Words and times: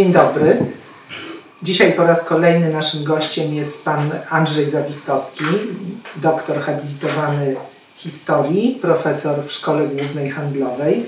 Dzień 0.00 0.12
dobry. 0.12 0.56
Dzisiaj 1.62 1.92
po 1.92 2.06
raz 2.06 2.24
kolejny 2.24 2.72
naszym 2.72 3.04
gościem 3.04 3.54
jest 3.54 3.84
pan 3.84 4.10
Andrzej 4.30 4.66
Zawistowski, 4.66 5.44
doktor 6.16 6.60
habilitowany 6.60 7.56
historii, 7.96 8.78
profesor 8.82 9.44
w 9.46 9.52
Szkole 9.52 9.86
Głównej 9.86 10.30
Handlowej. 10.30 11.04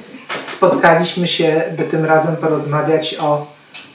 Spotkaliśmy 0.46 1.28
się, 1.28 1.62
by 1.76 1.84
tym 1.84 2.04
razem 2.04 2.36
porozmawiać 2.36 3.16
o 3.20 3.46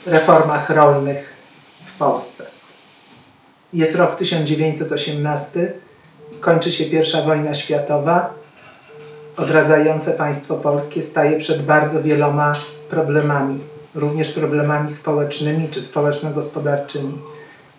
reformach 0.06 0.70
rolnych 0.70 1.36
w 1.84 1.98
Polsce. 1.98 2.46
Jest 3.72 3.94
rok 3.94 4.16
1918, 4.16 5.72
kończy 6.40 6.72
się 6.72 6.84
I 6.84 7.02
wojna 7.26 7.54
światowa. 7.54 8.34
Odradzające 9.36 10.10
państwo 10.10 10.54
polskie 10.54 11.02
staje 11.02 11.38
przed 11.38 11.62
bardzo 11.62 12.02
wieloma 12.02 12.60
problemami, 12.90 13.60
również 13.94 14.32
problemami 14.32 14.90
społecznymi 14.92 15.68
czy 15.70 15.82
społeczno-gospodarczymi. 15.82 17.12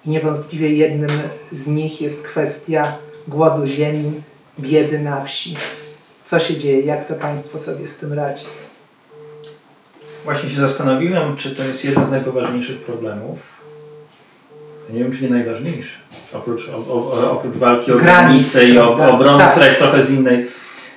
I 0.05 0.09
niewątpliwie 0.09 0.73
jednym 0.73 1.09
z 1.52 1.67
nich 1.67 2.02
jest 2.02 2.27
kwestia 2.27 2.94
głodu 3.27 3.66
ziemi, 3.66 4.22
biedy 4.59 5.00
na 5.00 5.22
wsi. 5.22 5.55
Co 6.23 6.40
się 6.40 6.58
dzieje? 6.58 6.81
Jak 6.81 7.05
to 7.05 7.14
państwo 7.14 7.59
sobie 7.59 7.88
z 7.88 7.98
tym 7.98 8.14
radzi? 8.14 8.45
Właśnie 10.23 10.50
się 10.50 10.62
zastanowiłem, 10.62 11.36
czy 11.36 11.55
to 11.55 11.64
jest 11.64 11.86
jeden 11.86 12.08
z 12.08 12.12
najpoważniejszych 12.12 12.81
problemów. 12.81 13.39
Ja 14.89 14.95
nie 14.95 15.03
wiem, 15.03 15.12
czy 15.12 15.23
nie 15.23 15.30
najważniejszy. 15.30 15.98
Oprócz, 16.34 16.70
o, 16.70 16.78
o, 16.94 17.31
oprócz 17.31 17.55
walki 17.55 17.91
o 17.91 17.95
granice 17.95 18.66
i 18.66 18.78
o, 18.78 19.14
obrony, 19.14 19.39
tak. 19.39 19.52
która 19.52 19.66
jest 19.66 19.80
trochę 19.80 20.03
z 20.03 20.11
innej, 20.11 20.48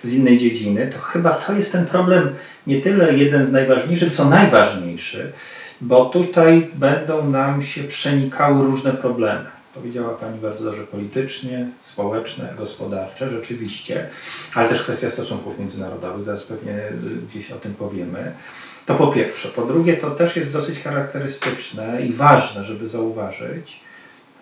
z 0.04 0.12
innej 0.12 0.38
dziedziny, 0.38 0.90
to 0.92 0.98
chyba 0.98 1.32
to 1.32 1.52
jest 1.52 1.72
ten 1.72 1.86
problem 1.86 2.34
nie 2.66 2.80
tyle 2.80 3.14
jeden 3.14 3.46
z 3.46 3.52
najważniejszych, 3.52 4.14
co 4.14 4.24
najważniejszy, 4.24 5.32
bo 5.80 6.04
tutaj 6.04 6.68
będą 6.74 7.30
nam 7.30 7.62
się 7.62 7.82
przenikały 7.82 8.66
różne 8.66 8.92
problemy. 8.92 9.46
Powiedziała 9.74 10.14
Pani 10.14 10.38
bardzo 10.38 10.64
dobrze 10.64 10.82
politycznie, 10.82 11.66
społeczne, 11.82 12.54
gospodarcze, 12.58 13.30
rzeczywiście, 13.30 14.08
ale 14.54 14.68
też 14.68 14.82
kwestia 14.82 15.10
stosunków 15.10 15.58
międzynarodowych, 15.58 16.24
zaraz 16.24 16.42
pewnie 16.42 16.74
gdzieś 17.28 17.50
o 17.50 17.56
tym 17.56 17.74
powiemy. 17.74 18.32
To 18.86 18.94
po 18.94 19.06
pierwsze. 19.06 19.48
Po 19.48 19.62
drugie, 19.62 19.96
to 19.96 20.10
też 20.10 20.36
jest 20.36 20.52
dosyć 20.52 20.78
charakterystyczne 20.78 22.02
i 22.06 22.12
ważne, 22.12 22.64
żeby 22.64 22.88
zauważyć, 22.88 23.80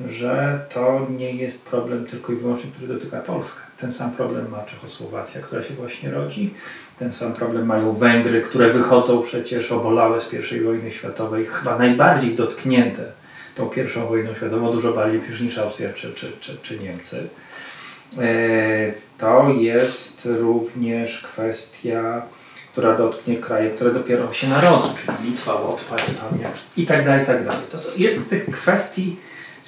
że 0.09 0.61
to 0.75 1.07
nie 1.19 1.33
jest 1.33 1.65
problem 1.65 2.07
tylko 2.07 2.33
i 2.33 2.37
wyłącznie, 2.37 2.71
który 2.71 2.95
dotyka 2.95 3.19
Polskę. 3.19 3.61
Ten 3.81 3.93
sam 3.93 4.11
problem 4.11 4.51
ma 4.51 4.63
Czechosłowacja, 4.63 5.41
która 5.41 5.63
się 5.63 5.75
właśnie 5.75 6.11
rodzi. 6.11 6.55
Ten 6.99 7.13
sam 7.13 7.33
problem 7.33 7.67
mają 7.67 7.93
Węgry, 7.93 8.43
które 8.43 8.73
wychodzą 8.73 9.23
przecież 9.23 9.73
obolałe 9.73 10.21
z 10.21 10.53
I 10.53 10.61
wojny 10.61 10.91
światowej, 10.91 11.45
chyba 11.45 11.79
najbardziej 11.79 12.35
dotknięte 12.35 13.05
tą 13.55 13.67
pierwszą 13.67 14.07
wojną 14.07 14.35
światową, 14.35 14.73
dużo 14.73 14.93
bardziej 14.93 15.21
przecież 15.21 15.41
niż 15.41 15.59
Austria 15.59 15.93
czy, 15.93 16.15
czy, 16.15 16.33
czy, 16.41 16.57
czy 16.63 16.79
Niemcy. 16.79 17.29
E, 18.21 18.93
to 19.19 19.49
jest 19.51 20.29
również 20.41 21.23
kwestia, 21.23 22.23
która 22.73 22.97
dotknie 22.97 23.37
kraje, 23.37 23.71
które 23.71 23.93
dopiero 23.93 24.33
się 24.33 24.49
narodzą, 24.49 24.95
czyli 24.95 25.31
Litwa, 25.31 25.55
Łotwa, 25.55 25.97
Estonia 25.97 26.51
i 26.77 26.87
tak 26.87 27.05
dalej, 27.05 27.23
i 27.23 27.27
tak 27.27 27.45
dalej. 27.45 27.61
To 27.71 27.79
jest 27.97 28.31
tych 28.31 28.51
kwestii 28.51 29.17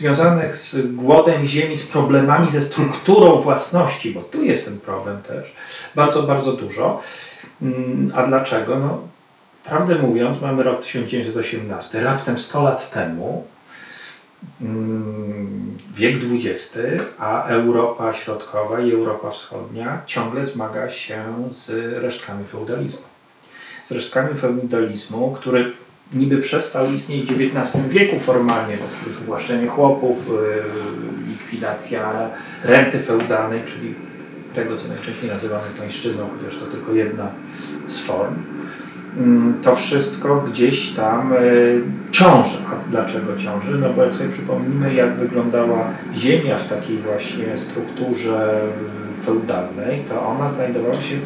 związanych 0.02 0.56
z 0.56 0.94
głodem 0.94 1.44
ziemi, 1.44 1.76
z 1.76 1.86
problemami 1.86 2.50
ze 2.50 2.60
strukturą 2.60 3.36
własności, 3.36 4.10
bo 4.10 4.20
tu 4.20 4.42
jest 4.44 4.64
ten 4.64 4.80
problem 4.80 5.22
też, 5.22 5.54
bardzo, 5.94 6.22
bardzo 6.22 6.52
dużo. 6.52 7.00
Mm, 7.62 8.12
a 8.14 8.26
dlaczego? 8.26 8.78
No, 8.78 8.98
prawdę 9.64 9.94
mówiąc, 9.94 10.40
mamy 10.40 10.62
rok 10.62 10.82
1918, 10.82 12.02
raptem 12.02 12.38
100 12.38 12.62
lat 12.62 12.90
temu, 12.90 13.44
mm, 14.60 15.78
wiek 15.94 16.16
XX, 16.16 16.78
a 17.18 17.46
Europa 17.46 18.12
Środkowa 18.12 18.80
i 18.80 18.92
Europa 18.92 19.30
Wschodnia 19.30 20.02
ciągle 20.06 20.46
zmaga 20.46 20.88
się 20.88 21.24
z 21.50 21.70
resztkami 22.02 22.44
feudalizmu. 22.44 23.06
Z 23.84 23.92
resztkami 23.92 24.34
feudalizmu, 24.34 25.36
który 25.40 25.72
niby 26.14 26.38
przestał 26.38 26.92
istnieć 26.92 27.32
w 27.32 27.40
XIX 27.40 27.88
wieku 27.88 28.20
formalnie, 28.20 28.76
bo 28.76 29.10
już 29.10 29.20
uwłaszczenie 29.20 29.66
chłopów, 29.66 30.18
y, 30.28 31.28
likwidacja 31.28 32.12
renty 32.64 32.98
feudalnej, 32.98 33.60
czyli 33.66 33.94
tego, 34.54 34.76
co 34.76 34.88
najczęściej 34.88 35.30
nazywamy 35.30 35.64
pańszczyzną, 35.78 36.28
chociaż 36.38 36.58
to 36.58 36.66
tylko 36.66 36.92
jedna 36.92 37.28
z 37.86 37.98
form. 37.98 38.34
Mm, 39.18 39.54
to 39.62 39.76
wszystko 39.76 40.40
gdzieś 40.40 40.90
tam 40.92 41.32
y, 41.32 41.82
ciąży. 42.10 42.58
A 42.72 42.90
dlaczego 42.90 43.36
ciąży? 43.36 43.78
No 43.78 43.90
bo 43.90 44.04
jak 44.04 44.14
sobie 44.14 44.30
przypomnimy, 44.30 44.94
jak 44.94 45.16
wyglądała 45.16 45.90
ziemia 46.14 46.58
w 46.58 46.68
takiej 46.68 46.98
właśnie 46.98 47.56
strukturze 47.56 48.60
feudalnej, 49.24 50.04
to 50.08 50.26
ona 50.26 50.48
znajdowała 50.48 50.94
się 50.94 51.16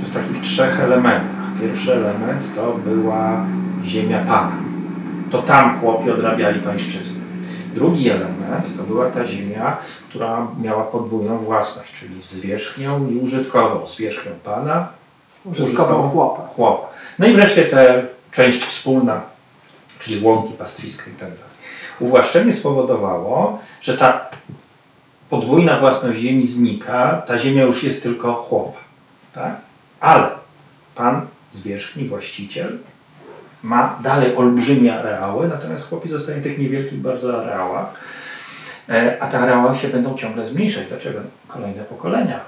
w 0.00 0.14
takich 0.14 0.42
trzech 0.42 0.80
elementach. 0.80 1.46
Pierwszy 1.60 1.92
element 1.92 2.54
to 2.56 2.80
była 2.86 3.46
ziemia 3.84 4.18
Pana. 4.18 4.52
To 5.30 5.42
tam 5.42 5.80
chłopi 5.80 6.10
odrabiali 6.10 6.60
pańszczyznę. 6.60 7.20
Drugi 7.74 8.10
element 8.10 8.76
to 8.76 8.82
była 8.82 9.10
ta 9.10 9.26
ziemia, 9.26 9.76
która 10.08 10.46
miała 10.62 10.84
podwójną 10.84 11.38
własność, 11.38 11.92
czyli 11.92 12.22
zwierzchnią 12.22 13.10
i 13.10 13.16
użytkową. 13.16 13.86
Zwierzchnią 13.86 14.32
Pana, 14.44 14.88
użytkową 15.44 16.10
chłopa. 16.10 16.42
chłopa. 16.42 16.88
No 17.18 17.26
i 17.26 17.32
wreszcie 17.32 17.64
ta 17.64 17.78
część 18.32 18.64
wspólna, 18.64 19.20
czyli 19.98 20.24
łąki 20.24 20.52
pastwiska 20.52 21.04
i 21.10 21.14
tak 21.14 21.28
dalej. 21.28 21.50
Uwłaszczenie 22.00 22.52
spowodowało, 22.52 23.58
że 23.80 23.98
ta 23.98 24.30
podwójna 25.30 25.80
własność 25.80 26.20
ziemi 26.20 26.46
znika, 26.46 27.22
ta 27.26 27.38
ziemia 27.38 27.62
już 27.62 27.82
jest 27.82 28.02
tylko 28.02 28.34
chłopa. 28.34 28.78
Tak? 29.34 29.56
Ale 30.00 30.28
pan 30.94 31.26
zwierzchni, 31.52 32.04
właściciel, 32.04 32.78
ma 33.62 33.98
dalej 34.02 34.36
olbrzymie 34.36 34.94
areały, 34.94 35.48
natomiast 35.48 35.88
chłopi 35.88 36.08
zostają 36.08 36.40
w 36.40 36.42
tych 36.42 36.58
niewielkich 36.58 36.98
bardzo 36.98 37.42
areałach, 37.42 37.94
e, 38.88 39.16
a 39.20 39.26
te 39.26 39.38
areały 39.38 39.76
się 39.76 39.88
będą 39.88 40.14
ciągle 40.14 40.46
zmniejszać. 40.46 40.86
Dlaczego? 40.88 41.20
Kolejne 41.48 41.84
pokolenia. 41.84 42.40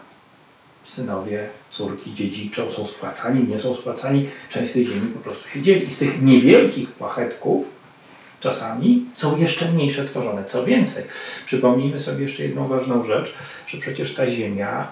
Synowie, 0.85 1.49
córki 1.71 2.15
dziedziczą, 2.15 2.71
są 2.71 2.87
spłacani, 2.87 3.49
nie 3.49 3.59
są 3.59 3.75
spłacani, 3.75 4.29
część 4.49 4.73
tej 4.73 4.87
ziemi 4.87 5.09
po 5.15 5.21
prostu 5.21 5.49
się 5.49 5.63
dzieli. 5.63 5.87
I 5.87 5.91
z 5.91 5.99
tych 5.99 6.23
niewielkich 6.23 6.91
płachetków 6.91 7.67
czasami 8.41 9.07
są 9.15 9.37
jeszcze 9.37 9.73
mniejsze 9.73 10.05
tworzone. 10.05 10.45
Co 10.45 10.65
więcej, 10.65 11.05
przypomnijmy 11.47 12.01
sobie 12.01 12.23
jeszcze 12.23 12.43
jedną 12.43 12.69
ważną 12.69 13.05
rzecz, 13.05 13.35
że 13.67 13.79
przecież 13.79 14.15
ta 14.15 14.31
ziemia 14.31 14.87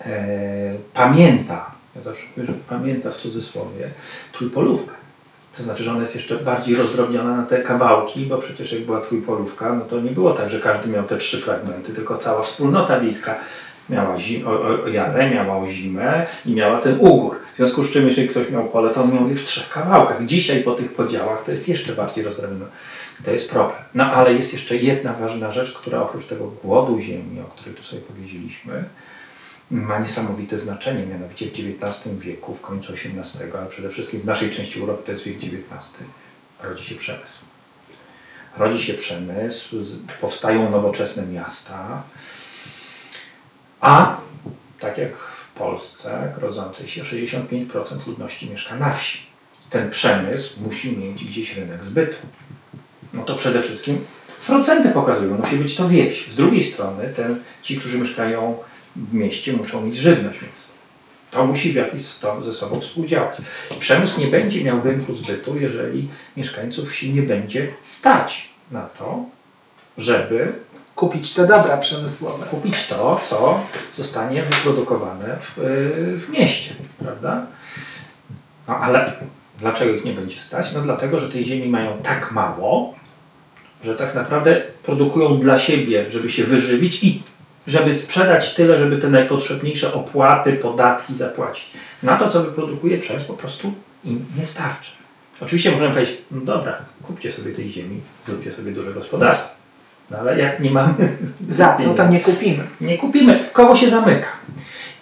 e, 0.00 0.72
pamięta, 0.94 1.70
ja 1.96 2.02
zawsze 2.02 2.26
mówię, 2.36 2.46
że 2.46 2.52
pamięta 2.68 3.10
w 3.10 3.16
cudzysłowie, 3.16 3.90
trójpolówkę. 4.32 4.99
To 5.60 5.64
znaczy, 5.64 5.84
że 5.84 5.90
ona 5.90 6.00
jest 6.00 6.14
jeszcze 6.14 6.36
bardziej 6.36 6.76
rozdrobniona 6.76 7.36
na 7.36 7.42
te 7.42 7.62
kawałki, 7.62 8.26
bo 8.26 8.38
przecież 8.38 8.72
jak 8.72 8.82
była 8.82 9.00
trójpolówka, 9.00 9.74
no 9.74 9.84
to 9.84 10.00
nie 10.00 10.10
było 10.10 10.32
tak, 10.32 10.50
że 10.50 10.60
każdy 10.60 10.88
miał 10.88 11.04
te 11.04 11.16
trzy 11.16 11.38
fragmenty, 11.38 11.92
tylko 11.92 12.18
cała 12.18 12.42
wspólnota 12.42 13.00
wiejska 13.00 13.34
miała 13.90 14.18
zim, 14.18 14.48
o, 14.48 14.50
o, 14.50 14.88
jarę, 14.88 15.30
miała 15.30 15.66
zimę 15.68 16.26
i 16.46 16.54
miała 16.54 16.78
ten 16.78 16.96
ugór. 17.00 17.36
W 17.54 17.56
związku 17.56 17.82
z 17.82 17.90
czym, 17.90 18.06
jeżeli 18.06 18.28
ktoś 18.28 18.50
miał 18.50 18.64
pole, 18.64 18.90
to 18.90 19.02
on 19.02 19.14
miał 19.14 19.28
je 19.28 19.34
w 19.34 19.44
trzech 19.44 19.68
kawałkach. 19.68 20.26
Dzisiaj 20.26 20.62
po 20.62 20.72
tych 20.72 20.94
podziałach 20.94 21.44
to 21.44 21.50
jest 21.50 21.68
jeszcze 21.68 21.92
bardziej 21.92 22.24
rozdrobnione. 22.24 22.66
To 23.24 23.30
jest 23.30 23.50
problem. 23.50 23.78
No 23.94 24.04
ale 24.04 24.34
jest 24.34 24.52
jeszcze 24.52 24.76
jedna 24.76 25.12
ważna 25.12 25.52
rzecz, 25.52 25.72
która 25.72 26.02
oprócz 26.02 26.26
tego 26.26 26.52
głodu 26.64 26.98
ziemi, 26.98 27.40
o 27.40 27.50
której 27.54 27.74
tu 27.74 27.82
sobie 27.82 28.02
powiedzieliśmy, 28.02 28.84
ma 29.70 29.98
niesamowite 29.98 30.58
znaczenie, 30.58 31.06
mianowicie 31.06 31.46
w 31.46 31.48
XIX 31.48 32.16
wieku, 32.18 32.54
w 32.54 32.60
końcu 32.60 32.92
XVIII, 32.92 33.52
ale 33.58 33.66
przede 33.66 33.88
wszystkim 33.88 34.20
w 34.20 34.24
naszej 34.24 34.50
części 34.50 34.80
Europy 34.80 35.02
to 35.06 35.12
jest 35.12 35.24
wiek 35.24 35.36
XIX, 35.36 36.04
rodzi 36.62 36.84
się 36.84 36.94
przemysł. 36.94 37.44
Rodzi 38.56 38.84
się 38.84 38.94
przemysł, 38.94 39.76
powstają 40.20 40.70
nowoczesne 40.70 41.26
miasta, 41.26 42.02
a 43.80 44.16
tak 44.80 44.98
jak 44.98 45.16
w 45.16 45.52
Polsce 45.52 46.32
rodzącej 46.36 46.88
się 46.88 47.02
65% 47.02 48.06
ludności 48.06 48.50
mieszka 48.50 48.76
na 48.76 48.92
wsi. 48.92 49.26
Ten 49.70 49.90
przemysł 49.90 50.60
musi 50.62 50.98
mieć 50.98 51.24
gdzieś 51.24 51.56
rynek 51.56 51.84
zbytu. 51.84 52.16
No 53.12 53.24
to 53.24 53.36
przede 53.36 53.62
wszystkim 53.62 54.04
procenty 54.46 54.88
pokazują, 54.88 55.38
musi 55.38 55.56
być 55.56 55.76
to 55.76 55.88
wieś. 55.88 56.30
Z 56.32 56.36
drugiej 56.36 56.64
strony 56.64 57.12
ten, 57.16 57.42
ci, 57.62 57.76
którzy 57.76 57.98
mieszkają 57.98 58.58
w 58.96 59.14
mieście 59.14 59.52
muszą 59.52 59.82
mieć 59.82 59.96
żywność, 59.96 60.38
więc 60.40 60.68
to 61.30 61.46
musi 61.46 61.72
w 61.72 61.74
jakiś 61.74 62.06
sposób 62.06 62.44
ze 62.44 62.52
sobą 62.52 62.80
współdziałać. 62.80 63.36
Przemysł 63.78 64.20
nie 64.20 64.26
będzie 64.26 64.64
miał 64.64 64.82
rynku 64.82 65.14
zbytu, 65.14 65.58
jeżeli 65.58 66.08
mieszkańców 66.36 66.90
wsi 66.90 67.12
nie 67.12 67.22
będzie 67.22 67.68
stać 67.80 68.48
na 68.70 68.82
to, 68.82 69.24
żeby 69.98 70.52
kupić 70.94 71.34
te 71.34 71.46
dobra 71.46 71.76
przemysłowe. 71.76 72.46
Kupić 72.46 72.86
to, 72.86 73.20
co 73.24 73.60
zostanie 73.96 74.42
wyprodukowane 74.42 75.36
w, 75.40 75.52
w 76.26 76.30
mieście, 76.30 76.74
prawda? 76.98 77.46
No 78.68 78.76
ale 78.76 79.12
Dlaczego 79.60 79.94
ich 79.94 80.04
nie 80.04 80.12
będzie 80.12 80.40
stać? 80.40 80.72
No 80.72 80.80
dlatego, 80.80 81.18
że 81.18 81.28
tej 81.28 81.44
ziemi 81.44 81.68
mają 81.68 81.98
tak 82.02 82.32
mało, 82.32 82.94
że 83.84 83.94
tak 83.94 84.14
naprawdę 84.14 84.62
produkują 84.82 85.38
dla 85.38 85.58
siebie, 85.58 86.10
żeby 86.10 86.30
się 86.30 86.44
wyżywić 86.44 87.04
i 87.04 87.22
żeby 87.66 87.94
sprzedać 87.94 88.54
tyle, 88.54 88.78
żeby 88.78 88.98
te 88.98 89.08
najpotrzebniejsze 89.08 89.94
opłaty, 89.94 90.52
podatki 90.52 91.14
zapłacić. 91.14 91.70
Na 92.02 92.16
to, 92.16 92.28
co 92.28 92.42
wyprodukuje 92.42 92.98
przemysł, 92.98 93.26
po 93.26 93.34
prostu 93.34 93.72
im 94.04 94.24
nie 94.38 94.46
starczy. 94.46 94.90
Oczywiście 95.40 95.70
możemy 95.70 95.90
powiedzieć, 95.90 96.18
no 96.30 96.40
dobra, 96.40 96.78
kupcie 97.02 97.32
sobie 97.32 97.52
tej 97.52 97.70
ziemi, 97.70 98.00
zróbcie 98.26 98.52
sobie 98.52 98.72
duże 98.72 98.92
gospodarstwo. 98.92 99.54
No 100.10 100.18
ale 100.18 100.38
jak 100.38 100.60
nie 100.60 100.70
mamy... 100.70 100.94
Za 101.48 101.74
co, 101.74 101.94
to 101.94 102.08
nie 102.08 102.20
kupimy. 102.20 102.64
Nie 102.80 102.98
kupimy. 102.98 103.44
Koło 103.52 103.76
się 103.76 103.90
zamyka. 103.90 104.28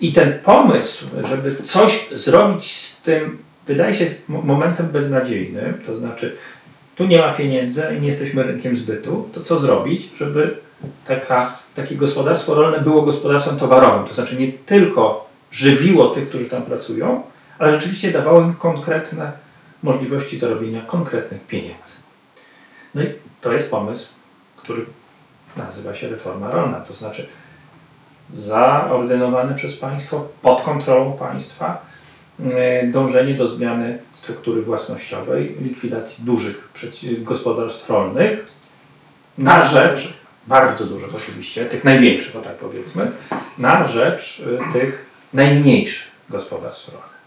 I 0.01 0.13
ten 0.13 0.39
pomysł, 0.39 1.07
żeby 1.29 1.57
coś 1.63 2.09
zrobić 2.13 2.77
z 2.77 3.03
tym, 3.03 3.39
wydaje 3.67 3.95
się 3.95 4.07
momentem 4.29 4.87
beznadziejnym, 4.87 5.75
to 5.87 5.97
znaczy 5.97 6.37
tu 6.97 7.07
nie 7.07 7.19
ma 7.19 7.35
pieniędzy 7.35 7.83
i 7.99 8.01
nie 8.01 8.09
jesteśmy 8.09 8.43
rynkiem 8.43 8.77
zbytu, 8.77 9.29
to 9.35 9.43
co 9.43 9.61
zrobić, 9.61 10.09
żeby 10.17 10.57
taka, 11.07 11.57
takie 11.77 11.97
gospodarstwo 11.97 12.55
rolne 12.55 12.81
było 12.81 13.03
gospodarstwem 13.03 13.57
towarowym, 13.57 14.09
to 14.09 14.15
znaczy 14.15 14.37
nie 14.37 14.53
tylko 14.53 15.29
żywiło 15.53 16.09
tych, 16.09 16.29
którzy 16.29 16.45
tam 16.45 16.63
pracują, 16.63 17.23
ale 17.59 17.73
rzeczywiście 17.73 18.11
dawało 18.11 18.41
im 18.41 18.55
konkretne 18.55 19.33
możliwości 19.83 20.39
zarobienia 20.39 20.83
konkretnych 20.83 21.47
pieniędzy. 21.47 21.99
No 22.95 23.03
i 23.03 23.07
to 23.41 23.53
jest 23.53 23.71
pomysł, 23.71 24.09
który 24.57 24.87
nazywa 25.57 25.95
się 25.95 26.09
reforma 26.09 26.51
rolna, 26.51 26.81
to 26.81 26.95
znaczy 26.95 27.27
zaordynowany 28.37 29.55
przez 29.55 29.77
państwo, 29.77 30.29
pod 30.43 30.63
kontrolą 30.63 31.13
państwa, 31.13 31.83
e, 32.41 32.87
dążenie 32.87 33.35
do 33.35 33.49
zmiany 33.49 33.99
struktury 34.15 34.63
własnościowej, 34.63 35.57
likwidacji 35.61 36.25
dużych 36.25 36.69
gospodarstw 37.19 37.91
rolnych 37.91 38.47
na 39.39 39.69
rzecz. 39.69 40.18
Bardzo 40.49 40.85
dużych 40.85 41.15
oczywiście, 41.15 41.65
tych 41.65 41.85
największych, 41.85 42.37
o 42.37 42.41
tak 42.41 42.55
powiedzmy, 42.55 43.11
na 43.59 43.85
rzecz 43.85 44.43
e, 44.71 44.73
tych 44.73 45.07
najmniejszych 45.35 46.11
gospodarstw 46.31 46.89
rolnych. 46.89 47.19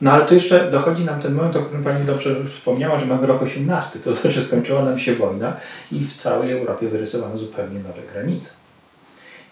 No 0.00 0.12
ale 0.12 0.26
tu 0.26 0.34
jeszcze 0.34 0.70
dochodzi 0.70 1.04
nam 1.04 1.20
ten 1.20 1.34
moment, 1.34 1.56
o 1.56 1.62
którym 1.62 1.84
Pani 1.84 2.04
dobrze 2.04 2.36
wspomniała, 2.44 2.98
że 2.98 3.06
mamy 3.06 3.26
rok 3.26 3.42
18, 3.42 3.98
to 3.98 4.12
znaczy 4.12 4.42
skończyła 4.42 4.82
nam 4.82 4.98
się 4.98 5.14
wojna 5.14 5.56
i 5.92 6.00
w 6.00 6.16
całej 6.16 6.52
Europie 6.52 6.88
wyrysowano 6.88 7.38
zupełnie 7.38 7.78
nowe 7.78 8.02
granice. 8.12 8.50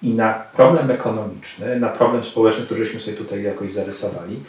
I 0.03 0.15
na 0.15 0.35
problem 0.35 0.91
ekonomiczny, 0.91 1.81
na 1.81 1.89
problem 1.89 2.25
społeczny, 2.25 2.65
któryśmy 2.65 3.01
sobie 3.01 3.17
tutaj 3.17 3.43
jakoś 3.43 3.73
zarysowali, 3.73 4.41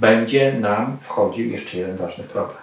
będzie 0.00 0.52
nam 0.52 0.96
wchodził 1.00 1.50
jeszcze 1.50 1.78
jeden 1.78 1.96
ważny 1.96 2.24
problem. 2.24 2.61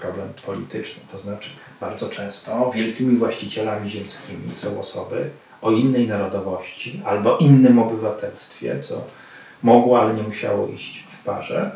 Problem 0.00 0.28
polityczny. 0.46 1.02
To 1.12 1.18
znaczy 1.18 1.50
bardzo 1.80 2.08
często 2.08 2.72
wielkimi 2.74 3.16
właścicielami 3.16 3.90
ziemskimi 3.90 4.54
są 4.54 4.80
osoby 4.80 5.30
o 5.62 5.70
innej 5.70 6.08
narodowości 6.08 7.02
albo 7.04 7.38
innym 7.38 7.78
obywatelstwie, 7.78 8.82
co 8.82 9.04
mogło, 9.62 10.00
ale 10.00 10.14
nie 10.14 10.22
musiało 10.22 10.68
iść 10.68 11.06
w 11.12 11.24
parze, 11.24 11.70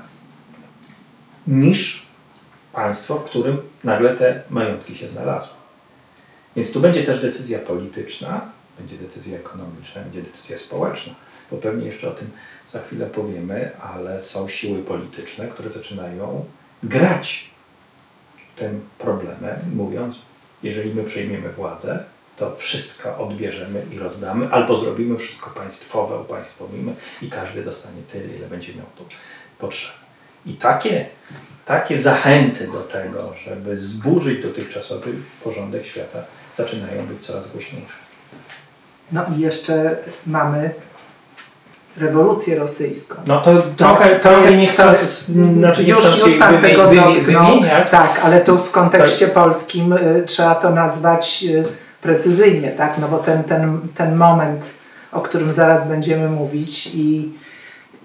niż 1.46 2.06
państwo, 2.72 3.18
w 3.18 3.24
którym 3.24 3.58
nagle 3.84 4.16
te 4.16 4.42
majątki 4.50 4.94
się 4.94 5.08
znalazły. 5.08 5.54
Więc 6.56 6.72
tu 6.72 6.80
będzie 6.80 7.04
też 7.04 7.22
decyzja 7.22 7.58
polityczna, 7.58 8.40
będzie 8.78 8.96
decyzja 8.96 9.38
ekonomiczna, 9.38 10.02
będzie 10.02 10.22
decyzja 10.22 10.58
społeczna, 10.58 11.14
bo 11.50 11.56
pewnie 11.56 11.86
jeszcze 11.86 12.08
o 12.08 12.14
tym 12.14 12.30
za 12.70 12.80
chwilę 12.80 13.06
powiemy, 13.06 13.70
ale 13.80 14.22
są 14.22 14.48
siły 14.48 14.82
polityczne, 14.82 15.48
które 15.48 15.70
zaczynają 15.70 16.44
grać 16.82 17.53
tym 18.56 18.80
problemem, 18.98 19.56
mówiąc, 19.74 20.16
jeżeli 20.62 20.94
my 20.94 21.04
przejmiemy 21.04 21.52
władzę, 21.52 22.04
to 22.36 22.56
wszystko 22.56 23.18
odbierzemy 23.18 23.82
i 23.92 23.98
rozdamy, 23.98 24.48
albo 24.50 24.76
zrobimy 24.78 25.18
wszystko 25.18 25.50
państwowe, 25.50 26.18
upaństwowimy 26.20 26.92
i 27.22 27.30
każdy 27.30 27.64
dostanie 27.64 28.02
tyle, 28.12 28.36
ile 28.36 28.46
będzie 28.46 28.74
miał 28.74 28.86
tu 28.96 29.04
potrzeby. 29.58 29.98
I 30.46 30.52
takie, 30.52 31.06
takie 31.66 31.98
zachęty 31.98 32.66
do 32.66 32.80
tego, 32.80 33.34
żeby 33.44 33.78
zburzyć 33.78 34.42
dotychczasowy 34.42 35.12
porządek 35.44 35.86
świata, 35.86 36.18
zaczynają 36.56 37.06
być 37.06 37.26
coraz 37.26 37.50
głośniejsze. 37.52 37.96
No 39.12 39.26
i 39.36 39.40
jeszcze 39.40 39.96
mamy 40.26 40.70
rewolucję 41.96 42.58
rosyjską. 42.58 43.14
No 43.26 43.40
to 43.40 43.62
trochę, 43.76 44.16
to 44.16 44.28
trochę 44.28 44.56
nie 44.56 44.66
chcę, 44.66 44.94
znaczy 45.58 45.82
już, 45.82 46.22
już 46.22 46.38
Pan 46.38 46.58
tego 46.58 46.82
dotknął. 46.94 47.60
Tak, 47.90 48.20
ale 48.24 48.40
tu 48.40 48.58
w 48.58 48.70
kontekście 48.70 49.26
tak. 49.26 49.34
polskim 49.34 49.92
y, 49.92 50.22
trzeba 50.26 50.54
to 50.54 50.70
nazwać 50.70 51.44
y, 51.48 51.64
precyzyjnie, 52.02 52.70
tak? 52.70 52.98
No 52.98 53.08
bo 53.08 53.18
ten, 53.18 53.44
ten, 53.44 53.80
ten 53.94 54.16
moment, 54.16 54.74
o 55.12 55.20
którym 55.20 55.52
zaraz 55.52 55.88
będziemy 55.88 56.28
mówić 56.28 56.90
i 56.94 57.32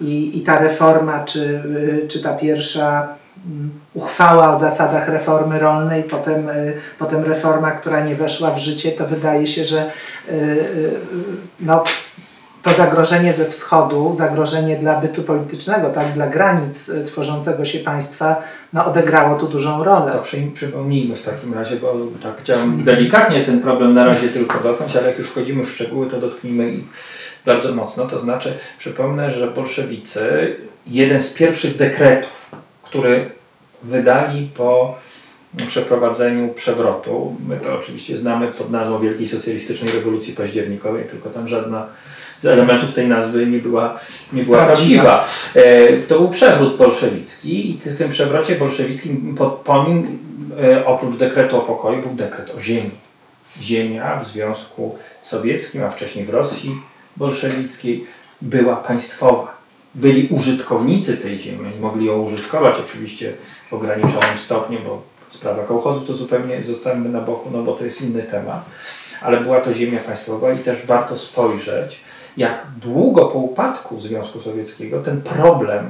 i, 0.00 0.38
i 0.38 0.40
ta 0.40 0.58
reforma, 0.58 1.24
czy, 1.24 1.62
y, 2.04 2.08
czy 2.08 2.22
ta 2.22 2.32
pierwsza 2.34 3.08
mm, 3.46 3.70
uchwała 3.94 4.52
o 4.52 4.56
zasadach 4.56 5.08
reformy 5.08 5.58
rolnej, 5.58 6.02
potem, 6.02 6.48
y, 6.48 6.72
potem 6.98 7.24
reforma, 7.24 7.70
która 7.70 8.04
nie 8.04 8.14
weszła 8.14 8.50
w 8.50 8.58
życie, 8.58 8.92
to 8.92 9.06
wydaje 9.06 9.46
się, 9.46 9.64
że 9.64 9.90
y, 10.28 10.90
no, 11.60 11.84
to 12.62 12.72
zagrożenie 12.74 13.32
ze 13.32 13.44
wschodu, 13.44 14.14
zagrożenie 14.16 14.76
dla 14.76 15.00
bytu 15.00 15.22
politycznego, 15.22 15.90
tak, 15.90 16.12
dla 16.12 16.26
granic 16.26 16.92
tworzącego 17.06 17.64
się 17.64 17.78
państwa, 17.78 18.42
no, 18.72 18.86
odegrało 18.86 19.38
tu 19.38 19.48
dużą 19.48 19.84
rolę. 19.84 20.12
To 20.12 20.22
przypomnijmy 20.54 21.16
w 21.16 21.22
takim 21.22 21.54
razie, 21.54 21.76
bo 21.76 21.96
tak 22.22 22.40
chciałem 22.42 22.84
delikatnie 22.84 23.44
ten 23.44 23.60
problem 23.60 23.94
na 23.94 24.04
razie 24.04 24.28
tylko 24.28 24.58
dotknąć, 24.58 24.96
ale 24.96 25.08
jak 25.08 25.18
już 25.18 25.26
wchodzimy 25.26 25.64
w 25.64 25.72
szczegóły, 25.72 26.06
to 26.06 26.20
dotknijmy 26.20 26.72
i 26.72 26.84
bardzo 27.46 27.74
mocno. 27.74 28.06
To 28.06 28.18
znaczy, 28.18 28.58
przypomnę, 28.78 29.30
że 29.30 29.50
bolszewicy, 29.50 30.56
jeden 30.86 31.20
z 31.20 31.34
pierwszych 31.34 31.76
dekretów, 31.76 32.50
który 32.82 33.30
wydali 33.82 34.50
po 34.56 34.98
przeprowadzeniu 35.66 36.48
przewrotu, 36.48 37.36
my 37.48 37.56
to 37.56 37.78
oczywiście 37.78 38.16
znamy 38.16 38.48
pod 38.48 38.70
nazwą 38.70 38.98
Wielkiej 38.98 39.28
Socjalistycznej 39.28 39.92
Rewolucji 39.92 40.34
Październikowej, 40.34 41.04
tylko 41.04 41.30
tam 41.30 41.48
żadna 41.48 41.86
z 42.40 42.46
elementów 42.46 42.94
tej 42.94 43.08
nazwy 43.08 43.46
nie 43.46 43.58
była, 43.58 44.00
nie 44.32 44.42
była 44.42 44.66
prawdziwa. 44.66 45.02
prawdziwa. 45.02 45.24
E, 45.54 45.96
to 45.96 46.18
był 46.18 46.28
przewrót 46.28 46.76
bolszewicki 46.76 47.70
i 47.70 47.78
w 47.78 47.96
tym 47.98 48.08
przewrocie 48.08 48.54
bolszewickim 48.54 49.34
po, 49.38 49.50
po 49.50 49.84
nim 49.84 50.18
e, 50.62 50.86
oprócz 50.86 51.16
dekretu 51.16 51.56
o 51.56 51.60
pokoju 51.60 52.02
był 52.02 52.14
dekret 52.14 52.50
o 52.50 52.60
ziemi. 52.60 52.90
Ziemia 53.60 54.20
w 54.20 54.28
Związku 54.28 54.98
Sowieckim, 55.20 55.84
a 55.84 55.90
wcześniej 55.90 56.24
w 56.24 56.30
Rosji 56.30 56.80
bolszewickiej 57.16 58.06
była 58.40 58.76
państwowa. 58.76 59.60
Byli 59.94 60.28
użytkownicy 60.28 61.16
tej 61.16 61.38
ziemi, 61.38 61.70
mogli 61.80 62.06
ją 62.06 62.22
użytkować 62.22 62.74
oczywiście 62.86 63.32
w 63.70 63.72
ograniczonym 63.72 64.38
stopniu, 64.38 64.78
bo 64.84 65.02
sprawa 65.28 65.62
kołchozu 65.62 66.00
to 66.00 66.14
zupełnie 66.14 66.62
zostańmy 66.62 67.08
na 67.08 67.20
boku, 67.20 67.50
no 67.52 67.62
bo 67.62 67.72
to 67.72 67.84
jest 67.84 68.02
inny 68.02 68.22
temat, 68.22 68.64
ale 69.22 69.40
była 69.40 69.60
to 69.60 69.74
ziemia 69.74 70.00
państwowa 70.00 70.52
i 70.52 70.58
też 70.58 70.86
warto 70.86 71.18
spojrzeć, 71.18 72.00
jak 72.36 72.66
długo 72.82 73.26
po 73.26 73.38
upadku 73.38 74.00
Związku 74.00 74.40
Sowieckiego 74.40 75.02
ten 75.02 75.22
problem 75.22 75.88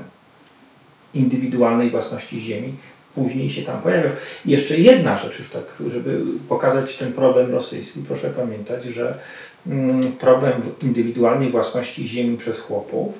indywidualnej 1.15 1.91
własności 1.91 2.41
ziemi 2.41 2.75
później 3.15 3.51
się 3.51 3.63
tam 3.63 3.83
pojawiał. 3.83 4.13
I 4.47 4.51
jeszcze 4.51 4.77
jedna 4.77 5.19
rzecz 5.19 5.39
już 5.39 5.51
tak, 5.51 5.65
żeby 5.87 6.21
pokazać 6.49 6.97
ten 6.97 7.13
problem 7.13 7.51
rosyjski, 7.51 8.05
proszę 8.09 8.31
pamiętać, 8.31 8.85
że 8.85 9.19
Mm, 9.67 10.13
problem 10.13 10.63
indywidualnej 10.83 11.51
własności 11.51 12.09
ziemi 12.09 12.37
przez 12.37 12.61
chłopów 12.61 13.15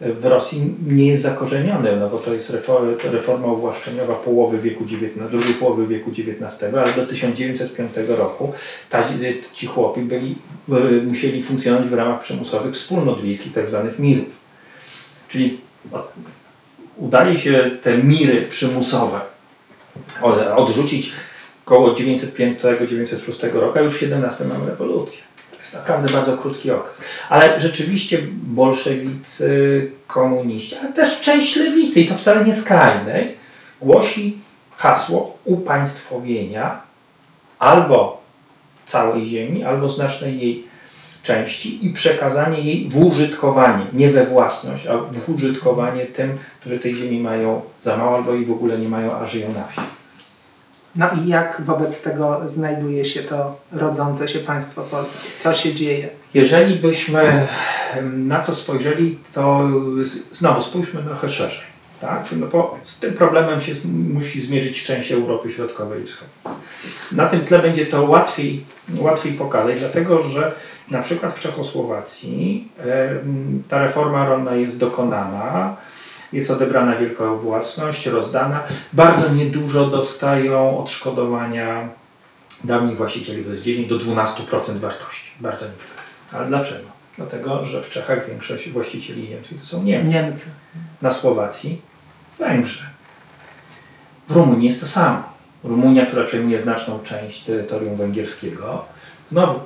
w 0.00 0.24
Rosji 0.24 0.74
nie 0.86 1.06
jest 1.06 1.22
zakorzeniony, 1.22 1.96
no 1.96 2.08
bo 2.08 2.18
to 2.18 2.34
jest 2.34 2.56
reforma 3.04 3.46
uwłaszczeniowa 3.46 4.14
połowy 4.14 4.58
wieku 4.58 4.84
XIX, 4.84 5.30
drugiej 5.30 5.54
połowy 5.54 5.86
wieku 5.86 6.10
XIX, 6.10 6.74
ale 6.74 6.92
do 6.92 7.06
1905 7.06 7.92
roku 8.08 8.52
ci 9.52 9.66
chłopi 9.66 10.00
byli, 10.00 10.36
musieli 11.06 11.42
funkcjonować 11.42 11.88
w 11.88 11.94
ramach 11.94 12.20
przymusowych 12.20 12.74
wspólnot 12.74 13.22
wiejskich. 13.22 13.52
Tak 13.52 13.66
mirów. 13.98 14.28
Czyli 15.28 15.60
udaje 16.96 17.38
się 17.38 17.70
te 17.82 17.98
miry 17.98 18.42
przymusowe 18.42 19.20
odrzucić 20.56 21.12
około 21.66 21.94
905-906 21.94 23.52
roku, 23.52 23.78
a 23.78 23.82
już 23.82 23.94
w 23.94 24.02
XVII 24.02 24.48
mamy 24.48 24.66
rewolucję 24.66 25.29
jest 25.60 25.74
naprawdę 25.74 26.12
bardzo 26.12 26.36
krótki 26.36 26.70
okres. 26.70 27.02
Ale 27.28 27.60
rzeczywiście 27.60 28.18
bolszewicy, 28.32 29.90
komuniści, 30.06 30.76
ale 30.76 30.92
też 30.92 31.20
część 31.20 31.56
lewicy, 31.56 32.00
i 32.00 32.08
to 32.08 32.14
wcale 32.14 32.44
nie 32.44 32.54
skrajnej, 32.54 33.34
głosi 33.80 34.38
hasło 34.76 35.38
upaństwowienia 35.44 36.80
albo 37.58 38.20
całej 38.86 39.24
ziemi, 39.24 39.64
albo 39.64 39.88
znacznej 39.88 40.40
jej 40.40 40.64
części 41.22 41.86
i 41.86 41.90
przekazanie 41.90 42.60
jej 42.60 42.88
w 42.88 42.96
użytkowanie, 42.96 43.84
nie 43.92 44.10
we 44.10 44.26
własność, 44.26 44.86
a 44.86 44.96
w 44.98 45.28
użytkowanie 45.34 46.06
tym, 46.06 46.38
którzy 46.60 46.78
tej 46.78 46.94
ziemi 46.94 47.20
mają 47.20 47.62
za 47.82 47.96
mało 47.96 48.16
albo 48.16 48.34
jej 48.34 48.44
w 48.44 48.52
ogóle 48.52 48.78
nie 48.78 48.88
mają, 48.88 49.14
a 49.14 49.26
żyją 49.26 49.52
na 49.52 49.64
wsi. 49.66 49.99
No 50.96 51.06
i 51.24 51.28
jak 51.28 51.62
wobec 51.62 52.02
tego 52.02 52.40
znajduje 52.46 53.04
się 53.04 53.22
to 53.22 53.56
rodzące 53.72 54.28
się 54.28 54.38
państwo 54.38 54.82
polskie? 54.82 55.28
Co 55.36 55.54
się 55.54 55.74
dzieje? 55.74 56.08
Jeżeli 56.34 56.76
byśmy 56.76 57.46
na 58.02 58.38
to 58.38 58.54
spojrzeli, 58.54 59.18
to 59.34 59.68
znowu 60.32 60.62
spójrzmy 60.62 61.02
trochę 61.02 61.28
szerzej. 61.28 61.70
Tak? 62.00 62.24
No 62.36 62.46
bo 62.46 62.78
z 62.84 62.98
tym 62.98 63.14
problemem 63.14 63.60
się 63.60 63.72
musi 64.12 64.40
zmierzyć 64.40 64.84
część 64.84 65.12
Europy 65.12 65.50
Środkowej 65.50 66.02
i 66.02 66.06
Wschodniej. 66.06 66.54
Na 67.12 67.26
tym 67.26 67.40
tle 67.40 67.58
będzie 67.58 67.86
to 67.86 68.02
łatwiej, 68.02 68.64
łatwiej 68.98 69.32
pokazać, 69.32 69.80
dlatego 69.80 70.22
że 70.22 70.52
na 70.90 71.02
przykład 71.02 71.34
w 71.34 71.40
Czechosłowacji 71.40 72.68
ta 73.68 73.82
reforma 73.82 74.26
rolna 74.26 74.54
jest 74.54 74.78
dokonana, 74.78 75.76
jest 76.32 76.50
odebrana 76.50 76.96
wielka 76.96 77.26
własność, 77.34 78.06
rozdana. 78.06 78.62
Bardzo 78.92 79.34
niedużo 79.34 79.86
dostają 79.86 80.78
odszkodowania 80.78 81.88
dawnych 82.64 82.96
właścicieli, 82.96 83.44
to 83.44 83.50
jest 83.50 83.62
10 83.62 83.88
do 83.88 83.98
12% 83.98 84.76
wartości. 84.76 85.30
Bardzo 85.40 85.64
niewiele. 85.64 86.00
Ale 86.32 86.46
dlaczego? 86.46 86.84
Dlatego, 87.16 87.64
że 87.64 87.82
w 87.82 87.90
Czechach 87.90 88.28
większość 88.28 88.70
właścicieli 88.70 89.26
ziemskich 89.26 89.60
to 89.60 89.66
są 89.66 89.82
Niemcy. 89.82 90.10
Niemcy. 90.10 90.50
Na 91.02 91.12
Słowacji 91.12 91.80
Węgrzy. 92.38 92.84
W 94.28 94.36
Rumunii 94.36 94.68
jest 94.68 94.80
to 94.80 94.88
samo. 94.88 95.22
Rumunia, 95.64 96.06
która 96.06 96.24
przejmuje 96.24 96.60
znaczną 96.60 96.98
część 97.04 97.44
terytorium 97.44 97.96
węgierskiego, 97.96 98.84
znowu 99.30 99.60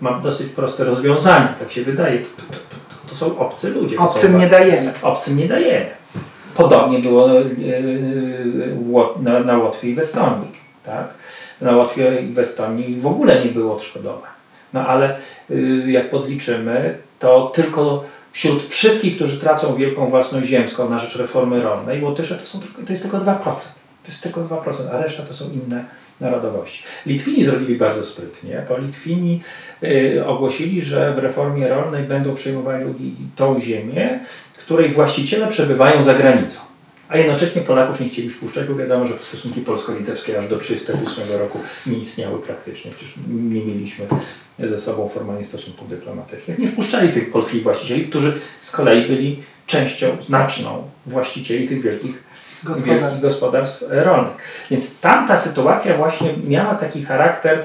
ma 0.00 0.20
dosyć 0.20 0.52
proste 0.52 0.84
rozwiązanie, 0.84 1.48
tak 1.58 1.72
się 1.72 1.82
wydaje. 1.82 2.18
To, 2.18 2.28
to, 2.42 2.52
to, 2.52 2.76
to 3.10 3.16
są 3.16 3.38
obcy 3.38 3.70
ludzie. 3.70 3.98
Obcym 3.98 4.32
są, 4.32 4.38
nie 4.38 4.46
dajemy. 4.46 4.92
Obcym 5.02 5.36
nie 5.36 5.48
dajemy. 5.48 5.90
Podobnie 6.54 6.98
było 6.98 7.30
e, 7.30 7.42
na, 9.22 9.40
na 9.40 9.58
Łotwie 9.58 9.88
i 9.90 9.94
w 9.94 9.98
Estonii. 9.98 10.52
Tak? 10.84 11.14
Na 11.60 11.76
Łotwie 11.76 12.22
i 12.22 12.32
w 12.32 12.38
Estonii 12.38 13.00
w 13.00 13.06
ogóle 13.06 13.44
nie 13.44 13.50
było 13.50 13.74
odszkodowań. 13.74 14.30
No 14.72 14.86
ale 14.86 15.16
jak 15.86 16.10
podliczymy, 16.10 16.98
to 17.18 17.52
tylko 17.54 18.04
wśród 18.32 18.68
wszystkich, 18.68 19.16
którzy 19.16 19.40
tracą 19.40 19.74
wielką 19.74 20.06
własność 20.06 20.48
ziemską 20.48 20.90
na 20.90 20.98
rzecz 20.98 21.16
reformy 21.16 21.62
rolnej, 21.62 22.02
Łotysze 22.02 22.34
to, 22.34 22.46
są 22.46 22.60
tylko, 22.60 22.82
to 22.82 22.92
jest 22.92 23.02
tylko 23.02 23.18
2%. 23.18 23.34
To 24.08 24.12
jest 24.12 24.22
tylko 24.22 24.40
2%, 24.40 24.88
a 24.92 25.02
reszta 25.02 25.22
to 25.22 25.34
są 25.34 25.44
inne 25.50 25.84
narodowości. 26.20 26.82
Litwini 27.06 27.44
zrobili 27.44 27.78
bardzo 27.78 28.04
sprytnie, 28.04 28.62
bo 28.68 28.78
Litwini 28.78 29.40
y, 29.82 30.26
ogłosili, 30.26 30.82
że 30.82 31.14
w 31.14 31.18
reformie 31.18 31.68
rolnej 31.68 32.04
będą 32.04 32.34
przejmowali 32.34 32.84
tą 33.36 33.60
ziemię, 33.60 34.20
której 34.58 34.92
właściciele 34.92 35.46
przebywają 35.46 36.02
za 36.02 36.14
granicą. 36.14 36.60
A 37.08 37.18
jednocześnie 37.18 37.62
Polaków 37.62 38.00
nie 38.00 38.08
chcieli 38.08 38.30
wpuszczać, 38.30 38.66
bo 38.68 38.74
wiadomo, 38.74 39.06
że 39.06 39.14
stosunki 39.20 39.60
polsko-litewskie 39.60 40.38
aż 40.38 40.48
do 40.48 40.56
1938 40.56 41.40
roku 41.40 41.58
nie 41.86 41.98
istniały 41.98 42.38
praktycznie. 42.38 42.90
Przecież 42.90 43.14
nie 43.28 43.64
mieliśmy 43.64 44.06
ze 44.58 44.80
sobą 44.80 45.08
formalnie 45.08 45.44
stosunków 45.44 45.88
dyplomatycznych. 45.88 46.58
Nie 46.58 46.68
wpuszczali 46.68 47.12
tych 47.12 47.32
polskich 47.32 47.62
właścicieli, 47.62 48.06
którzy 48.06 48.40
z 48.60 48.70
kolei 48.70 49.08
byli 49.08 49.42
częścią 49.66 50.16
znaczną 50.20 50.90
właścicieli 51.06 51.68
tych 51.68 51.82
wielkich 51.82 52.27
gospodarstw, 52.64 53.24
gospodarstw 53.24 53.84
rolnych. 53.90 54.36
Więc 54.70 55.00
tamta 55.00 55.36
sytuacja 55.36 55.96
właśnie 55.96 56.30
miała 56.46 56.74
taki 56.74 57.04
charakter 57.04 57.64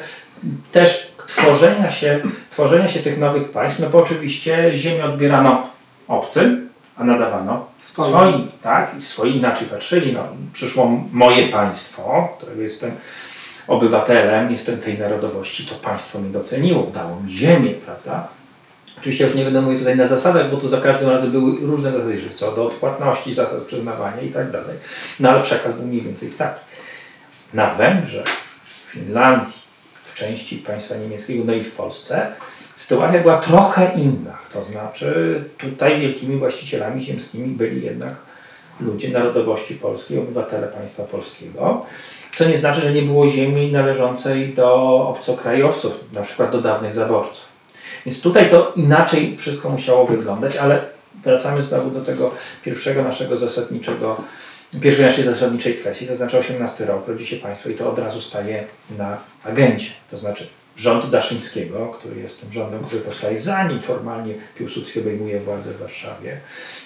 też 0.72 1.14
tworzenia 1.28 1.90
się, 1.90 2.20
tworzenia 2.50 2.88
się 2.88 3.00
tych 3.00 3.18
nowych 3.18 3.52
państw, 3.52 3.80
no 3.80 3.90
bo 3.90 3.98
oczywiście 3.98 4.72
ziemię 4.74 5.06
odbierano 5.06 5.68
obcym, 6.08 6.70
a 6.98 7.04
nadawano 7.04 7.66
swoim. 7.80 8.10
swoim 8.10 8.52
tak? 8.64 8.92
I 9.00 9.02
swoi 9.02 9.38
inaczej 9.38 9.68
patrzyli. 9.68 10.14
No, 10.14 10.24
przyszło 10.54 11.02
moje 11.12 11.48
państwo, 11.48 12.30
którego 12.38 12.62
jestem 12.62 12.92
obywatelem, 13.68 14.52
jestem 14.52 14.82
tej 14.82 15.00
narodowości, 15.00 15.68
to 15.68 15.76
państwo 15.76 16.20
mnie 16.20 16.30
doceniło, 16.30 16.84
dało 16.94 17.20
mi 17.20 17.38
ziemię, 17.38 17.72
prawda? 17.86 18.28
Oczywiście 19.04 19.24
już 19.24 19.36
nie 19.36 19.44
będę 19.44 19.62
mówił 19.62 19.80
tutaj 19.80 19.98
na 19.98 20.08
zasadach, 20.08 20.52
bo 20.52 20.58
to 20.58 20.68
za 20.68 20.82
każdym 20.82 21.10
razem 21.10 21.32
były 21.32 21.56
różne 21.62 21.92
zasady, 21.92 22.22
co 22.36 22.52
do 22.52 22.66
odpłatności, 22.66 23.34
zasad 23.34 23.62
przyznawania 23.62 24.22
i 24.22 24.30
tak 24.30 24.52
dalej. 24.52 24.78
No 25.20 25.30
ale 25.30 25.44
przekaz 25.44 25.74
był 25.74 25.88
mniej 25.88 26.02
więcej 26.02 26.30
taki. 26.30 26.60
Na 27.54 27.76
Węgrzech, 27.76 28.26
w 28.66 28.92
Finlandii, 28.92 29.54
w 30.06 30.16
części 30.16 30.58
państwa 30.58 30.96
niemieckiego, 30.96 31.44
no 31.46 31.54
i 31.54 31.64
w 31.64 31.72
Polsce 31.72 32.28
sytuacja 32.76 33.20
była 33.20 33.38
trochę 33.38 33.92
inna. 33.96 34.38
To 34.54 34.66
znaczy 34.66 35.44
tutaj 35.58 36.02
wielkimi 36.02 36.38
właścicielami 36.38 37.04
ziemskimi 37.04 37.48
byli 37.48 37.86
jednak 37.86 38.14
ludzie 38.80 39.10
narodowości 39.10 39.76
polskiej, 39.76 40.20
obywatele 40.20 40.68
państwa 40.68 41.04
polskiego, 41.04 41.86
co 42.36 42.46
nie 42.46 42.58
znaczy, 42.58 42.82
że 42.82 42.94
nie 42.94 43.02
było 43.02 43.30
ziemi 43.30 43.72
należącej 43.72 44.54
do 44.54 44.74
obcokrajowców, 45.08 46.00
na 46.14 46.22
przykład 46.22 46.52
do 46.52 46.62
dawnych 46.62 46.94
zaborców. 46.94 47.53
Więc 48.06 48.22
tutaj 48.22 48.50
to 48.50 48.74
inaczej 48.76 49.38
wszystko 49.38 49.70
musiało 49.70 50.08
wyglądać, 50.08 50.56
ale 50.56 50.82
wracamy 51.24 51.64
znowu 51.64 51.92
do 51.92 52.02
tego 52.02 52.32
pierwszego 52.64 53.04
naszego 53.04 53.38
zasadniczego, 53.38 54.24
pierwszej 54.82 55.06
naszej 55.06 55.26
zasadniczej 55.26 55.76
kwestii, 55.76 56.08
to 56.08 56.16
znaczy 56.16 56.38
18 56.38 56.86
rok, 56.86 57.08
rodzi 57.08 57.26
się 57.26 57.36
państwo 57.36 57.70
i 57.70 57.76
to 57.76 57.92
od 57.92 58.00
razu 58.00 58.22
staje 58.22 58.64
na 58.98 59.18
agencie. 59.44 59.92
To 60.12 60.18
znaczy 60.18 60.48
rząd 60.78 61.10
Daszyńskiego, 61.10 61.98
który 62.00 62.22
jest 62.22 62.42
tym 62.42 62.54
rządem, 62.54 62.84
który 62.84 63.02
powstaje 63.02 63.40
zanim 63.40 63.80
formalnie 63.80 64.34
Piłsudski 64.58 65.00
obejmuje 65.00 65.40
władzę 65.40 65.74
w 65.74 65.80
Warszawie, 65.80 66.38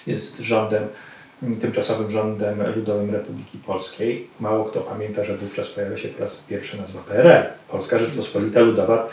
jest 0.08 0.40
rządem, 0.40 0.88
tymczasowym 1.62 2.12
rządem 2.12 2.76
Ludowym 2.76 3.12
Republiki 3.12 3.58
Polskiej. 3.58 4.28
Mało 4.40 4.66
kto 4.66 4.80
pamięta, 4.80 5.24
że 5.24 5.38
wówczas 5.38 5.68
pojawia 5.68 5.98
się 5.98 6.08
po 6.08 6.24
raz 6.24 6.36
pierwszy 6.36 6.78
nazwa 6.78 7.00
PRL. 7.00 7.44
Polska 7.70 8.00
Rzeczpospolita 8.00 8.60
Ludowa 8.60 9.08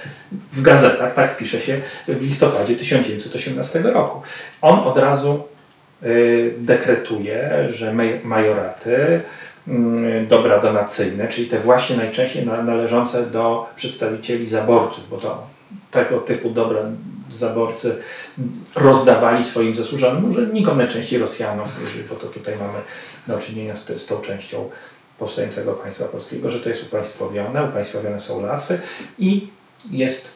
w 0.52 0.62
gazetach, 0.62 1.14
tak 1.14 1.37
pisze 1.37 1.61
się 1.61 1.81
w 2.09 2.23
listopadzie 2.23 2.76
1918 2.76 3.78
roku. 3.78 4.23
On 4.62 4.78
od 4.78 4.99
razu 4.99 5.45
y, 6.02 6.54
dekretuje, 6.59 7.69
że 7.71 7.95
majoraty 8.25 9.23
Mm, 9.69 10.26
dobra 10.26 10.59
donacyjne, 10.61 11.28
czyli 11.28 11.47
te 11.47 11.59
właśnie 11.59 11.97
najczęściej 11.97 12.47
należące 12.47 13.26
do 13.26 13.66
przedstawicieli 13.76 14.47
zaborców, 14.47 15.11
bo 15.11 15.16
to 15.16 15.47
tego 15.90 16.19
typu 16.19 16.50
dobra 16.50 16.81
zaborcy 17.36 17.96
rozdawali 18.74 19.44
swoim 19.44 19.74
zasłużonym 19.74 20.30
urzędnikom, 20.30 20.78
najczęściej 20.78 21.18
Rosjanom, 21.18 21.68
bo 22.10 22.14
to 22.14 22.26
tutaj 22.26 22.54
mamy 22.56 22.78
do 23.26 23.38
czynienia 23.38 23.76
z, 23.76 24.02
z 24.02 24.06
tą 24.06 24.20
częścią 24.20 24.70
powstającego 25.18 25.72
państwa 25.72 26.04
polskiego, 26.04 26.50
że 26.50 26.60
to 26.60 26.68
jest 26.68 26.82
upaństwowione, 26.82 27.64
upaństwowione 27.64 28.20
są 28.20 28.46
lasy 28.46 28.80
i 29.18 29.48
jest 29.90 30.28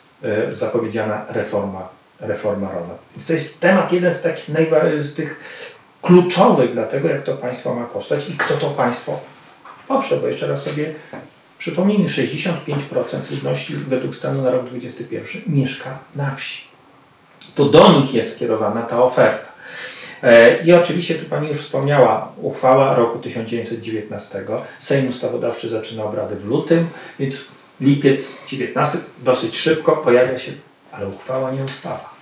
y, 0.51 0.55
zapowiedziana 0.55 1.27
reforma, 1.29 1.89
reforma 2.21 2.73
rolna. 2.73 2.95
Więc 3.17 3.27
to 3.27 3.33
jest 3.33 3.61
temat 3.61 3.93
jeden 3.93 4.13
z 4.13 4.23
takich 4.23 4.49
najważniejszych, 4.49 5.15
tych 5.15 5.41
kluczowych 6.03 6.73
dla 6.73 6.85
tego, 6.85 7.09
jak 7.09 7.23
to 7.23 7.37
państwo 7.37 7.75
ma 7.75 7.87
powstać 7.87 8.29
i 8.29 8.33
kto 8.33 8.55
to 8.55 8.71
państwo 8.71 9.21
poprze, 9.89 10.17
bo 10.17 10.27
jeszcze 10.27 10.47
raz 10.47 10.63
sobie 10.63 10.95
przypomnijmy, 11.59 12.09
65% 12.09 13.31
ludności 13.31 13.77
według 13.77 14.17
stanu 14.17 14.43
na 14.43 14.51
rok 14.51 14.67
2021 14.67 15.55
mieszka 15.55 15.99
na 16.17 16.35
wsi. 16.35 16.68
To 17.59 17.65
do 17.65 17.93
nich 17.93 18.15
jest 18.15 18.37
skierowana 18.37 18.83
ta 18.83 19.03
oferta. 19.03 19.49
E, 20.23 20.65
I 20.65 20.73
oczywiście, 20.73 21.15
tu 21.15 21.25
Pani 21.25 21.49
już 21.49 21.59
wspomniała, 21.59 22.33
uchwała 22.43 22.95
roku 22.95 23.19
1919. 23.19 24.45
Sejm 24.79 25.09
Ustawodawczy 25.09 25.69
zaczyna 25.69 26.05
obrady 26.05 26.37
w 26.37 26.45
lutym, 26.45 26.87
więc 27.19 27.45
lipiec 27.81 28.29
19 28.47 28.99
dosyć 29.19 29.57
szybko 29.57 29.93
pojawia 29.93 30.39
się, 30.39 30.53
ale 30.93 31.09
uchwała 31.09 31.51
nie 31.51 31.65
ustawa 31.65 32.19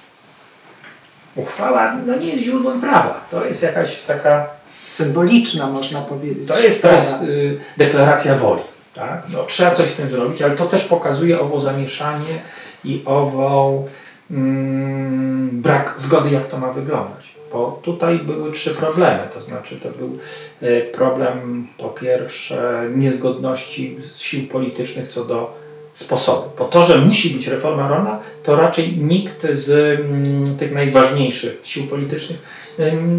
uchwała 1.36 1.92
no 2.06 2.16
nie 2.16 2.26
jest 2.26 2.44
źródłem 2.44 2.80
prawa. 2.80 3.20
To 3.30 3.44
jest 3.44 3.62
jakaś 3.62 3.98
taka... 4.02 4.46
Symboliczna 4.86 5.66
można 5.66 6.00
powiedzieć. 6.00 6.48
To 6.48 6.58
jest, 6.58 6.82
to 6.82 6.92
jest 6.92 7.22
y, 7.22 7.58
deklaracja 7.76 8.34
woli. 8.34 8.62
Tak? 8.94 9.22
No, 9.28 9.44
trzeba 9.44 9.70
coś 9.70 9.90
z 9.90 9.94
tym 9.94 10.10
zrobić, 10.10 10.42
ale 10.42 10.56
to 10.56 10.66
też 10.66 10.84
pokazuje 10.84 11.40
owo 11.40 11.60
zamieszanie 11.60 12.38
i 12.84 13.02
ową 13.04 13.86
mm, 14.30 15.50
brak 15.62 15.94
zgody, 15.98 16.30
jak 16.30 16.48
to 16.48 16.58
ma 16.58 16.72
wyglądać. 16.72 17.36
Bo 17.52 17.80
tutaj 17.82 18.18
były 18.18 18.52
trzy 18.52 18.74
problemy. 18.74 19.18
To 19.34 19.40
znaczy, 19.40 19.76
to 19.76 19.88
był 19.88 20.18
y, 20.62 20.90
problem 20.92 21.66
po 21.78 21.88
pierwsze 21.88 22.90
niezgodności 22.94 23.96
sił 24.16 24.48
politycznych 24.48 25.08
co 25.08 25.24
do 25.24 25.54
sposobu. 25.92 26.50
Po 26.56 26.64
to, 26.64 26.84
że 26.84 26.98
musi 26.98 27.30
być 27.30 27.46
reforma 27.46 27.88
rolna, 27.88 28.18
to 28.42 28.56
raczej 28.56 28.96
nikt 28.96 29.46
z 29.52 30.00
mm, 30.00 30.58
tych 30.58 30.72
najważniejszych 30.72 31.60
sił 31.62 31.86
politycznych 31.86 32.38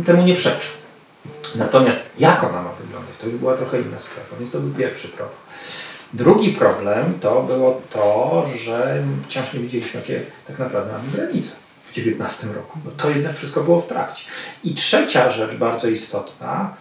temu 0.05 0.23
nie 0.23 0.35
przeczył. 0.35 0.71
Natomiast 1.55 2.09
jak 2.19 2.43
ona 2.43 2.61
ma 2.61 2.71
wyglądać, 2.81 3.11
to 3.21 3.27
już 3.27 3.35
była 3.35 3.53
trochę 3.53 3.81
inna 3.81 3.99
sprawa, 3.99 4.39
więc 4.39 4.51
to 4.51 4.59
był 4.59 4.73
pierwszy 4.73 5.07
problem. 5.07 5.46
Drugi 6.13 6.49
problem 6.49 7.13
to 7.21 7.43
było 7.43 7.81
to, 7.89 8.45
że 8.55 9.03
wciąż 9.27 9.53
nie 9.53 9.59
widzieliśmy, 9.59 9.99
jakie 9.99 10.21
tak 10.47 10.59
naprawdę 10.59 10.91
mamy 10.91 11.03
granice 11.13 11.55
w 11.85 11.97
XIX 11.97 12.53
roku. 12.55 12.79
Bo 12.85 12.91
to 12.91 13.09
jednak 13.09 13.35
wszystko 13.35 13.63
było 13.63 13.81
w 13.81 13.87
trakcie. 13.87 14.23
I 14.63 14.75
trzecia 14.75 15.31
rzecz 15.31 15.55
bardzo 15.55 15.87
istotna, 15.87 16.73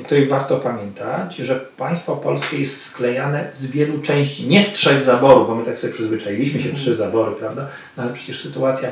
o 0.00 0.04
której 0.04 0.26
warto 0.26 0.56
pamiętać, 0.56 1.36
że 1.36 1.54
państwo 1.56 2.16
polskie 2.16 2.60
jest 2.60 2.82
sklejane 2.82 3.50
z 3.54 3.66
wielu 3.66 4.02
części, 4.02 4.48
nie 4.48 4.62
z 4.62 4.72
trzech 4.72 5.02
zaborów, 5.02 5.48
bo 5.48 5.54
my 5.54 5.64
tak 5.64 5.78
sobie 5.78 5.92
przyzwyczailiśmy 5.92 6.60
się, 6.60 6.72
trzy 6.72 6.96
zabory, 6.96 7.32
prawda? 7.32 7.66
No 7.96 8.02
ale 8.02 8.12
przecież 8.12 8.42
sytuacja 8.42 8.90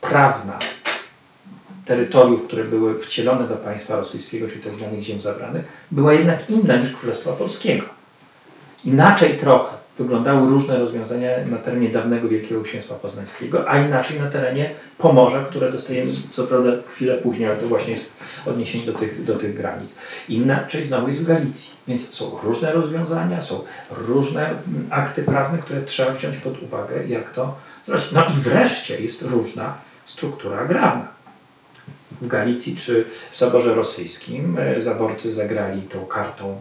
prawna 0.00 0.58
terytoriów, 1.84 2.46
które 2.46 2.64
były 2.64 2.98
wcielone 2.98 3.48
do 3.48 3.56
państwa 3.56 3.96
rosyjskiego, 3.96 4.48
czyli 4.48 4.62
tzw. 4.62 4.84
Tak 4.90 5.00
ziem 5.00 5.20
zabranych, 5.20 5.64
była 5.90 6.12
jednak 6.12 6.50
inna 6.50 6.76
niż 6.76 6.92
Królestwa 6.92 7.32
Polskiego. 7.32 7.97
Inaczej 8.84 9.38
trochę 9.38 9.78
wyglądały 9.98 10.48
różne 10.48 10.78
rozwiązania 10.78 11.30
na 11.46 11.56
terenie 11.56 11.88
dawnego 11.88 12.28
Wielkiego 12.28 12.62
Księstwa 12.62 12.94
Poznańskiego, 12.94 13.70
a 13.70 13.78
inaczej 13.78 14.20
na 14.20 14.30
terenie 14.30 14.70
Pomorza, 14.98 15.44
które 15.44 15.72
dostajemy 15.72 16.12
co 16.32 16.44
prawda 16.44 16.70
chwilę 16.88 17.16
później, 17.16 17.48
ale 17.48 17.58
to 17.58 17.66
właśnie 17.66 17.92
jest 17.92 18.16
odniesienie 18.46 18.86
do 18.86 18.92
tych, 18.92 19.24
do 19.24 19.34
tych 19.34 19.56
granic. 19.56 19.94
Inaczej 20.28 20.84
znowu 20.84 21.08
jest 21.08 21.22
w 21.22 21.26
Galicji, 21.26 21.72
więc 21.88 22.14
są 22.14 22.38
różne 22.42 22.72
rozwiązania, 22.72 23.40
są 23.40 23.64
różne 23.90 24.50
akty 24.90 25.22
prawne, 25.22 25.58
które 25.58 25.82
trzeba 25.82 26.12
wziąć 26.12 26.36
pod 26.36 26.62
uwagę, 26.62 27.06
jak 27.06 27.32
to 27.32 27.56
zrobić. 27.84 28.12
No 28.12 28.24
i 28.36 28.40
wreszcie 28.40 29.00
jest 29.00 29.22
różna 29.22 29.74
struktura 30.06 30.58
agrarna 30.58 31.18
w 32.20 32.26
Galicji 32.26 32.76
czy 32.76 33.04
w 33.32 33.38
zaborze 33.38 33.74
rosyjskim. 33.74 34.58
E, 34.58 34.82
zaborcy 34.82 35.32
zagrali 35.32 35.82
tą 35.82 36.06
kartą 36.06 36.58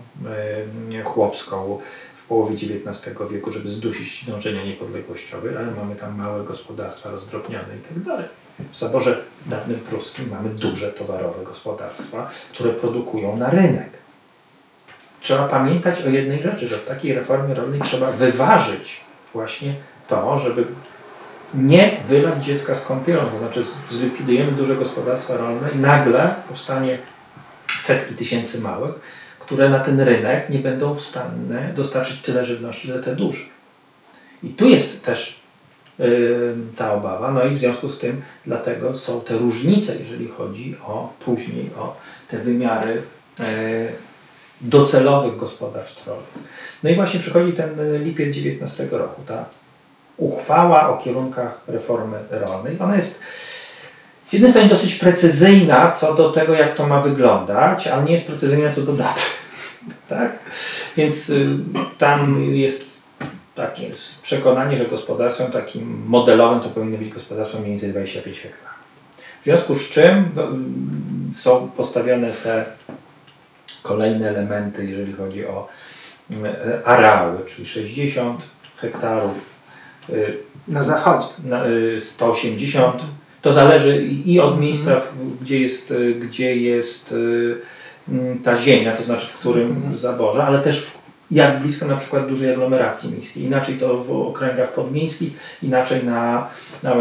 e, 0.93 1.03
chłopską 1.03 1.79
połowie 2.27 2.55
XIX 2.55 3.15
wieku, 3.31 3.51
żeby 3.51 3.69
zdusić 3.69 4.25
dążenia 4.25 4.63
niepodległościowe, 4.63 5.50
ale 5.60 5.72
mamy 5.72 5.96
tam 5.96 6.17
małe 6.17 6.43
gospodarstwa 6.43 7.12
rozdrobnione 7.12 7.67
i 7.98 8.05
tak. 8.05 8.25
W 8.72 8.77
zaborze 8.77 9.22
dawnym 9.46 9.79
pruskim 9.79 10.29
mamy 10.29 10.50
duże 10.50 10.91
towarowe 10.91 11.43
gospodarstwa, 11.43 12.31
które 12.53 12.74
produkują 12.74 13.38
na 13.38 13.50
rynek. 13.50 13.89
Trzeba 15.22 15.48
pamiętać 15.48 16.01
o 16.01 16.10
jednej 16.10 16.43
rzeczy, 16.43 16.67
że 16.67 16.77
w 16.77 16.86
takiej 16.86 17.13
reformie 17.13 17.53
rolnej 17.53 17.81
trzeba 17.81 18.12
wyważyć 18.12 19.01
właśnie 19.34 19.75
to, 20.07 20.39
żeby 20.39 20.65
nie 21.53 22.00
wylać 22.07 22.46
dziecka 22.46 22.75
z 22.75 22.86
kąpielą, 22.86 23.29
to 23.29 23.39
znaczy 23.39 23.63
zlikwidujemy 23.91 24.51
duże 24.51 24.75
gospodarstwa 24.75 25.38
rolne 25.38 25.72
i 25.72 25.77
nagle 25.77 26.36
powstanie 26.48 26.98
setki 27.79 28.15
tysięcy 28.15 28.62
małych, 28.62 28.96
które 29.48 29.70
na 29.70 29.80
ten 29.80 30.00
rynek 30.00 30.50
nie 30.50 30.60
będą 30.60 30.96
w 30.96 31.01
stanie 31.01 31.74
dostarczyć 31.75 32.22
tyle 32.22 32.46
żywności, 32.46 32.88
ile 32.88 33.00
te 33.00 33.16
duże. 33.16 33.46
I 34.44 34.50
tu 34.50 34.70
jest 34.70 35.06
też 35.06 35.39
yy, 36.00 36.56
ta 36.77 36.94
obawa, 36.94 37.32
no 37.32 37.46
i 37.46 37.56
w 37.56 37.60
związku 37.60 37.89
z 37.89 38.00
tym 38.00 38.22
dlatego 38.46 38.98
są 38.98 39.22
te 39.22 39.38
różnice, 39.38 39.96
jeżeli 40.00 40.27
chodzi 40.27 40.75
o 40.86 41.13
później 41.20 41.70
o 41.80 41.96
te 42.27 42.38
wymiary 42.38 43.01
yy, 43.39 43.46
docelowych 44.62 45.38
gospodarstw 45.38 46.08
rolnych. 46.08 46.34
No 46.84 46.89
i 46.89 46.96
właśnie 46.96 47.20
przychodzi 47.20 47.54
ten 47.54 48.04
lipiec 48.04 48.36
19 48.36 48.88
roku, 48.92 49.22
ta 49.27 49.46
uchwała 50.18 50.89
o 50.89 50.98
kierunkach 50.98 51.62
reformy 51.68 52.18
rolnej. 52.30 52.77
Ona 52.80 52.96
jest 52.96 53.22
z 54.25 54.34
jednej 54.34 54.51
strony 54.51 54.70
dosyć 54.70 54.96
precyzyjna 54.96 55.92
co 55.92 56.13
do 56.13 56.32
tego, 56.32 56.54
jak 56.54 56.75
to 56.75 56.88
ma 56.88 57.01
wyglądać, 57.01 57.88
ale 57.88 58.04
nie 58.04 58.12
jest 58.12 58.25
precyzyjna 58.25 58.74
co 58.74 58.82
do 58.82 58.94
daty. 58.94 59.22
Tak? 60.10 60.39
Więc 60.98 61.29
y, 61.29 61.58
tam 61.98 62.53
jest 62.53 62.98
takie 63.56 63.91
przekonanie, 64.22 64.77
że 64.77 64.86
gospodarstwem 64.86 65.51
takim 65.51 66.03
modelowym 66.08 66.60
to 66.60 66.70
powinno 66.70 66.98
być 66.98 67.10
gospodarstwo 67.10 67.60
mniej 67.60 67.72
więcej 67.72 67.89
25 67.89 68.39
hektarów. 68.39 68.77
W 69.41 69.43
związku 69.43 69.76
z 69.76 69.89
czym 69.89 70.30
no, 70.36 70.43
są 71.36 71.71
postawione 71.78 72.32
te 72.32 72.65
kolejne 73.82 74.30
elementy, 74.30 74.86
jeżeli 74.86 75.13
chodzi 75.13 75.45
o 75.45 75.67
y, 76.32 76.86
areały, 76.86 77.45
czyli 77.45 77.67
60 77.67 78.41
hektarów, 78.78 79.58
Y, 80.10 80.38
na 80.67 80.84
zachodzie. 80.84 81.28
Na, 81.43 81.63
180. 82.00 82.95
Y, 82.95 83.06
to 83.41 83.54
zależy 83.54 84.04
i 84.04 84.39
od 84.39 84.60
miejsca, 84.60 84.91
mhm. 84.91 85.38
gdzie 85.41 85.60
jest, 85.60 85.91
y, 85.91 86.15
gdzie 86.15 86.56
jest 86.56 87.15
ta 88.43 88.58
ziemia, 88.58 88.98
to 88.98 89.04
znaczy 89.04 89.28
w 89.28 89.34
którym 89.34 89.70
mhm. 89.70 89.98
zaborze, 89.98 90.43
ale 90.43 90.60
też 90.60 90.86
w, 90.86 90.98
jak 91.32 91.60
blisko 91.60 91.86
na 91.88 91.96
przykład 91.96 92.28
dużej 92.28 92.54
aglomeracji 92.54 93.12
miejskiej. 93.12 93.43
Inaczej 93.43 93.76
to 93.76 93.98
w 93.98 94.12
okręgach 94.12 94.74
podmiejskich, 94.74 95.34
inaczej 95.63 96.04
na, 96.04 96.48
na 96.84 96.96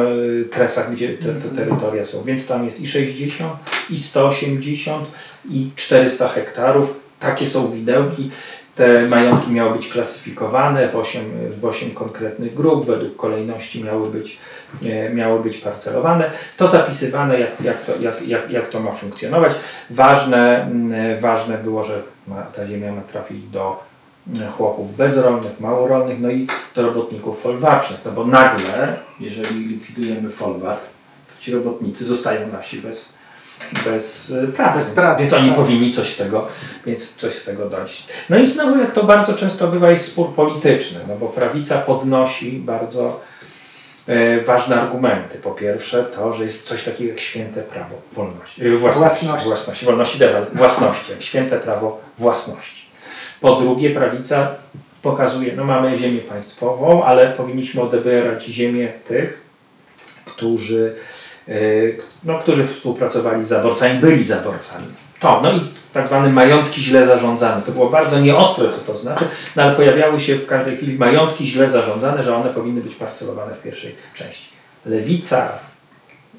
kresach, 0.51 0.92
gdzie 0.92 1.09
te, 1.09 1.25
te 1.25 1.31
mhm. 1.31 1.57
terytoria 1.57 2.05
są. 2.05 2.23
Więc 2.23 2.47
tam 2.47 2.64
jest 2.64 2.81
i 2.81 2.88
60, 2.88 3.53
i 3.90 3.99
180, 3.99 5.09
i 5.51 5.71
400 5.77 6.29
hektarów. 6.29 6.95
Takie 7.21 7.47
są 7.47 7.73
widełki. 7.73 8.31
Te 8.75 9.09
majątki 9.09 9.53
miały 9.53 9.77
być 9.77 9.88
klasyfikowane 9.88 10.88
w 10.88 10.97
8, 10.97 11.25
w 11.61 11.64
8 11.64 11.90
konkretnych 11.90 12.55
grup, 12.55 12.87
według 12.87 13.16
kolejności 13.16 13.85
miały 13.85 14.11
być, 14.11 14.38
e, 14.65 14.65
miały 15.14 15.40
być 15.40 15.59
parcelowane. 15.59 16.31
To 16.57 16.68
zapisywane, 16.68 17.40
jak, 17.40 17.61
jak, 17.61 17.85
to, 17.85 17.92
jak, 18.00 18.29
jak, 18.29 18.50
jak 18.50 18.68
to 18.68 18.81
ma 18.81 18.92
funkcjonować. 18.92 19.55
Ważne, 19.90 20.62
mm, 20.62 21.20
ważne 21.20 21.59
było, 21.59 21.85
że 21.85 22.02
ta 22.57 22.66
ziemia 22.66 22.92
ma 22.92 23.00
trafić 23.00 23.44
do 23.44 23.83
mm, 24.35 24.50
chłopów 24.50 24.96
bezrolnych, 24.96 25.61
małorolnych, 25.61 26.20
no 26.20 26.31
i 26.31 26.46
do 26.74 26.83
robotników 26.83 27.42
folwarcznych, 27.42 28.00
no 28.05 28.12
bo 28.12 28.26
nagle, 28.26 28.96
jeżeli 29.20 29.64
likwidujemy 29.64 30.31
folwark, 30.31 30.81
to 31.29 31.42
ci 31.42 31.52
robotnicy 31.52 32.05
zostają 32.05 32.48
na 32.52 32.59
wsi 32.59 32.79
bez, 32.79 33.16
bez 33.85 34.31
e, 34.31 34.46
pracy. 34.46 34.79
Bez 34.79 34.90
pracy 34.90 35.20
więc, 35.22 35.33
oni 35.33 35.48
tak. 35.48 35.57
powinni 35.57 35.92
coś 35.92 36.09
z 36.09 36.16
tego, 36.16 36.48
więc 36.87 37.14
coś 37.14 37.35
z 37.35 37.44
tego 37.44 37.70
dojść. 37.70 38.09
No 38.31 38.38
i 38.38 38.48
znowu, 38.48 38.79
jak 38.79 38.92
to 38.92 39.05
bardzo 39.05 39.35
często 39.35 39.68
bywa, 39.68 39.90
jest 39.90 40.12
spór 40.12 40.35
polityczny, 40.35 41.00
no 41.09 41.16
bo 41.16 41.26
prawica 41.26 41.79
podnosi 41.79 42.52
bardzo 42.52 43.07
e, 43.09 43.36
ważne 44.47 44.81
argumenty. 44.81 45.38
Po 45.38 45.51
pierwsze, 45.51 46.05
to, 46.05 46.33
że 46.33 46.45
jest 46.45 46.66
coś 46.66 46.85
takiego 46.85 47.11
jak 47.11 47.21
święte 47.21 47.62
prawo 47.62 47.95
wolności, 48.12 48.66
e, 48.66 48.71
własności, 48.77 49.27
własności. 49.27 49.49
własności, 49.49 49.87
wolności 49.87 50.19
też, 50.19 50.35
ale 50.35 50.47
własności, 50.53 51.12
jak 51.12 51.23
święte 51.31 51.59
prawo 51.59 52.01
własności. 52.19 52.87
Po 53.40 53.57
drugie, 53.57 53.90
prawica 53.90 54.55
pokazuje, 55.03 55.57
no 55.57 55.64
mamy 55.64 55.99
ziemię 55.99 56.21
państwową, 56.21 57.05
ale 57.05 57.27
powinniśmy 57.27 57.83
odebierać 57.83 58.45
ziemię 58.45 58.92
tych, 59.09 59.42
którzy 60.25 60.95
Y, 61.49 61.99
no, 62.25 62.38
którzy 62.38 62.66
współpracowali 62.66 63.45
z 63.45 63.49
zaborcami, 63.49 63.99
byli 64.01 64.25
zaborcami. 64.25 64.87
To, 65.20 65.40
no 65.42 65.52
i 65.52 65.61
tak 65.92 66.07
zwane 66.07 66.29
majątki 66.29 66.83
źle 66.83 67.07
zarządzane. 67.07 67.62
To 67.62 67.72
było 67.72 67.90
bardzo 67.90 68.20
nieostre, 68.20 68.68
co 68.68 68.92
to 68.92 68.96
znaczy, 68.98 69.24
no 69.57 69.62
ale 69.62 69.74
pojawiały 69.74 70.20
się 70.20 70.35
w 70.35 70.46
każdej 70.46 70.76
chwili 70.76 70.98
majątki 70.98 71.46
źle 71.46 71.70
zarządzane, 71.70 72.22
że 72.22 72.37
one 72.37 72.50
powinny 72.50 72.81
być 72.81 72.94
parcelowane 72.94 73.55
w 73.55 73.62
pierwszej 73.62 73.94
części. 74.14 74.48
Lewica, 74.87 75.48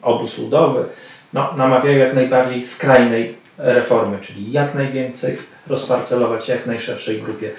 obóz 0.01 0.37
ludowy, 0.37 0.85
no, 1.33 1.53
namawiają 1.57 1.97
jak 1.97 2.13
najbardziej 2.13 2.67
skrajnej 2.67 3.35
reformy, 3.57 4.17
czyli 4.21 4.51
jak 4.51 4.75
najwięcej 4.75 5.37
rozparcelować 5.67 6.49
jak 6.49 6.65
najszerszej 6.65 7.21
grupie. 7.21 7.51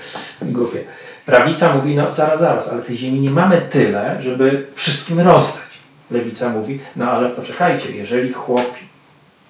grupie. 0.42 0.84
Prawica 1.26 1.74
mówi, 1.74 1.96
no 1.96 2.12
zaraz, 2.12 2.40
zaraz, 2.40 2.68
ale 2.68 2.82
tej 2.82 2.96
ziemi 2.96 3.20
nie 3.20 3.30
mamy 3.30 3.60
tyle, 3.70 4.16
żeby 4.20 4.66
wszystkim 4.74 5.20
rozdać. 5.20 5.62
Lewica 6.10 6.48
mówi, 6.48 6.80
no 6.96 7.10
ale 7.10 7.30
poczekajcie, 7.30 7.96
jeżeli 7.96 8.32
chłopi, 8.32 8.87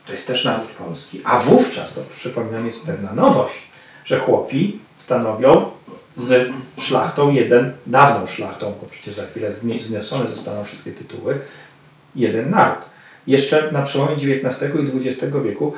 to 0.09 0.13
jest 0.13 0.27
też 0.27 0.45
naród 0.45 0.69
polski, 0.69 1.21
a 1.25 1.39
wówczas, 1.39 1.95
to 1.95 2.01
przypominam, 2.17 2.67
jest 2.67 2.87
pewna 2.87 3.13
nowość, 3.13 3.63
że 4.05 4.19
chłopi 4.19 4.79
stanowią 4.99 5.71
z 6.17 6.53
szlachtą 6.79 7.31
jeden, 7.31 7.73
dawną 7.87 8.27
szlachtą, 8.27 8.75
bo 8.81 8.87
przecież 8.91 9.15
za 9.15 9.27
chwilę 9.27 9.53
zniesione 9.53 10.31
zostaną 10.31 10.65
wszystkie 10.65 10.91
tytuły, 10.91 11.39
jeden 12.15 12.51
naród. 12.51 12.85
Jeszcze 13.27 13.73
na 13.73 13.83
przełomie 13.83 14.15
XIX 14.15 14.75
i 14.75 15.09
XX 15.09 15.37
wieku 15.45 15.73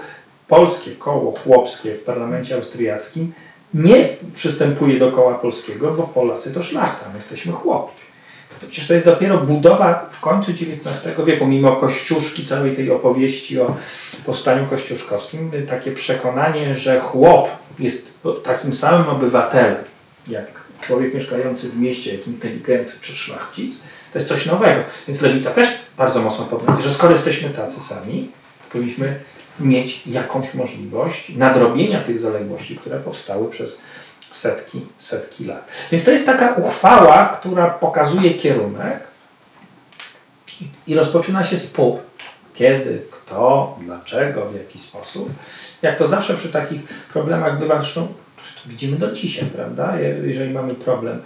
polskie 0.48 0.90
koło 0.90 1.32
chłopskie 1.32 1.94
w 1.94 2.02
parlamencie 2.02 2.54
austriackim 2.54 3.32
nie 3.74 4.08
przystępuje 4.34 4.98
do 4.98 5.12
koła 5.12 5.34
polskiego, 5.34 5.92
bo 5.92 6.02
Polacy 6.02 6.54
to 6.54 6.62
szlachta, 6.62 7.08
my 7.12 7.16
jesteśmy 7.16 7.52
chłopi. 7.52 7.99
To 8.60 8.66
przecież 8.66 8.88
to 8.88 8.94
jest 8.94 9.06
dopiero 9.06 9.38
budowa 9.38 10.08
w 10.10 10.20
końcu 10.20 10.50
XIX 10.50 11.26
wieku, 11.26 11.46
mimo 11.46 11.76
kościuszki, 11.76 12.46
całej 12.46 12.76
tej 12.76 12.90
opowieści 12.90 13.60
o 13.60 13.76
powstaniu 14.26 14.66
kościuszkowskim, 14.66 15.50
takie 15.68 15.92
przekonanie, 15.92 16.74
że 16.74 17.00
chłop 17.00 17.48
jest 17.78 18.10
takim 18.44 18.74
samym 18.74 19.08
obywatelem, 19.08 19.76
jak 20.28 20.46
człowiek 20.80 21.14
mieszkający 21.14 21.68
w 21.68 21.76
mieście, 21.76 22.12
jak 22.12 22.26
inteligent 22.26 23.00
czy 23.00 23.12
szlachcic, 23.12 23.76
to 24.12 24.18
jest 24.18 24.28
coś 24.28 24.46
nowego. 24.46 24.80
Więc 25.08 25.20
lewica 25.20 25.50
też 25.50 25.68
bardzo 25.96 26.22
mocno 26.22 26.44
podnosi, 26.44 26.82
że 26.82 26.94
skoro 26.94 27.12
jesteśmy 27.12 27.50
tacy 27.50 27.80
sami, 27.80 28.30
powinniśmy 28.72 29.20
mieć 29.60 30.06
jakąś 30.06 30.54
możliwość 30.54 31.36
nadrobienia 31.36 32.04
tych 32.04 32.20
zaległości, 32.20 32.76
które 32.76 33.00
powstały 33.00 33.50
przez 33.50 33.80
setki, 34.30 34.86
setki 34.98 35.44
lat. 35.44 35.68
Więc 35.92 36.04
to 36.04 36.10
jest 36.10 36.26
taka 36.26 36.54
uchwała, 36.54 37.26
która 37.40 37.70
pokazuje 37.70 38.34
kierunek 38.34 39.00
i 40.86 40.94
rozpoczyna 40.94 41.44
się 41.44 41.58
spór. 41.58 41.98
Kiedy, 42.54 43.02
kto, 43.10 43.78
dlaczego, 43.80 44.46
w 44.46 44.54
jaki 44.54 44.78
sposób. 44.78 45.30
Jak 45.82 45.98
to 45.98 46.08
zawsze 46.08 46.34
przy 46.34 46.48
takich 46.48 46.80
problemach 47.12 47.58
bywa, 47.58 47.76
zresztą 47.76 48.08
widzimy 48.66 48.96
do 48.96 49.12
dzisiaj, 49.12 49.48
prawda? 49.48 50.00
Jeżeli 50.24 50.54
mamy 50.54 50.74
problem, 50.74 51.22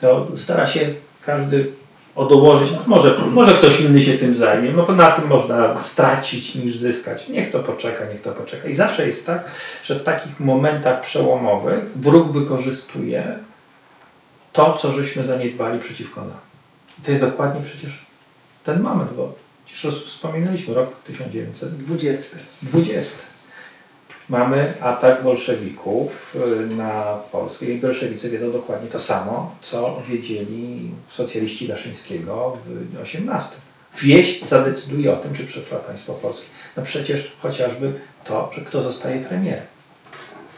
to 0.00 0.26
stara 0.36 0.66
się 0.66 0.80
każdy 1.26 1.72
odołożyć. 2.16 2.72
No 2.72 2.78
może, 2.86 3.18
może 3.30 3.54
ktoś 3.54 3.80
inny 3.80 4.02
się 4.02 4.12
tym 4.12 4.34
zajmie, 4.34 4.72
no 4.72 4.94
na 4.94 5.10
tym 5.10 5.26
można 5.26 5.84
stracić 5.84 6.54
niż 6.54 6.76
zyskać. 6.76 7.28
Niech 7.28 7.50
to 7.50 7.60
poczeka, 7.60 8.04
niech 8.12 8.22
to 8.22 8.32
poczeka. 8.32 8.68
I 8.68 8.74
zawsze 8.74 9.06
jest 9.06 9.26
tak, 9.26 9.44
że 9.84 9.94
w 9.94 10.02
takich 10.02 10.40
momentach 10.40 11.00
przełomowych 11.00 11.84
wróg 11.96 12.32
wykorzystuje 12.32 13.38
to, 14.52 14.78
co 14.80 14.92
żeśmy 14.92 15.24
zaniedbali 15.24 15.78
przeciwko 15.78 16.20
nam. 16.20 16.38
I 16.98 17.02
to 17.02 17.10
jest 17.10 17.22
dokładnie 17.22 17.60
przecież 17.64 18.06
ten 18.64 18.80
moment, 18.80 19.10
bo 19.16 19.34
przecież 19.66 20.04
wspominaliśmy 20.04 20.74
rok 20.74 20.90
1920. 21.04 22.36
20 22.62 23.33
mamy 24.28 24.74
atak 24.80 25.22
bolszewików 25.22 26.36
y, 26.62 26.66
na 26.66 27.18
Polskę 27.32 27.66
i 27.66 27.78
bolszewicy 27.78 28.30
wiedzą 28.30 28.52
dokładnie 28.52 28.90
to 28.90 29.00
samo, 29.00 29.54
co 29.62 30.02
wiedzieli 30.08 30.90
socjaliści 31.08 31.68
Daszyńskiego 31.68 32.56
w 32.66 33.00
18. 33.00 33.56
Wieś 34.02 34.42
zadecyduje 34.42 35.12
o 35.12 35.16
tym, 35.16 35.34
czy 35.34 35.46
przetrwa 35.46 35.76
państwo 35.76 36.12
polskie. 36.12 36.46
No 36.76 36.82
przecież 36.82 37.32
chociażby 37.42 37.92
to, 38.24 38.50
że 38.54 38.60
kto 38.60 38.82
zostaje 38.82 39.20
premierem. 39.20 39.64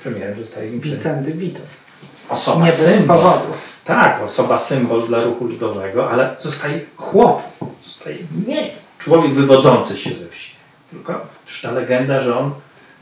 Premierem 0.02 0.44
zostaje 0.44 0.70
Wincenty 0.70 1.33
Witos. 1.33 1.87
Osoba 2.29 2.64
Nie 2.66 2.72
symbol. 2.72 2.96
bez 2.96 3.07
powodu. 3.07 3.52
Tak, 3.85 4.22
osoba 4.22 4.59
symbol 4.59 5.07
dla 5.07 5.24
ruchu 5.24 5.44
ludowego, 5.44 6.11
ale 6.11 6.37
zostaje 6.40 6.81
chłop. 6.96 7.42
Zostaje 7.85 8.18
nie 8.46 8.70
człowiek 8.98 9.35
wywodzący 9.35 9.96
się 9.96 10.14
ze 10.14 10.29
wsi. 10.29 10.55
Tylko 10.90 11.26
ta 11.62 11.70
legenda, 11.70 12.20
że 12.20 12.38
on 12.38 12.50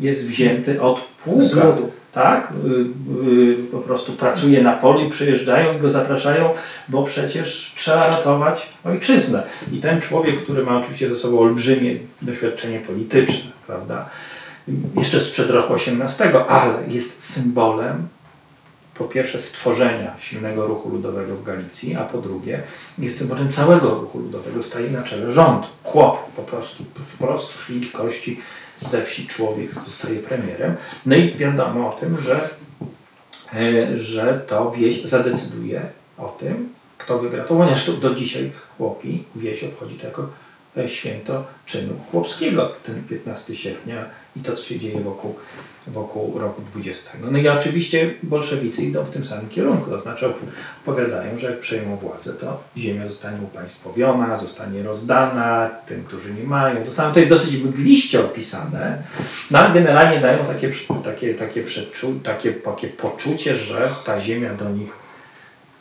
jest 0.01 0.27
wzięty 0.27 0.83
od 0.83 1.01
pługa. 1.01 1.77
Tak? 2.13 2.53
Y, 2.67 3.31
y, 3.31 3.57
po 3.73 3.79
prostu 3.79 4.13
pracuje 4.13 4.63
na 4.63 4.73
polu 4.73 5.11
przyjeżdżają 5.11 5.77
i 5.77 5.81
go 5.81 5.91
zapraszają, 5.91 6.51
bo 6.89 7.03
przecież 7.03 7.73
trzeba 7.77 8.09
ratować 8.09 8.69
ojczyznę. 8.85 9.43
I 9.73 9.79
ten 9.79 10.01
człowiek, 10.01 10.43
który 10.43 10.65
ma 10.65 10.77
oczywiście 10.79 11.09
ze 11.09 11.17
sobą 11.17 11.39
olbrzymie 11.39 11.97
doświadczenie 12.23 12.81
polityczne, 12.81 13.51
prawda? 13.67 14.09
Jeszcze 14.97 15.21
sprzed 15.21 15.51
roku 15.51 15.73
18, 15.73 16.47
ale 16.49 16.75
jest 16.89 17.23
symbolem 17.23 18.09
po 18.95 19.05
pierwsze 19.05 19.41
stworzenia 19.41 20.15
silnego 20.19 20.67
ruchu 20.67 20.89
ludowego 20.89 21.37
w 21.37 21.45
Galicji, 21.45 21.95
a 21.95 22.05
po 22.05 22.19
drugie 22.19 22.63
jest 22.99 23.19
symbolem 23.19 23.53
całego 23.53 23.95
ruchu 23.95 24.19
ludowego. 24.19 24.63
Staje 24.63 24.91
na 24.91 25.03
czele 25.03 25.31
rząd, 25.31 25.67
chłop 25.83 26.33
po 26.37 26.43
prostu, 26.43 26.85
wprost 27.07 27.53
w 27.53 27.61
chwili 27.61 27.91
kości 27.91 28.41
ze 28.89 29.03
wsi 29.03 29.27
człowiek 29.27 29.71
zostaje 29.85 30.19
premierem. 30.19 30.75
No 31.07 31.17
i 31.17 31.35
wiadomo 31.35 31.95
o 31.95 32.01
tym, 32.01 32.21
że, 32.21 32.49
e, 33.55 33.97
że 33.99 34.41
to 34.47 34.71
wieś 34.71 35.05
zadecyduje 35.05 35.83
o 36.19 36.37
tym, 36.41 36.69
kto 36.99 37.19
wygra 37.19 37.45
to, 37.45 37.55
ponieważ 37.55 37.91
do 37.91 38.15
dzisiaj 38.15 38.53
chłopi 38.77 39.25
wieś 39.37 39.65
obchodzi 39.65 39.95
to 39.95 40.07
jako 40.07 40.29
święto 40.87 41.45
czynu 41.67 41.95
chłopskiego, 42.11 42.73
ten 42.87 43.03
15 43.03 43.57
sierpnia 43.57 44.05
i 44.37 44.41
to, 44.41 44.57
co 44.57 44.65
się 44.65 44.79
dzieje 44.79 45.01
wokół 45.01 45.35
wokół 45.87 46.39
roku 46.39 46.63
20. 46.63 47.11
No 47.31 47.39
i 47.39 47.49
oczywiście 47.49 48.15
bolszewicy 48.23 48.83
idą 48.83 49.05
w 49.05 49.11
tym 49.11 49.25
samym 49.25 49.49
kierunku, 49.49 49.91
to 49.91 49.99
znaczy 49.99 50.33
opowiadają, 50.87 51.39
że 51.39 51.51
jak 51.51 51.61
przejmą 51.61 51.97
władzę, 51.97 52.33
to 52.33 52.63
ziemia 52.77 53.09
zostanie 53.09 53.39
upaństwowiona, 53.43 54.37
zostanie 54.37 54.83
rozdana 54.83 55.71
tym, 55.87 56.05
którzy 56.05 56.35
nie 56.35 56.45
mają. 56.45 56.77
To 57.13 57.19
jest 57.19 57.31
dosyć 57.31 57.63
mgliście 57.63 58.21
opisane, 58.21 59.03
no 59.51 59.59
ale 59.59 59.75
generalnie 59.75 60.21
dają 60.21 60.39
takie, 60.39 60.71
takie, 61.05 61.35
takie, 61.35 61.65
takie, 62.23 62.53
takie 62.53 62.89
poczucie, 62.89 63.55
że 63.55 63.91
ta 64.05 64.21
ziemia 64.21 64.55
do 64.55 64.71
nich, 64.71 64.93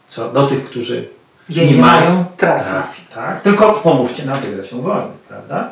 co, 0.08 0.32
do 0.32 0.48
tych, 0.48 0.66
którzy 0.66 1.08
Jej 1.50 1.68
nie, 1.68 1.76
nie 1.76 1.82
mają, 1.82 2.26
trafi. 2.38 2.64
trafi 2.70 3.02
tak? 3.16 3.42
Tylko 3.42 3.74
pomóżcie 3.74 4.26
nam 4.26 4.40
wygrać 4.40 4.70
tę 4.70 4.82
wojnę, 4.82 5.08
prawda? 5.28 5.70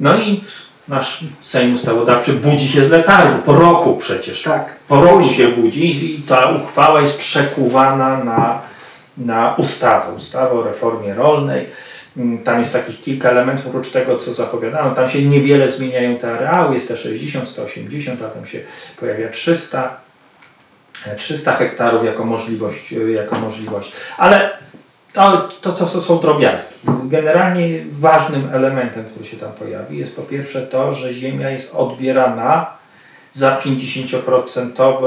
No 0.00 0.16
i 0.16 0.44
nasz 0.88 1.24
Sejm 1.40 1.74
Ustawodawczy 1.74 2.32
budzi 2.32 2.68
się 2.68 2.88
z 2.88 2.90
letargu. 2.90 3.42
Po 3.42 3.52
roku 3.52 3.96
przecież. 3.96 4.42
Tak. 4.42 4.76
Po 4.88 5.02
roku 5.02 5.24
się 5.24 5.48
budzi 5.48 6.14
i 6.14 6.22
ta 6.22 6.50
uchwała 6.50 7.00
jest 7.00 7.18
przekuwana 7.18 8.24
na, 8.24 8.62
na 9.16 9.54
ustawę. 9.54 10.12
Ustawę 10.12 10.50
o 10.50 10.62
reformie 10.62 11.14
rolnej. 11.14 11.66
Mm, 12.16 12.38
tam 12.38 12.58
jest 12.58 12.72
takich 12.72 13.02
kilka 13.02 13.30
elementów, 13.30 13.66
oprócz 13.66 13.90
tego, 13.90 14.16
co 14.16 14.34
zapowiadano. 14.34 14.94
Tam 14.94 15.08
się 15.08 15.22
niewiele 15.22 15.68
zmieniają 15.68 16.16
te 16.16 16.32
areały. 16.32 16.74
Jest 16.74 16.88
te 16.88 16.96
60, 16.96 17.48
180, 17.48 18.22
a 18.22 18.28
tam 18.28 18.46
się 18.46 18.60
pojawia 19.00 19.28
300. 19.28 20.07
300 21.16 21.52
hektarów 21.52 22.04
jako 22.04 22.24
możliwość, 22.24 22.94
jako 23.14 23.38
możliwość. 23.38 23.92
Ale 24.16 24.50
to, 25.12 25.48
to, 25.60 25.72
to 25.72 26.02
są 26.02 26.18
drobiazgi. 26.18 26.74
Generalnie 27.04 27.84
ważnym 27.92 28.48
elementem, 28.52 29.04
który 29.04 29.24
się 29.24 29.36
tam 29.36 29.52
pojawi, 29.52 29.98
jest 29.98 30.16
po 30.16 30.22
pierwsze 30.22 30.62
to, 30.62 30.94
że 30.94 31.14
ziemia 31.14 31.50
jest 31.50 31.74
odbierana 31.74 32.66
za 33.32 33.60
50% 33.64 35.06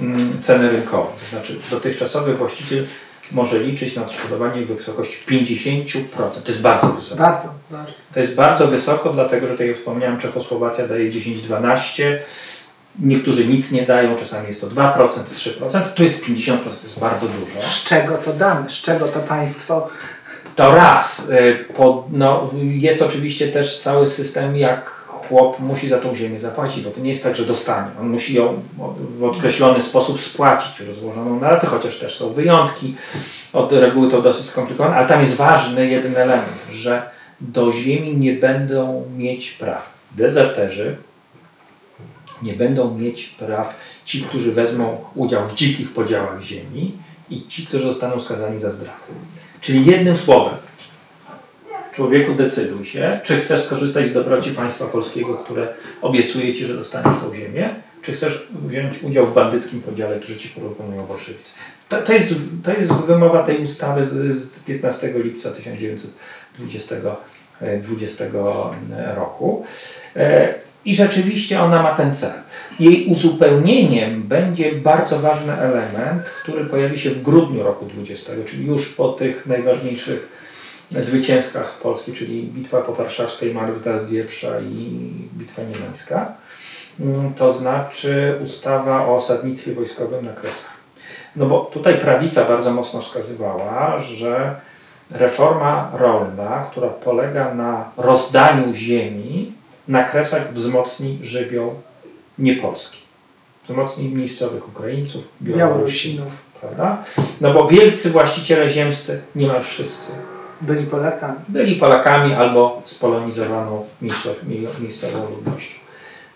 mm, 0.00 0.42
ceny 0.42 0.70
rynkowej. 0.70 1.14
To 1.20 1.30
znaczy 1.36 1.58
dotychczasowy 1.70 2.34
właściciel 2.34 2.86
może 3.32 3.58
liczyć 3.58 3.96
na 3.96 4.02
odszkodowanie 4.02 4.66
w 4.66 4.76
wysokości 4.76 5.16
50%. 5.28 6.04
To 6.16 6.48
jest 6.48 6.62
bardzo 6.62 6.88
wysoko. 6.88 7.22
Bardzo, 7.22 7.48
bardzo. 7.70 7.92
To 8.14 8.20
jest 8.20 8.34
bardzo 8.34 8.66
wysoko, 8.66 9.10
dlatego 9.10 9.46
że 9.46 9.58
tak 9.58 9.66
jak 9.66 9.76
wspomniałem, 9.76 10.18
Czechosłowacja 10.18 10.88
daje 10.88 11.10
10-12%. 11.10 12.18
Niektórzy 13.02 13.46
nic 13.46 13.72
nie 13.72 13.82
dają, 13.82 14.16
czasami 14.16 14.48
jest 14.48 14.60
to 14.60 14.66
2%, 14.66 15.08
3%, 15.34 15.92
tu 15.94 16.02
jest 16.02 16.24
50%, 16.24 16.58
to 16.58 16.82
jest 16.82 17.00
bardzo 17.00 17.26
dużo. 17.26 17.60
Z 17.60 17.84
czego 17.84 18.18
to 18.18 18.32
damy? 18.32 18.70
Z 18.70 18.82
czego 18.82 19.08
to 19.08 19.20
państwo? 19.20 19.88
To 20.56 20.74
raz. 20.74 21.28
Y, 21.28 21.64
no, 22.12 22.50
jest 22.60 23.02
oczywiście 23.02 23.48
też 23.48 23.78
cały 23.78 24.06
system, 24.06 24.56
jak 24.56 24.90
chłop 25.28 25.60
musi 25.60 25.88
za 25.88 25.98
tą 25.98 26.14
ziemię 26.14 26.38
zapłacić, 26.38 26.84
bo 26.84 26.90
to 26.90 27.00
nie 27.00 27.10
jest 27.10 27.22
tak, 27.22 27.36
że 27.36 27.44
dostanie. 27.44 27.88
On 28.00 28.08
musi 28.08 28.34
ją 28.34 28.62
w 29.18 29.24
określony 29.24 29.82
sposób 29.82 30.20
spłacić, 30.20 30.80
rozłożoną 30.80 31.40
na 31.40 31.50
raty, 31.50 31.66
chociaż 31.66 31.98
też 31.98 32.16
są 32.16 32.32
wyjątki. 32.32 32.94
Od 33.52 33.72
reguły 33.72 34.10
to 34.10 34.22
dosyć 34.22 34.46
skomplikowane, 34.46 34.96
ale 34.96 35.08
tam 35.08 35.20
jest 35.20 35.34
ważny 35.34 35.86
jeden 35.86 36.16
element, 36.16 36.58
że 36.70 37.02
do 37.40 37.72
ziemi 37.72 38.16
nie 38.16 38.32
będą 38.32 39.04
mieć 39.16 39.50
praw 39.50 39.94
dezerterzy, 40.16 40.96
nie 42.42 42.52
będą 42.52 42.98
mieć 42.98 43.26
praw 43.26 43.80
ci, 44.04 44.22
którzy 44.22 44.52
wezmą 44.52 45.04
udział 45.14 45.48
w 45.48 45.54
dzikich 45.54 45.92
podziałach 45.92 46.40
ziemi 46.42 46.92
i 47.30 47.46
ci, 47.48 47.66
którzy 47.66 47.84
zostaną 47.84 48.20
skazani 48.20 48.60
za 48.60 48.70
zdradę. 48.70 49.02
Czyli 49.60 49.86
jednym 49.86 50.16
słowem, 50.16 50.54
człowieku 51.92 52.34
decyduj 52.34 52.86
się, 52.86 53.20
czy 53.24 53.40
chcesz 53.40 53.64
skorzystać 53.64 54.08
z 54.08 54.12
dobroci 54.12 54.50
państwa 54.50 54.86
polskiego, 54.86 55.34
które 55.34 55.74
obiecuje 56.02 56.54
ci, 56.54 56.66
że 56.66 56.74
dostaniesz 56.74 57.20
tą 57.20 57.34
ziemię, 57.34 57.74
czy 58.02 58.12
chcesz 58.12 58.48
wziąć 58.66 59.02
udział 59.02 59.26
w 59.26 59.34
bandyckim 59.34 59.82
podziale, 59.82 60.20
który 60.20 60.38
ci 60.38 60.48
proponują 60.48 61.06
bolszewicy. 61.06 61.52
To, 61.88 62.02
to, 62.02 62.12
jest, 62.12 62.34
to 62.64 62.72
jest 62.72 62.92
wymowa 62.92 63.42
tej 63.42 63.64
ustawy 63.64 64.04
z, 64.04 64.42
z 64.42 64.58
15 64.58 65.12
lipca 65.16 65.50
1920 65.50 66.96
20 67.82 68.24
roku. 69.16 69.64
I 70.84 70.94
rzeczywiście 70.94 71.62
ona 71.62 71.82
ma 71.82 71.94
ten 71.94 72.16
cel. 72.16 72.32
Jej 72.80 73.06
uzupełnieniem 73.06 74.22
będzie 74.22 74.72
bardzo 74.72 75.18
ważny 75.18 75.52
element, 75.52 76.22
który 76.42 76.64
pojawi 76.64 76.98
się 76.98 77.10
w 77.10 77.22
grudniu 77.22 77.62
roku 77.62 77.86
20, 77.86 78.32
czyli 78.46 78.66
już 78.66 78.88
po 78.88 79.08
tych 79.08 79.46
najważniejszych 79.46 80.38
zwycięskach 80.90 81.78
Polski, 81.82 82.12
czyli 82.12 82.42
bitwa 82.42 82.80
powarszawska 82.80 83.46
i 83.46 83.54
Marta 83.54 83.98
Wieprza 83.98 84.48
i 84.60 85.10
bitwa 85.38 85.62
niemiecka. 85.62 86.32
Mm, 87.00 87.34
to 87.34 87.52
znaczy 87.52 88.38
ustawa 88.42 89.06
o 89.06 89.14
osadnictwie 89.14 89.72
wojskowym 89.72 90.24
na 90.24 90.32
Kresach. 90.32 90.78
No 91.36 91.46
bo 91.46 91.60
tutaj 91.60 91.98
prawica 91.98 92.44
bardzo 92.44 92.72
mocno 92.72 93.00
wskazywała, 93.00 93.98
że 93.98 94.56
reforma 95.10 95.90
rolna, 95.94 96.66
która 96.70 96.88
polega 96.88 97.54
na 97.54 97.90
rozdaniu 97.96 98.74
ziemi, 98.74 99.52
na 99.88 100.04
Kresach 100.04 100.52
wzmocni 100.52 101.18
żywioł 101.22 101.74
niepolski. 102.38 102.98
Wzmocni 103.64 104.08
miejscowych 104.08 104.68
Ukraińców, 104.68 105.24
Białorusinów, 105.42 106.32
prawda? 106.60 107.04
No 107.40 107.54
bo 107.54 107.68
wielcy 107.68 108.10
właściciele 108.10 108.68
ziemscy, 108.68 109.22
niemal 109.34 109.62
wszyscy, 109.64 110.12
byli 110.60 110.86
Polakami. 110.86 111.38
Byli 111.48 111.76
Polakami 111.76 112.34
albo 112.34 112.82
spolonizowaną 112.84 113.84
miejscową 114.80 115.30
ludnością. 115.30 115.78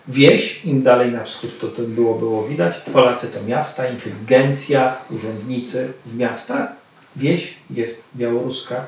Wieś, 0.07 0.65
im 0.65 0.83
dalej 0.83 1.11
na 1.11 1.23
wschód 1.23 1.59
to, 1.59 1.67
to 1.67 1.81
było, 1.81 2.15
było 2.15 2.43
widać. 2.43 2.77
Polacy 2.93 3.27
to 3.27 3.43
miasta, 3.43 3.87
inteligencja, 3.87 4.97
urzędnicy 5.11 5.93
w 6.05 6.17
miastach. 6.17 6.67
Wieś 7.15 7.53
jest 7.69 8.03
białoruska, 8.15 8.85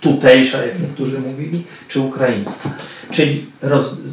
tutejsza, 0.00 0.66
jak 0.66 0.80
niektórzy 0.80 1.18
mówili, 1.18 1.62
czy 1.88 2.00
ukraińska. 2.00 2.70
Czyli 3.10 3.44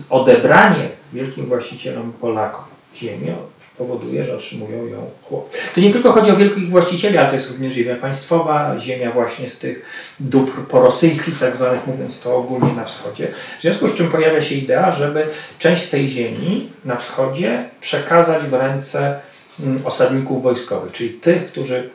odebranie 0.09 0.89
wielkim 1.13 1.45
właścicielom 1.45 2.13
Polakom 2.13 2.63
ziemi 2.95 3.31
powoduje, 3.77 4.23
że 4.23 4.35
otrzymują 4.35 4.87
ją 4.87 5.09
chłop. 5.23 5.49
To 5.75 5.81
nie 5.81 5.93
tylko 5.93 6.11
chodzi 6.11 6.31
o 6.31 6.35
wielkich 6.35 6.69
właścicieli, 6.69 7.17
ale 7.17 7.27
to 7.27 7.35
jest 7.35 7.51
również 7.51 7.73
ziemia 7.73 7.95
państwowa, 7.95 8.75
ziemia 8.79 9.11
właśnie 9.11 9.49
z 9.49 9.59
tych 9.59 9.85
dóbr 10.19 10.51
porosyjskich, 10.69 11.39
tak 11.39 11.55
zwanych, 11.55 11.87
mówiąc 11.87 12.19
to 12.19 12.35
ogólnie 12.37 12.73
na 12.73 12.85
wschodzie. 12.85 13.27
W 13.59 13.61
związku 13.61 13.87
z 13.87 13.95
czym 13.95 14.11
pojawia 14.11 14.41
się 14.41 14.55
idea, 14.55 14.91
żeby 14.91 15.27
część 15.59 15.83
z 15.83 15.89
tej 15.89 16.07
ziemi 16.07 16.69
na 16.85 16.95
wschodzie 16.95 17.69
przekazać 17.81 18.43
w 18.43 18.53
ręce 18.53 19.19
mm, 19.59 19.85
osadników 19.85 20.43
wojskowych, 20.43 20.91
czyli 20.91 21.09
tych, 21.09 21.47
którzy 21.47 21.89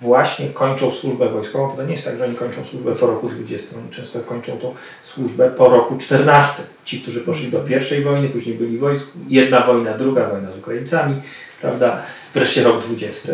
właśnie 0.00 0.48
kończą 0.48 0.90
służbę 0.90 1.28
wojskową. 1.28 1.76
To 1.76 1.84
nie 1.84 1.92
jest 1.92 2.04
tak, 2.04 2.18
że 2.18 2.24
oni 2.24 2.34
kończą 2.34 2.64
służbę 2.64 2.92
po 2.92 3.06
roku 3.06 3.28
20. 3.28 3.76
Oni 3.76 3.90
często 3.90 4.20
kończą 4.20 4.58
tą 4.58 4.74
służbę 5.02 5.50
po 5.50 5.68
roku 5.68 5.98
14. 5.98 6.62
Ci, 6.84 7.00
którzy 7.00 7.20
poszli 7.20 7.50
do 7.50 7.60
pierwszej 7.60 8.02
wojny, 8.02 8.28
później 8.28 8.54
byli 8.54 8.76
w 8.76 8.80
wojsku, 8.80 9.08
jedna 9.28 9.66
wojna, 9.66 9.98
druga 9.98 10.28
wojna 10.28 10.52
z 10.52 10.58
Ukraińcami, 10.58 11.22
prawda? 11.60 12.02
Wreszcie 12.34 12.62
rok 12.62 12.84
20. 12.84 13.32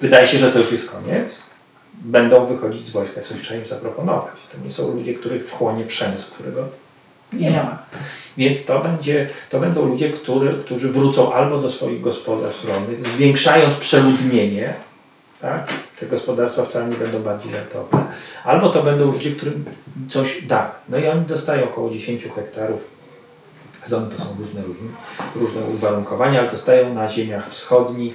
Wydaje 0.00 0.26
się, 0.26 0.38
że 0.38 0.52
to 0.52 0.58
już 0.58 0.72
jest 0.72 0.90
koniec. 0.90 1.42
Będą 1.94 2.46
wychodzić 2.46 2.86
z 2.86 2.90
wojska, 2.90 3.20
coś 3.20 3.40
trzeba 3.40 3.60
im 3.60 3.66
zaproponować. 3.66 4.34
To 4.52 4.64
nie 4.64 4.70
są 4.70 4.94
ludzie, 4.94 5.14
których 5.14 5.48
wchłonie 5.48 5.84
przemysł, 5.84 6.34
którego 6.34 6.68
nie 7.32 7.50
ma. 7.50 7.78
Więc 8.36 8.64
to, 8.64 8.80
będzie, 8.80 9.28
to 9.50 9.60
będą 9.60 9.86
ludzie, 9.86 10.10
który, 10.10 10.54
którzy 10.54 10.88
wrócą 10.88 11.32
albo 11.32 11.58
do 11.58 11.70
swoich 11.70 12.00
gospodarstw 12.00 12.68
rolnych, 12.68 13.08
zwiększając 13.08 13.74
przeludnienie, 13.74 14.74
tak? 15.42 15.72
te 16.02 16.06
gospodarstwa 16.06 16.64
wcale 16.64 16.88
nie 16.88 16.96
będą 16.96 17.22
bardziej 17.22 17.52
rentowne. 17.52 18.04
Albo 18.44 18.70
to 18.70 18.82
będą 18.82 19.12
ludzie, 19.12 19.30
którym 19.30 19.64
coś 20.08 20.42
da. 20.42 20.74
No 20.88 20.98
i 20.98 21.08
oni 21.08 21.24
dostają 21.24 21.64
około 21.64 21.90
10 21.90 22.24
hektarów. 22.24 22.80
Zony 23.86 24.06
to 24.16 24.22
są 24.22 24.36
różne, 24.38 24.62
różne, 24.62 24.88
różne 25.36 25.62
uwarunkowania, 25.62 26.40
ale 26.40 26.50
dostają 26.50 26.94
na 26.94 27.08
ziemiach 27.08 27.50
wschodnich 27.50 28.14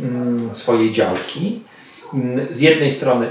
mm, 0.00 0.54
swoje 0.54 0.92
działki. 0.92 1.62
Mm, 2.14 2.46
z 2.50 2.60
jednej 2.60 2.90
strony 2.90 3.26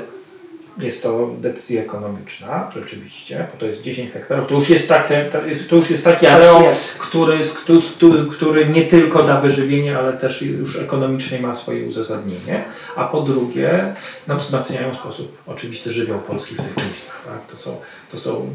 jest 0.79 1.03
to 1.03 1.29
decyzja 1.39 1.81
ekonomiczna, 1.81 2.71
rzeczywiście, 2.75 3.47
bo 3.51 3.59
to 3.59 3.65
jest 3.65 3.81
10 3.81 4.11
hektarów. 4.11 4.47
To 4.47 4.55
już 4.55 4.69
jest, 4.69 4.89
takie, 4.89 5.29
to 5.69 5.75
już 5.75 5.89
jest 5.89 6.03
taki 6.03 6.27
areał, 6.27 6.63
który, 6.99 7.39
który, 7.55 8.25
który 8.25 8.65
nie 8.65 8.83
tylko 8.83 9.23
da 9.23 9.41
wyżywienie, 9.41 9.97
ale 9.97 10.13
też 10.13 10.41
już 10.41 10.75
ekonomicznie 10.75 11.39
ma 11.39 11.55
swoje 11.55 11.85
uzasadnienie. 11.85 12.65
A 12.95 13.05
po 13.05 13.21
drugie, 13.21 13.95
no, 14.27 14.37
wzmacniają 14.37 14.91
w 14.91 14.95
sposób 14.97 15.37
oczywisty 15.47 15.91
żywioł 15.91 16.19
polski 16.19 16.55
w 16.55 16.57
tych 16.57 16.85
miejscach. 16.85 17.21
Tak? 17.25 17.57
To, 17.57 17.63
są, 17.63 17.77
to 18.11 18.17
są 18.17 18.49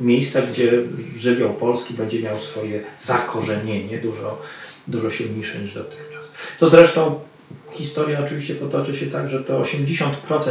miejsca, 0.00 0.42
gdzie 0.42 0.72
żywioł 1.16 1.54
polski 1.54 1.94
będzie 1.94 2.22
miał 2.22 2.38
swoje 2.38 2.80
zakorzenienie 2.98 3.98
dużo, 3.98 4.42
dużo 4.88 5.10
silniejsze 5.10 5.58
niż 5.58 5.74
dotychczas. 5.74 6.26
To 6.58 6.68
zresztą 6.68 7.20
historia 7.72 8.20
oczywiście 8.24 8.54
potoczy 8.54 8.96
się 8.96 9.06
tak, 9.06 9.28
że 9.28 9.44
to 9.44 9.60
80%, 9.60 10.06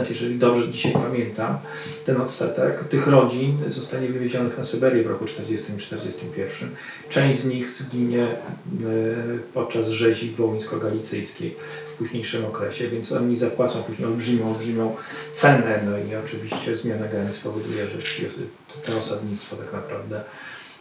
jeżeli 0.09 0.39
dobrze 0.39 0.69
dzisiaj 0.69 0.91
pamiętam, 0.93 1.57
ten 2.05 2.21
odsetek 2.21 2.83
tych 2.83 3.07
rodzin 3.07 3.57
zostanie 3.67 4.07
wywiezionych 4.07 4.57
na 4.57 4.63
Syberię 4.63 5.03
w 5.03 5.07
roku 5.07 5.25
40 5.25 5.67
41. 5.77 6.69
Część 7.09 7.39
z 7.39 7.45
nich 7.45 7.69
zginie 7.69 8.23
e, 8.23 8.27
podczas 9.53 9.89
rzezi 9.89 10.31
wołyńsko-galicyjskiej 10.31 11.55
w 11.93 11.97
późniejszym 11.97 12.45
okresie, 12.45 12.89
więc 12.89 13.11
oni 13.11 13.37
zapłacą 13.37 13.83
później 13.83 14.07
olbrzymią, 14.07 14.49
olbrzymią 14.49 14.95
cenę. 15.33 15.79
No 15.85 15.97
i 15.97 16.15
oczywiście 16.25 16.75
zmiana 16.75 17.07
granic 17.07 17.35
spowoduje, 17.35 17.87
że 17.87 17.97
to 18.85 18.97
osadnictwo 18.97 19.55
tak 19.55 19.73
naprawdę 19.73 20.21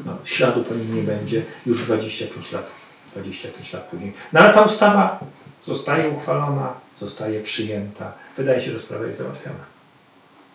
no, 0.07 0.18
śladu 0.24 0.64
po 0.64 0.74
nim 0.74 0.96
nie 0.96 1.03
będzie 1.03 1.42
już 1.66 1.85
25 1.85 2.53
lat. 2.53 2.70
25 3.16 3.72
lat 3.72 3.90
później. 3.90 4.12
No 4.33 4.40
ale 4.40 4.55
ta 4.55 4.62
ustawa 4.62 5.20
zostaje 5.64 6.09
uchwalona, 6.09 6.73
zostaje 7.01 7.40
przyjęta. 7.40 8.12
Wydaje 8.37 8.61
się, 8.61 8.70
że 8.70 8.81
sprawa 8.81 9.07
jest 9.07 9.18
załatwiona. 9.18 9.70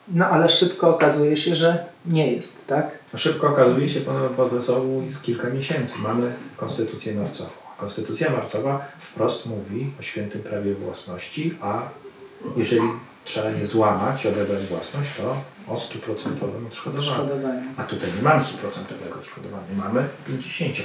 No 0.08 0.28
ale 0.28 0.50
szybko 0.50 0.90
okazuje 0.96 1.38
się, 1.38 1.56
że 1.56 1.86
nie 2.06 2.32
jest, 2.32 2.68
tak? 2.68 3.00
No, 3.14 3.20
szybko 3.20 3.48
okazuje 3.48 3.90
się, 3.90 4.00
panowie 4.00 4.36
profesoru, 4.36 5.02
jest 5.06 5.24
kilka 5.24 5.50
miesięcy. 5.50 6.00
Mamy 6.00 6.32
konstytucję 6.58 7.14
marcową. 7.14 7.50
Konstytucja 7.78 8.32
marcowa 8.32 8.86
wprost 9.00 9.46
mówi 9.46 9.92
o 10.00 10.02
świętym 10.02 10.42
prawie 10.42 10.74
własności, 10.74 11.58
a 11.62 11.82
jeżeli 12.58 12.90
trzeba 13.26 13.50
je 13.50 13.66
złamać, 13.66 14.26
odebrać 14.26 14.66
własność, 14.66 15.10
to 15.18 15.38
o 15.68 15.76
100% 15.76 16.98
odszkodowaniu. 16.98 17.62
A 17.78 17.84
tutaj 17.84 18.10
nie 18.18 18.22
mamy 18.22 18.42
100% 18.42 19.20
odszkodowania, 19.20 19.68
mamy 19.78 20.08
50% 20.30 20.84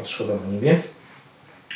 odszkodowanie, 0.00 0.60
więc 0.60 0.94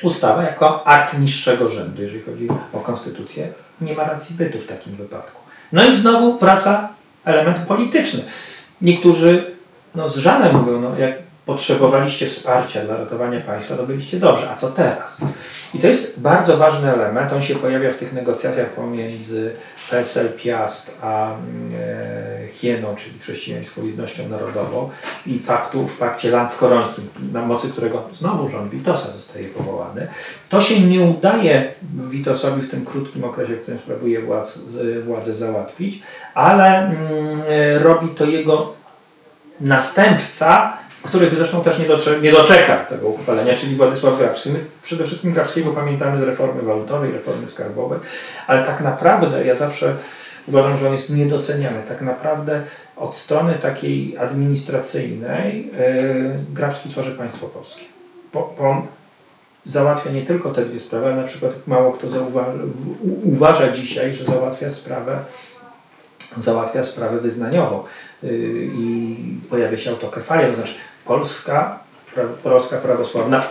ustawa 0.02 0.42
jako 0.42 0.86
akt 0.86 1.18
niższego 1.18 1.68
rzędu, 1.68 2.02
jeżeli 2.02 2.22
chodzi 2.22 2.48
o 2.72 2.80
konstytucję, 2.80 3.48
nie 3.80 3.94
ma 3.94 4.04
racji 4.04 4.36
bytu 4.36 4.58
w 4.58 4.66
takim 4.66 4.96
wypadku. 4.96 5.40
No 5.72 5.84
i 5.84 5.96
znowu 5.96 6.38
wraca 6.38 6.88
element 7.24 7.58
polityczny. 7.58 8.22
Niektórzy 8.82 9.44
no, 9.94 10.08
z 10.08 10.16
żalem 10.16 10.56
mówią, 10.56 10.80
no, 10.80 10.98
jak 10.98 11.12
potrzebowaliście 11.46 12.28
wsparcia 12.28 12.84
dla 12.84 12.96
ratowania 12.96 13.40
państwa, 13.40 13.76
to 13.76 13.82
byliście 13.82 14.16
dobrze, 14.16 14.50
a 14.50 14.56
co 14.56 14.70
teraz? 14.70 15.16
I 15.74 15.78
to 15.78 15.86
jest 15.86 16.20
bardzo 16.20 16.56
ważny 16.56 16.92
element, 16.92 17.32
on 17.32 17.42
się 17.42 17.54
pojawia 17.54 17.90
w 17.90 17.96
tych 17.96 18.12
negocjacjach 18.12 18.68
pomiędzy 18.68 19.52
PSL 19.90 20.28
Piast 20.28 20.98
a 21.02 21.30
e, 21.30 21.36
Hieną, 22.52 22.96
czyli 22.96 23.18
Chrześcijańską 23.18 23.86
Jednością 23.86 24.28
Narodową 24.28 24.90
i 25.26 25.34
paktu 25.34 25.88
w 25.88 25.98
pakcie 25.98 26.30
landskorońskim, 26.30 27.08
na 27.32 27.42
mocy 27.42 27.68
którego 27.68 28.02
znowu 28.12 28.48
rząd 28.48 28.70
Witosa 28.70 29.10
zostaje 29.10 29.48
powołany. 29.48 30.06
To 30.48 30.60
się 30.60 30.80
nie 30.80 31.00
udaje 31.00 31.72
Witosowi 32.10 32.62
w 32.62 32.70
tym 32.70 32.84
krótkim 32.84 33.24
okresie, 33.24 33.56
w 33.56 33.62
którym 33.62 33.80
sprawuje 33.80 34.22
władz, 34.22 34.58
władzę 35.04 35.34
załatwić, 35.34 36.02
ale 36.34 36.78
mm, 36.78 36.98
e, 37.48 37.78
robi 37.78 38.08
to 38.08 38.24
jego 38.24 38.72
następca, 39.60 40.78
których 41.06 41.38
zresztą 41.38 41.62
też 41.62 41.78
nie, 41.78 41.86
doczeka, 41.86 42.20
nie 42.20 42.32
doczeka 42.32 42.76
tego 42.76 43.08
uchwalenia, 43.08 43.54
czyli 43.54 43.76
Władysław 43.76 44.18
Grabski. 44.18 44.50
My 44.50 44.58
przede 44.82 45.06
wszystkim 45.06 45.32
Grabskiego 45.32 45.70
pamiętamy 45.70 46.18
z 46.18 46.22
reformy 46.22 46.62
walutowej, 46.62 47.12
reformy 47.12 47.48
skarbowej, 47.48 47.98
ale 48.46 48.62
tak 48.62 48.80
naprawdę 48.80 49.44
ja 49.44 49.54
zawsze 49.54 49.94
uważam, 50.48 50.78
że 50.78 50.86
on 50.86 50.92
jest 50.92 51.10
niedoceniany. 51.10 51.82
Tak 51.88 52.00
naprawdę 52.00 52.62
od 52.96 53.16
strony 53.16 53.54
takiej 53.54 54.18
administracyjnej 54.18 55.66
yy, 55.66 55.72
Grabski 56.54 56.88
tworzy 56.88 57.12
państwo 57.12 57.46
polskie. 57.46 57.84
Bo, 58.32 58.54
on 58.58 58.82
załatwia 59.64 60.10
nie 60.10 60.22
tylko 60.22 60.52
te 60.52 60.64
dwie 60.64 60.80
sprawy, 60.80 61.06
ale 61.06 61.16
na 61.16 61.28
przykład 61.28 61.52
mało 61.66 61.92
kto 61.92 62.10
zauważy, 62.10 62.58
uważa 63.24 63.72
dzisiaj, 63.72 64.14
że 64.14 64.24
załatwia 64.24 64.70
sprawę 64.70 65.18
załatwia 66.38 66.84
sprawę 66.84 67.20
wyznaniową 67.20 67.82
yy, 68.22 68.30
i 68.78 69.16
pojawia 69.50 69.76
się 69.76 69.90
autokefalia, 69.90 70.48
to 70.48 70.54
znaczy 70.54 70.74
Polska, 71.06 71.78
Polska 72.42 72.76
prawosławna 72.76 73.42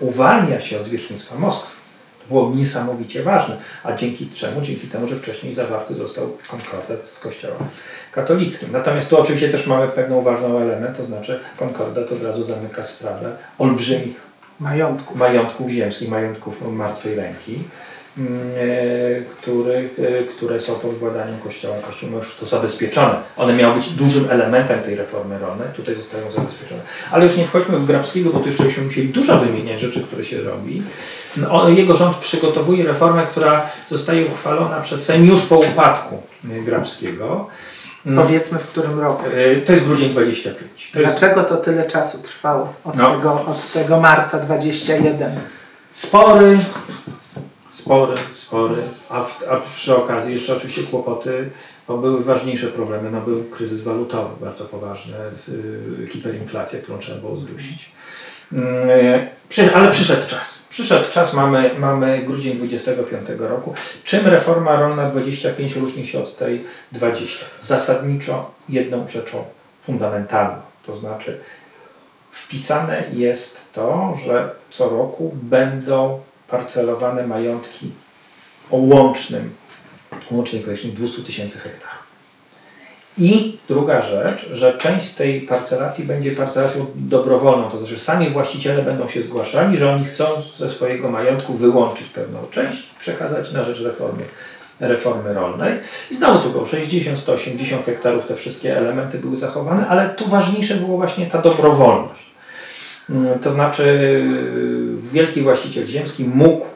uwalnia 0.00 0.60
się 0.60 0.76
od 0.76 0.84
zwierzchnictwa 0.84 1.38
Moskwy. 1.38 1.74
To 2.20 2.28
było 2.28 2.52
niesamowicie 2.54 3.22
ważne. 3.22 3.56
A 3.84 3.92
dzięki 3.92 4.30
czemu? 4.30 4.60
Dzięki 4.60 4.86
temu, 4.86 5.08
że 5.08 5.16
wcześniej 5.16 5.54
zawarty 5.54 5.94
został 5.94 6.36
konkordat 6.48 7.06
z 7.08 7.18
Kościołem 7.18 7.56
katolickim. 8.12 8.72
Natomiast 8.72 9.10
tu 9.10 9.20
oczywiście 9.20 9.48
też 9.48 9.66
mamy 9.66 9.88
pewną 9.88 10.22
ważną 10.22 10.58
element, 10.58 10.96
to 10.96 11.04
znaczy 11.04 11.40
konkordat 11.58 12.12
od 12.12 12.22
razu 12.22 12.44
zamyka 12.44 12.84
sprawę 12.84 13.36
olbrzymich 13.58 14.20
majątków, 14.60 15.16
majątków 15.16 15.70
ziemskich, 15.70 16.08
majątków 16.08 16.72
martwej 16.72 17.14
ręki. 17.14 17.58
Mm, 18.18 18.50
e, 18.56 19.20
który, 19.20 19.90
e, 19.98 20.24
które 20.24 20.60
są 20.60 20.74
pod 20.74 20.94
władaniem 20.94 21.38
Kościoła. 21.40 21.76
Kościół 21.86 22.10
ma 22.10 22.16
już 22.16 22.36
to 22.36 22.46
zabezpieczone. 22.46 23.14
One 23.36 23.56
miały 23.56 23.74
być 23.74 23.90
dużym 23.90 24.30
elementem 24.30 24.82
tej 24.82 24.94
reformy 24.94 25.38
rolnej, 25.38 25.68
tutaj 25.76 25.94
zostają 25.94 26.30
zabezpieczone. 26.30 26.80
Ale 27.10 27.24
już 27.24 27.36
nie 27.36 27.46
wchodźmy 27.46 27.78
w 27.78 27.86
Grabskiego, 27.86 28.30
bo 28.30 28.40
tu 28.40 28.46
jeszcze 28.46 28.62
byśmy 28.62 28.84
musieli 28.84 29.08
dużo 29.08 29.38
wymieniać 29.38 29.80
rzeczy, 29.80 30.00
które 30.00 30.24
się 30.24 30.40
robi. 30.40 30.82
No, 31.36 31.68
jego 31.68 31.96
rząd 31.96 32.16
przygotowuje 32.16 32.84
reformę, 32.84 33.26
która 33.30 33.66
zostaje 33.88 34.26
uchwalona 34.26 34.80
przez 34.80 35.04
Sejm 35.04 35.24
już 35.24 35.42
po 35.42 35.58
upadku 35.58 36.22
e, 36.50 36.60
Grabskiego. 36.60 37.46
Mm. 38.06 38.24
Powiedzmy 38.24 38.58
w 38.58 38.66
którym 38.66 39.00
roku? 39.00 39.22
To 39.66 39.72
jest 39.72 39.84
grudzień 39.84 40.10
25. 40.10 40.90
To 40.92 40.98
Dlaczego 40.98 41.40
jest... 41.40 41.48
to 41.48 41.56
tyle 41.56 41.86
czasu 41.86 42.18
trwało 42.18 42.72
od, 42.84 42.96
no. 42.96 43.16
tego, 43.16 43.32
od 43.32 43.72
tego 43.72 44.00
marca 44.00 44.38
21? 44.38 45.30
Spory, 45.92 46.58
spory, 47.84 48.14
spory, 48.32 48.82
a, 49.10 49.22
w, 49.22 49.42
a 49.50 49.56
przy 49.56 49.96
okazji 49.96 50.34
jeszcze 50.34 50.56
oczywiście 50.56 50.82
kłopoty, 50.82 51.50
bo 51.88 51.98
były 51.98 52.24
ważniejsze 52.24 52.66
problemy, 52.66 53.10
no 53.10 53.20
był 53.20 53.44
kryzys 53.44 53.82
walutowy 53.82 54.44
bardzo 54.44 54.64
poważny, 54.64 55.16
y, 56.04 56.06
hiperinflacja, 56.06 56.78
którą 56.78 56.98
trzeba 56.98 57.20
było 57.20 57.36
zdusić. 57.36 57.90
Mm, 58.52 58.88
ale 59.74 59.90
przyszedł 59.90 60.28
czas. 60.28 60.66
Przyszedł 60.70 61.10
czas, 61.10 61.34
mamy, 61.34 61.70
mamy 61.78 62.18
grudzień 62.18 62.56
25 62.56 63.28
roku. 63.38 63.74
Czym 64.04 64.26
reforma 64.26 64.76
rolna 64.76 65.10
25 65.10 65.76
różni 65.76 66.06
się 66.06 66.22
od 66.22 66.36
tej 66.36 66.64
20? 66.92 67.46
Zasadniczo 67.60 68.50
jedną 68.68 69.08
rzeczą 69.08 69.44
fundamentalną, 69.86 70.56
to 70.86 70.96
znaczy 70.96 71.40
wpisane 72.32 73.04
jest 73.12 73.60
to, 73.72 74.14
że 74.24 74.50
co 74.70 74.88
roku 74.88 75.34
będą 75.42 76.20
parcelowane 76.48 77.26
majątki 77.26 77.90
o 78.70 78.76
łącznym, 78.76 79.50
łącznej 80.30 80.62
powierzchni 80.62 80.92
200 80.92 81.22
tysięcy 81.22 81.58
hektarów. 81.58 82.04
I 83.18 83.58
druga 83.68 84.02
rzecz, 84.02 84.48
że 84.52 84.78
część 84.78 85.06
z 85.06 85.14
tej 85.14 85.40
parcelacji 85.40 86.04
będzie 86.04 86.30
parcelacją 86.30 86.86
dobrowolną, 86.94 87.70
to 87.70 87.78
znaczy 87.78 87.98
sami 87.98 88.30
właściciele 88.30 88.82
będą 88.82 89.08
się 89.08 89.22
zgłaszali, 89.22 89.78
że 89.78 89.94
oni 89.94 90.04
chcą 90.04 90.24
ze 90.58 90.68
swojego 90.68 91.10
majątku 91.10 91.54
wyłączyć 91.54 92.06
pewną 92.06 92.38
część 92.50 92.82
przekazać 92.98 93.52
na 93.52 93.62
rzecz 93.62 93.80
reformy, 93.80 94.22
reformy 94.80 95.34
rolnej. 95.34 95.74
I 96.10 96.16
znowu 96.16 96.38
to 96.38 96.48
było 96.48 96.66
60, 96.66 97.18
180 97.18 97.86
hektarów, 97.86 98.26
te 98.26 98.34
wszystkie 98.34 98.76
elementy 98.76 99.18
były 99.18 99.36
zachowane, 99.36 99.88
ale 99.88 100.10
tu 100.10 100.28
ważniejsze 100.28 100.74
było 100.74 100.96
właśnie 100.96 101.26
ta 101.26 101.42
dobrowolność. 101.42 102.33
Mm, 103.10 103.38
to 103.38 103.52
znaczy 103.52 104.24
wielki 105.12 105.42
właściciel 105.42 105.86
ziemski 105.86 106.24
mógł 106.24 106.66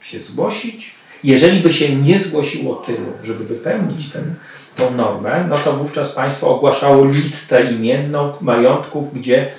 się 0.00 0.18
zgłosić. 0.18 0.94
Jeżeli 1.24 1.60
by 1.60 1.72
się 1.72 1.96
nie 1.96 2.18
zgłosiło 2.18 2.74
tylu, 2.74 3.12
żeby 3.24 3.44
wypełnić 3.44 4.12
ten, 4.12 4.34
tą 4.76 4.90
normę, 4.94 5.46
no 5.48 5.56
to 5.58 5.72
wówczas 5.72 6.12
państwo 6.12 6.54
ogłaszało 6.56 7.04
listę 7.04 7.72
imienną 7.72 8.32
majątków, 8.40 9.14
gdzie, 9.14 9.50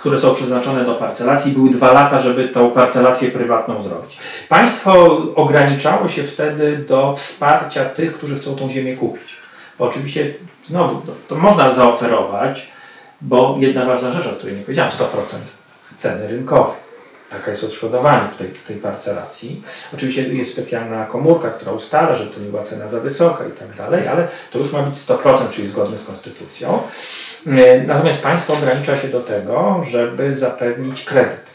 które 0.00 0.18
są 0.18 0.34
przeznaczone 0.34 0.84
do 0.84 0.94
parcelacji. 0.94 1.52
Były 1.52 1.70
dwa 1.70 1.92
lata, 1.92 2.18
żeby 2.18 2.48
tą 2.48 2.70
parcelację 2.70 3.30
prywatną 3.30 3.82
zrobić. 3.82 4.18
Państwo 4.48 5.18
ograniczało 5.34 6.08
się 6.08 6.22
wtedy 6.22 6.84
do 6.88 7.16
wsparcia 7.16 7.84
tych, 7.84 8.12
którzy 8.12 8.36
chcą 8.36 8.56
tą 8.56 8.68
ziemię 8.68 8.96
kupić. 8.96 9.36
Bo 9.78 9.84
oczywiście 9.84 10.34
znowu 10.64 11.00
to, 11.00 11.12
to 11.28 11.34
można 11.34 11.72
zaoferować, 11.72 12.68
bo 13.20 13.56
jedna 13.58 13.86
ważna 13.86 14.12
rzecz, 14.12 14.26
o 14.26 14.36
której 14.36 14.56
nie 14.56 14.62
powiedziałem, 14.62 14.90
100% 14.90 15.04
ceny 15.96 16.28
rynkowej. 16.28 16.88
Taka 17.30 17.50
jest 17.50 17.64
odszkodowanie 17.64 18.28
w 18.34 18.36
tej, 18.36 18.48
w 18.48 18.64
tej 18.64 18.76
parcelacji. 18.76 19.62
Oczywiście 19.94 20.22
jest 20.22 20.52
specjalna 20.52 21.06
komórka, 21.06 21.50
która 21.50 21.72
ustala, 21.72 22.14
że 22.14 22.26
to 22.26 22.40
nie 22.40 22.50
była 22.50 22.62
cena 22.62 22.88
za 22.88 23.00
wysoka 23.00 23.44
i 23.44 23.50
tak 23.50 23.76
dalej, 23.76 24.08
ale 24.08 24.28
to 24.52 24.58
już 24.58 24.72
ma 24.72 24.82
być 24.82 24.94
100%, 24.94 25.50
czyli 25.50 25.68
zgodne 25.68 25.98
z 25.98 26.04
konstytucją. 26.04 26.82
E, 27.46 27.82
natomiast 27.82 28.22
państwo 28.22 28.52
ogranicza 28.52 28.96
się 28.96 29.08
do 29.08 29.20
tego, 29.20 29.80
żeby 29.90 30.34
zapewnić 30.34 31.04
kredyt. 31.04 31.48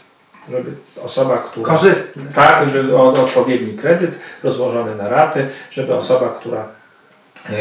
Żeby 0.50 0.70
osoba, 1.02 1.38
która. 1.38 1.66
Korzystny. 1.66 2.22
Tak, 2.34 2.70
żeby 2.70 2.96
odpowiedni 2.96 3.78
kredyt 3.78 4.10
rozłożony 4.42 4.96
na 4.96 5.08
raty, 5.08 5.48
żeby 5.70 5.94
osoba, 5.94 6.28
która 6.40 6.68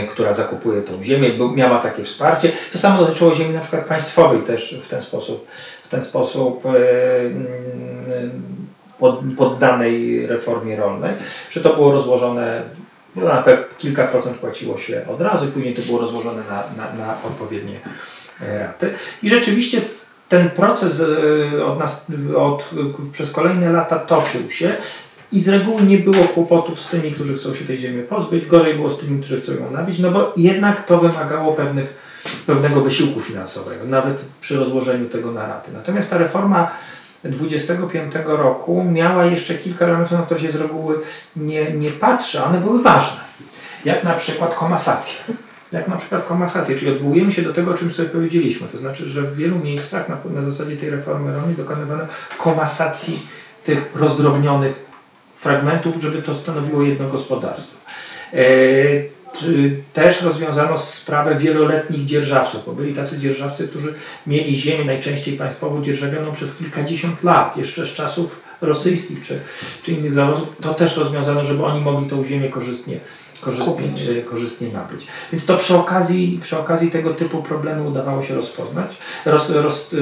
która 0.10 0.34
zakupuje 0.34 0.82
tą 0.82 1.04
ziemię, 1.04 1.30
miała 1.56 1.80
takie 1.80 2.04
wsparcie. 2.04 2.52
To 2.72 2.78
samo 2.78 3.06
dotyczyło 3.06 3.36
ziemi 3.36 3.54
na 3.54 3.62
przykład 3.62 3.86
państwowej 3.86 4.42
też 4.42 4.80
w 4.86 4.88
ten 4.88 5.02
sposób, 5.02 5.48
w 5.84 5.88
ten 5.88 6.02
sposób 6.02 6.66
e, 6.66 6.70
mm, 7.20 8.42
poddanej 9.38 10.28
reformie 10.28 10.76
rolnej, 10.76 11.14
że 11.50 11.62
to 11.62 11.74
było 11.74 11.92
rozłożone, 11.92 12.62
no, 13.16 13.26
na 13.26 13.44
kilka 13.78 14.08
procent 14.08 14.38
płaciło 14.38 14.78
się 14.78 15.02
od 15.10 15.22
razu 15.22 15.48
później 15.48 15.76
to 15.76 15.82
było 15.82 16.02
rozłożone 16.02 16.42
na, 16.50 16.84
na, 16.84 17.06
na 17.06 17.18
odpowiednie 17.24 17.80
e, 18.42 18.60
raty. 18.60 18.94
I 19.24 19.30
rzeczywiście 19.30 19.82
ten 20.30 20.50
proces 20.50 21.02
od 21.66 21.80
nas, 21.80 22.06
od, 22.38 22.70
przez 23.12 23.32
kolejne 23.32 23.72
lata 23.72 24.00
toczył 24.00 24.52
się 24.52 24.76
i 25.34 25.42
z 25.42 25.50
reguły 25.50 25.82
nie 25.82 25.98
było 25.98 26.24
kłopotów 26.24 26.80
z 26.80 26.90
tymi, 26.90 27.12
którzy 27.12 27.38
chcą 27.38 27.54
się 27.54 27.66
tej 27.66 27.80
ziemi 27.80 28.04
pozbyć, 28.04 28.46
gorzej 28.46 28.74
było 28.74 28.90
z 28.90 29.00
tymi, 29.00 29.20
którzy 29.20 29.42
chcą 29.42 29.52
ją 29.54 29.72
nabyć, 29.72 30.00
no 30.00 30.12
bo 30.12 30.34
jednak 30.38 30.86
to 30.86 30.98
wymagało 30.98 31.54
pewnych, 31.54 31.94
pewnego 32.46 32.82
wysiłku 32.82 33.22
finansowego, 33.22 33.86
nawet 33.86 34.22
przy 34.42 34.58
rozłożeniu 34.58 35.10
tego 35.10 35.32
na 35.32 35.48
raty. 35.48 35.72
Natomiast 35.74 36.10
ta 36.10 36.18
reforma 36.18 36.72
25 37.24 38.14
roku 38.26 38.84
miała 38.84 39.26
jeszcze 39.26 39.54
kilka 39.54 39.86
elementów, 39.86 40.18
na 40.18 40.26
które 40.26 40.40
się 40.40 40.52
z 40.52 40.56
reguły 40.56 41.00
nie, 41.36 41.72
nie 41.72 41.92
patrzy, 41.92 42.44
one 42.44 42.60
były 42.60 42.82
ważne. 42.82 43.22
Jak 43.86 44.04
na 44.04 44.14
przykład 44.14 44.56
komasacja. 44.56 45.16
Jak 45.72 45.88
na 45.88 45.96
przykład 45.96 46.26
komasacja, 46.26 46.78
czyli 46.78 46.92
odwołujemy 46.92 47.32
się 47.32 47.42
do 47.42 47.54
tego, 47.54 47.72
o 47.72 47.74
czym 47.74 47.92
sobie 47.92 48.10
powiedzieliśmy. 48.10 48.68
To 48.68 48.78
znaczy, 48.78 49.06
że 49.06 49.22
w 49.22 49.36
wielu 49.36 49.60
miejscach 49.60 50.10
na, 50.10 50.18
na 50.42 50.52
zasadzie 50.52 50.78
tej 50.78 50.90
reformy 50.90 51.34
rolnej 51.34 51.56
dokonywano 51.56 52.04
komasacji 52.38 53.28
tych 53.64 53.92
rozdrobnionych 53.96 54.83
fragmentów, 55.44 55.96
żeby 56.02 56.22
to 56.22 56.36
stanowiło 56.36 56.84
jedno 56.84 57.10
gospodarstwo. 57.10 57.78
E, 58.34 58.44
też 59.94 60.22
rozwiązano 60.22 60.78
sprawę 60.78 61.36
wieloletnich 61.36 62.06
dzierżawców, 62.06 62.66
bo 62.66 62.74
byli 62.74 62.96
tacy 62.96 63.18
dzierżawcy, 63.18 63.68
którzy 63.68 63.94
mieli 64.28 64.56
ziemię 64.56 64.86
najczęściej 64.86 65.38
państwowo 65.38 65.82
dzierżawioną 65.82 66.32
przez 66.32 66.58
kilkadziesiąt 66.58 67.24
lat, 67.24 67.58
jeszcze 67.58 67.86
z 67.86 67.94
czasów 67.94 68.42
rosyjskich 68.62 69.22
czy, 69.22 69.40
czy 69.84 69.92
innych 69.92 70.14
zawodów. 70.14 70.56
To 70.62 70.74
też 70.74 70.98
rozwiązano, 70.98 71.44
żeby 71.44 71.64
oni 71.64 71.82
mogli 71.82 72.10
tą 72.10 72.26
ziemię 72.26 72.50
korzystnie 72.50 73.00
korzystnie, 73.46 74.22
korzystnie 74.22 74.70
nabyć. 74.72 75.08
Więc 75.32 75.46
to 75.46 75.58
przy 75.58 75.78
okazji, 75.78 76.40
przy 76.42 76.58
okazji 76.58 76.92
tego 76.92 77.14
typu 77.14 77.44
problemy 77.44 77.84
udawało 77.84 78.24
się 78.24 78.36
rozpoznać, 78.36 78.98
roz, 79.26 79.50
roz, 79.50 79.94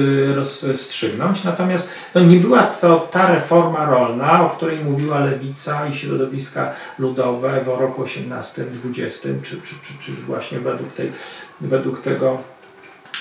rozstrzygnąć. 0.66 1.44
Natomiast 1.44 1.88
no, 2.14 2.20
nie 2.20 2.36
była 2.36 2.62
to 2.62 3.08
ta 3.10 3.26
reforma 3.26 3.90
rolna, 3.90 4.46
o 4.46 4.50
której 4.50 4.78
mówiła 4.78 5.20
lewica 5.20 5.86
i 5.86 5.96
środowiska 5.96 6.72
ludowe 6.98 7.60
w 7.64 7.68
roku 7.68 8.02
18, 8.02 8.64
20, 8.64 9.28
czy, 9.42 9.56
czy, 9.56 9.74
czy, 9.82 9.98
czy 10.00 10.12
właśnie 10.12 10.60
według, 10.60 10.92
tej, 10.92 11.12
według 11.60 12.00
tego 12.00 12.38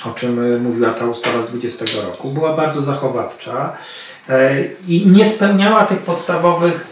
o 0.05 0.11
czym 0.11 0.61
mówiła 0.63 0.89
ta 0.89 1.05
ustawa 1.05 1.47
z 1.47 1.49
20 1.49 1.85
roku, 2.05 2.31
była 2.31 2.55
bardzo 2.55 2.81
zachowawcza 2.81 3.73
e, 4.29 4.63
i 4.87 5.05
nie 5.05 5.25
spełniała 5.25 5.85
tych 5.85 5.99
podstawowych 5.99 6.90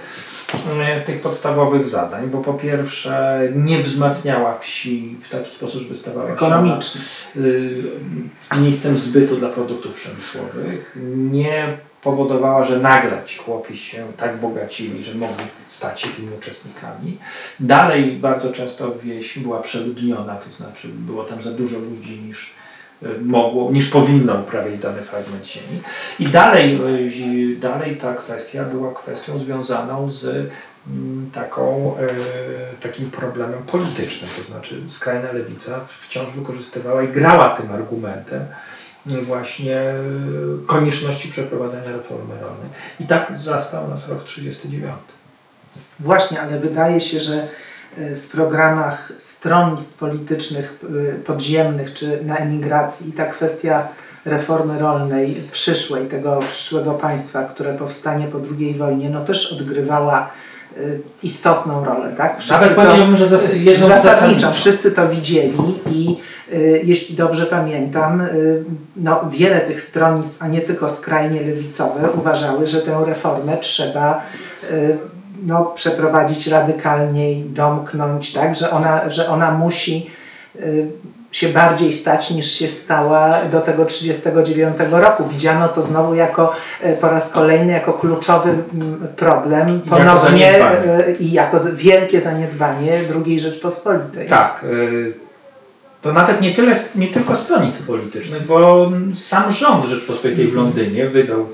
tych 1.05 1.21
podstawowych 1.21 1.85
zadań, 1.85 2.29
bo 2.29 2.37
po 2.37 2.53
pierwsze 2.53 3.41
nie 3.55 3.83
wzmacniała 3.83 4.59
wsi 4.59 5.17
w 5.23 5.29
taki 5.29 5.51
sposób, 5.51 5.81
żeby 5.81 5.95
stawała 5.95 6.29
ekonomicznie 6.29 7.01
się 7.01 7.41
y, 7.41 7.83
miejscem 8.61 8.97
zbytu 8.97 9.35
dla 9.35 9.49
produktów 9.49 9.93
przemysłowych, 9.93 10.97
nie 11.15 11.77
powodowała, 12.01 12.63
że 12.63 12.79
nagle 12.79 13.21
ci 13.25 13.37
chłopi 13.37 13.77
się 13.77 14.05
tak 14.17 14.37
bogacili, 14.37 15.03
że 15.03 15.15
mogli 15.15 15.45
stać 15.67 16.01
się 16.01 16.07
tymi 16.07 16.29
uczestnikami. 16.37 17.17
Dalej 17.59 18.11
bardzo 18.11 18.53
często 18.53 18.95
wieś 19.03 19.39
była 19.39 19.59
przeludniona, 19.61 20.35
to 20.35 20.51
znaczy 20.51 20.87
było 20.87 21.23
tam 21.23 21.41
za 21.41 21.51
dużo 21.51 21.79
ludzi 21.79 22.21
niż 22.27 22.58
mogło, 23.21 23.71
niż 23.71 23.89
powinno 23.89 24.33
uprawiać 24.33 24.79
dany 24.79 25.01
fragment 25.01 25.47
ziemi. 25.47 25.81
I 26.19 26.27
dalej, 26.27 26.81
e, 27.55 27.55
dalej 27.55 27.97
ta 27.97 28.13
kwestia 28.13 28.65
była 28.65 28.93
kwestią 28.93 29.39
związaną 29.39 30.11
z 30.11 30.51
mm, 30.87 31.29
taką, 31.33 31.95
e, 31.97 32.07
takim 32.81 33.11
problemem 33.11 33.63
politycznym, 33.63 34.31
to 34.37 34.51
znaczy 34.51 34.81
skrajna 34.89 35.31
lewica 35.31 35.79
wciąż 35.99 36.31
wykorzystywała 36.31 37.03
i 37.03 37.07
grała 37.07 37.49
tym 37.57 37.71
argumentem 37.71 38.45
właśnie 39.05 39.77
e, 39.77 39.95
konieczności 40.67 41.29
przeprowadzenia 41.29 41.91
reformy 41.91 42.33
rolnej. 42.41 42.69
I 42.99 43.05
tak 43.05 43.33
zastał 43.37 43.89
nas 43.89 44.09
rok 44.09 44.23
39. 44.23 44.93
Właśnie, 45.99 46.41
ale 46.41 46.59
wydaje 46.59 47.01
się, 47.01 47.19
że 47.19 47.47
w 47.99 48.27
programach 48.31 49.11
stronnictw 49.17 49.97
politycznych 49.97 50.79
y, 50.83 51.23
podziemnych 51.23 51.93
czy 51.93 52.19
na 52.25 52.37
emigracji 52.37 53.09
i 53.09 53.13
ta 53.13 53.25
kwestia 53.25 53.87
reformy 54.25 54.79
rolnej 54.79 55.43
przyszłej, 55.51 56.05
tego 56.05 56.39
przyszłego 56.39 56.91
państwa, 56.91 57.43
które 57.43 57.73
powstanie 57.73 58.27
po 58.27 58.37
II 58.59 58.73
wojnie, 58.73 59.09
no 59.09 59.25
też 59.25 59.53
odgrywała 59.53 60.29
y, 60.77 60.99
istotną 61.23 61.85
rolę, 61.85 62.13
tak? 62.17 62.39
Wszyscy 62.39 62.53
Nawet 62.53 62.75
to, 62.75 63.17
że 63.17 63.27
zas 63.27 63.53
jedną 63.53 63.87
zasadniczą. 63.87 64.53
Wszyscy 64.53 64.91
to 64.91 65.09
widzieli 65.09 65.57
i 65.91 66.17
y, 66.53 66.81
jeśli 66.83 67.15
dobrze 67.15 67.45
pamiętam, 67.45 68.21
y, 68.21 68.63
no, 68.95 69.29
wiele 69.29 69.61
tych 69.61 69.81
stronnictw, 69.81 70.43
a 70.43 70.47
nie 70.47 70.61
tylko 70.61 70.89
skrajnie 70.89 71.41
lewicowe, 71.41 72.09
uważały, 72.11 72.67
że 72.67 72.81
tę 72.81 73.03
reformę 73.05 73.57
trzeba 73.57 74.21
y, 74.71 74.97
no, 75.43 75.65
przeprowadzić 75.65 76.47
radykalniej, 76.47 77.43
domknąć, 77.43 78.33
tak, 78.33 78.55
że 78.55 78.71
ona, 78.71 79.09
że 79.09 79.29
ona 79.29 79.51
musi 79.51 80.09
y, 80.55 80.87
się 81.31 81.49
bardziej 81.49 81.93
stać 81.93 82.31
niż 82.31 82.51
się 82.51 82.67
stała 82.67 83.45
do 83.51 83.61
tego 83.61 83.85
1939 83.85 84.91
roku. 85.03 85.23
Widziano 85.29 85.67
to 85.67 85.83
znowu 85.83 86.15
jako 86.15 86.55
e, 86.81 86.93
po 86.93 87.09
raz 87.09 87.31
kolejny 87.31 87.71
jako 87.71 87.93
kluczowy 87.93 88.49
mm, 88.49 89.07
problem 89.15 89.81
ponownie 89.81 90.51
jako 90.51 90.75
e, 90.75 91.11
i 91.11 91.31
jako 91.31 91.59
wielkie 91.73 92.21
zaniedbanie 92.21 93.01
II 93.25 93.39
Rzeczpospolitej. 93.39 94.27
Tak. 94.27 94.65
To 96.01 96.13
nawet 96.13 96.41
nie, 96.41 96.55
tyle, 96.55 96.75
nie 96.95 97.07
tylko 97.07 97.35
stronnictw 97.35 97.87
politycznych, 97.87 98.45
bo 98.45 98.91
sam 99.17 99.53
rząd 99.53 99.85
Rzeczpospolitej 99.85 100.47
w 100.47 100.55
Londynie 100.55 101.07
wydał 101.07 101.45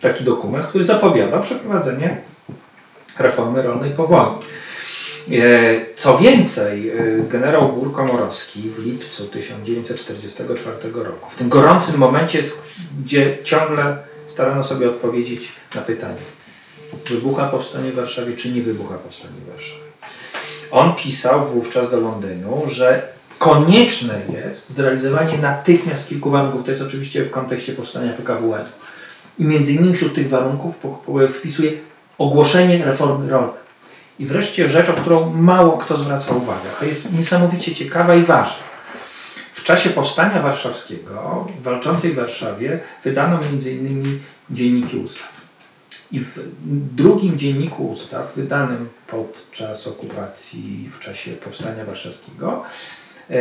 taki 0.00 0.24
dokument, 0.24 0.66
który 0.66 0.84
zapowiadał 0.84 1.42
przeprowadzenie 1.42 2.18
reformy 3.18 3.62
rolnej 3.62 3.90
po 3.90 4.06
wojnie. 4.06 4.46
E, 5.30 5.96
co 5.96 6.18
więcej, 6.18 6.90
e, 6.90 6.94
generał 7.28 7.72
Gór 7.72 7.92
Komorowski 7.92 8.70
w 8.70 8.86
lipcu 8.86 9.26
1944 9.26 11.04
roku, 11.04 11.30
w 11.30 11.34
tym 11.34 11.48
gorącym 11.48 11.98
momencie, 11.98 12.42
gdzie 13.04 13.38
ciągle 13.44 13.96
starano 14.26 14.64
sobie 14.64 14.88
odpowiedzieć 14.88 15.52
na 15.74 15.80
pytanie, 15.80 16.20
wybucha 17.06 17.46
powstanie 17.46 17.90
w 17.90 17.94
Warszawie, 17.94 18.36
czy 18.36 18.52
nie 18.52 18.62
wybucha 18.62 18.94
powstanie 18.94 19.34
w 19.46 19.52
Warszawie. 19.52 19.86
On 20.70 20.94
pisał 20.94 21.46
wówczas 21.48 21.90
do 21.90 22.00
Londynu, 22.00 22.62
że 22.66 23.02
konieczne 23.38 24.20
jest 24.32 24.70
zrealizowanie 24.70 25.38
natychmiast 25.38 26.08
kilku 26.08 26.30
warunków. 26.30 26.64
To 26.64 26.70
jest 26.70 26.82
oczywiście 26.82 27.24
w 27.24 27.30
kontekście 27.30 27.72
powstania 27.72 28.12
PKWN. 28.12 28.64
I 29.38 29.44
między 29.44 29.72
innymi 29.72 29.94
wśród 29.94 30.14
tych 30.14 30.28
warunków 30.28 30.74
wpisuje 31.32 31.72
ogłoszenie 32.18 32.84
reformy 32.84 33.30
rolnej. 33.30 33.66
I 34.18 34.26
wreszcie 34.26 34.68
rzecz, 34.68 34.88
o 34.88 34.92
którą 34.92 35.32
mało 35.32 35.78
kto 35.78 35.96
zwraca 35.96 36.34
uwagę, 36.34 36.68
a 36.82 36.84
jest 36.84 37.12
niesamowicie 37.12 37.74
ciekawa 37.74 38.14
i 38.14 38.22
ważna. 38.22 38.66
W 39.54 39.64
czasie 39.64 39.90
powstania 39.90 40.42
warszawskiego, 40.42 41.46
w 41.58 41.62
walczącej 41.62 42.12
Warszawie, 42.12 42.80
wydano 43.04 43.40
m.in. 43.40 44.20
dzienniki 44.50 44.96
ustaw. 44.96 45.36
I 46.12 46.20
w 46.20 46.38
drugim 46.94 47.38
dzienniku 47.38 47.88
ustaw, 47.88 48.34
wydanym 48.36 48.88
podczas 49.06 49.86
okupacji, 49.86 50.90
w 50.92 51.00
czasie 51.00 51.30
powstania 51.32 51.84
warszawskiego, 51.84 52.62
e, 53.30 53.36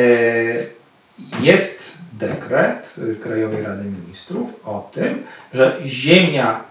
jest 1.41 1.91
dekret 2.13 2.95
Krajowej 3.21 3.63
Rady 3.63 3.84
Ministrów 3.84 4.49
o 4.65 4.89
tym, 4.93 5.23
że 5.53 5.78
ziemia 5.86 6.63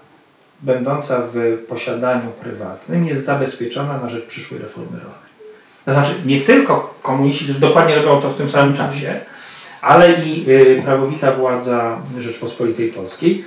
będąca 0.64 1.22
w 1.32 1.58
posiadaniu 1.68 2.30
prywatnym 2.30 3.06
jest 3.06 3.24
zabezpieczona 3.24 3.98
na 3.98 4.08
rzecz 4.08 4.26
przyszłej 4.26 4.60
reformy 4.60 4.98
rolnej. 4.98 5.34
To 5.84 5.92
znaczy 5.92 6.10
nie 6.26 6.40
tylko 6.40 6.94
komuniści, 7.02 7.44
którzy 7.44 7.60
dokładnie 7.60 7.94
robią 7.94 8.20
to 8.20 8.30
w 8.30 8.36
tym 8.36 8.50
samym 8.50 8.76
czasie, 8.76 9.20
ale 9.80 10.12
i 10.12 10.50
y, 10.50 10.82
prawowita 10.84 11.32
władza 11.32 11.98
Rzeczpospolitej 12.18 12.88
Polskiej 12.88 13.44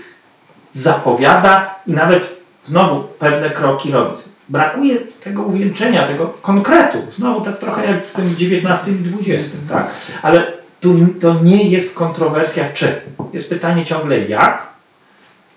zapowiada 0.74 1.76
i 1.88 1.92
nawet 1.92 2.30
znowu 2.66 3.04
pewne 3.04 3.50
kroki 3.50 3.92
robi. 3.92 4.18
Brakuje 4.50 4.98
tego 5.24 5.44
uwieńczenia, 5.44 6.08
tego 6.08 6.26
konkretu. 6.42 6.98
Znowu 7.10 7.42
tak 7.42 7.58
trochę 7.58 7.86
jak 7.86 8.06
w 8.06 8.12
tym 8.12 8.26
XIX 8.26 8.96
i 8.96 9.32
XX, 9.32 9.56
tak? 9.70 9.88
Ale 10.22 10.54
tu 10.80 10.96
to 11.22 11.34
nie 11.44 11.70
jest 11.70 11.96
kontrowersja 11.96 12.66
czy. 12.74 13.02
Jest 13.34 13.50
pytanie 13.50 13.86
ciągle 13.86 14.20
jak, 14.20 14.68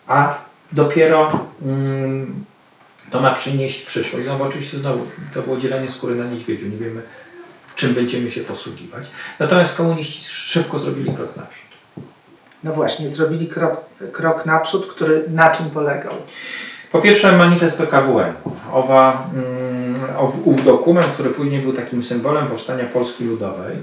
a 0.06 0.34
dopiero 0.72 1.46
mm, 1.62 2.44
to 3.10 3.20
ma 3.20 3.34
przynieść 3.34 3.84
przyszłość. 3.84 4.26
No 4.26 4.36
bo 4.36 4.44
oczywiście 4.44 4.78
znowu 4.78 5.06
to 5.34 5.42
było 5.42 5.56
dzielenie 5.56 5.88
skóry 5.88 6.14
na 6.14 6.24
niedźwiedziu. 6.24 6.68
Nie 6.68 6.76
wiemy, 6.76 7.02
czym 7.76 7.94
będziemy 7.94 8.30
się 8.30 8.40
posługiwać. 8.40 9.04
Natomiast 9.38 9.76
komuniści 9.76 10.24
szybko 10.24 10.78
zrobili 10.78 11.14
krok 11.14 11.36
naprzód. 11.36 11.70
No 12.64 12.72
właśnie, 12.72 13.08
zrobili 13.08 13.48
krok, 13.48 13.80
krok 14.12 14.46
naprzód, 14.46 14.86
który 14.86 15.24
na 15.28 15.50
czym 15.50 15.70
polegał? 15.70 16.12
Po 16.92 17.02
pierwsze 17.02 17.32
manifest 17.32 17.76
PKWN. 17.76 18.32
Owa, 18.72 19.28
mm, 19.34 20.00
ów 20.44 20.64
dokument, 20.64 21.06
który 21.06 21.30
później 21.30 21.60
był 21.60 21.72
takim 21.72 22.02
symbolem 22.02 22.46
powstania 22.46 22.84
Polski 22.84 23.24
Ludowej 23.24 23.76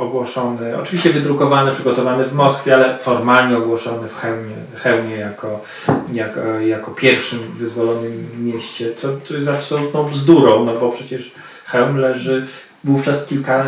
ogłoszony, 0.00 0.78
oczywiście 0.78 1.10
wydrukowany, 1.10 1.72
przygotowany 1.72 2.24
w 2.24 2.32
Moskwie, 2.32 2.74
ale 2.74 2.98
formalnie 2.98 3.56
ogłoszony 3.56 4.08
w 4.08 4.16
Chełmie, 4.16 4.54
Chełmie 4.76 5.16
jako, 5.16 5.60
jako, 6.12 6.60
jako 6.60 6.90
pierwszym 6.90 7.38
wyzwolonym 7.38 8.26
mieście, 8.38 8.94
co, 8.94 9.08
co 9.24 9.34
jest 9.34 9.48
absolutną 9.48 10.04
bzdurą, 10.04 10.64
no 10.64 10.74
bo 10.80 10.92
przecież 10.92 11.32
Chełm 11.66 11.96
leży 11.96 12.46
wówczas 12.84 13.26
kilka, 13.26 13.64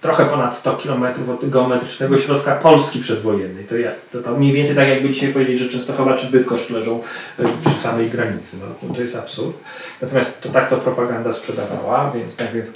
trochę 0.00 0.26
ponad 0.26 0.56
100 0.56 0.76
km 0.76 1.04
od 1.30 1.50
geometrycznego 1.50 2.18
środka 2.18 2.56
Polski 2.56 3.00
przedwojennej. 3.00 3.64
To, 3.64 3.76
ja, 3.76 3.90
to, 4.12 4.22
to 4.22 4.36
mniej 4.36 4.52
więcej 4.52 4.76
tak 4.76 4.88
jakby 4.88 5.10
dzisiaj 5.10 5.32
powiedzieć, 5.32 5.58
że 5.58 5.68
Częstochowa 5.68 6.14
czy 6.16 6.26
Bydgoszcz 6.26 6.70
leżą 6.70 7.02
e, 7.38 7.44
przy 7.66 7.78
samej 7.78 8.10
granicy. 8.10 8.56
No, 8.60 8.94
to 8.94 9.02
jest 9.02 9.16
absurd. 9.16 9.56
Natomiast 10.02 10.40
to 10.40 10.48
tak 10.48 10.68
to 10.68 10.76
propaganda 10.76 11.32
sprzedawała, 11.32 12.12
więc 12.14 12.38
najpierw 12.38 12.68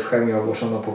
w 0.00 0.04
chemii 0.10 0.34
ogłoszono 0.34 0.78
po, 0.78 0.92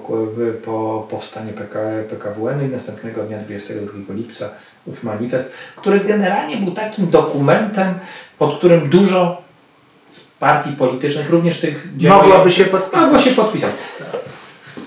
po 0.66 1.08
powstanie 1.10 1.54
PK, 1.54 1.80
PKWN 2.10 2.66
i 2.66 2.70
następnego 2.70 3.24
dnia 3.24 3.38
22 3.38 4.14
lipca 4.14 4.50
ów 4.86 5.04
manifest, 5.04 5.54
który 5.76 6.00
generalnie 6.00 6.58
był 6.58 6.72
takim 6.72 7.10
dokumentem, 7.10 7.94
pod 8.38 8.58
którym 8.58 8.90
dużo 8.90 9.42
z 10.10 10.28
partii 10.28 10.72
politycznych, 10.72 11.30
również 11.30 11.60
tych 11.60 11.88
mogłoby 12.02 12.52
się 12.52 12.66
podpisać. 12.66 13.02
Mogło 13.02 13.20
się 13.20 13.32
podpisać. 13.32 13.72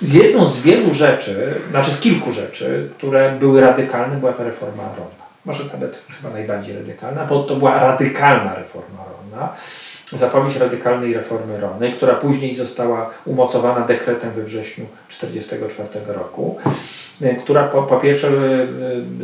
Z 0.02 0.12
jedną 0.12 0.46
z 0.46 0.60
wielu 0.60 0.92
rzeczy, 0.92 1.54
znaczy 1.70 1.90
z 1.90 2.00
kilku 2.00 2.32
rzeczy, 2.32 2.90
które 2.98 3.36
były 3.40 3.60
radykalne, 3.60 4.16
była 4.16 4.32
ta 4.32 4.44
reforma 4.44 4.82
rolna. 4.82 5.22
Może 5.44 5.64
nawet 5.72 6.06
chyba 6.20 6.34
najbardziej 6.34 6.76
radykalna, 6.76 7.24
bo 7.24 7.42
to 7.42 7.56
była 7.56 7.78
radykalna 7.78 8.54
reforma 8.54 8.98
rolna 9.04 9.54
zapowiedź 10.18 10.56
radykalnej 10.56 11.14
reformy 11.14 11.60
rolnej, 11.60 11.92
która 11.92 12.14
później 12.14 12.54
została 12.54 13.10
umocowana 13.24 13.86
dekretem 13.86 14.30
we 14.30 14.42
wrześniu 14.42 14.86
1944 15.08 16.12
roku, 16.12 16.58
e, 17.22 17.34
która 17.34 17.68
po, 17.68 17.82
po 17.82 17.96
pierwsze 17.96 18.28
e, 18.28 18.32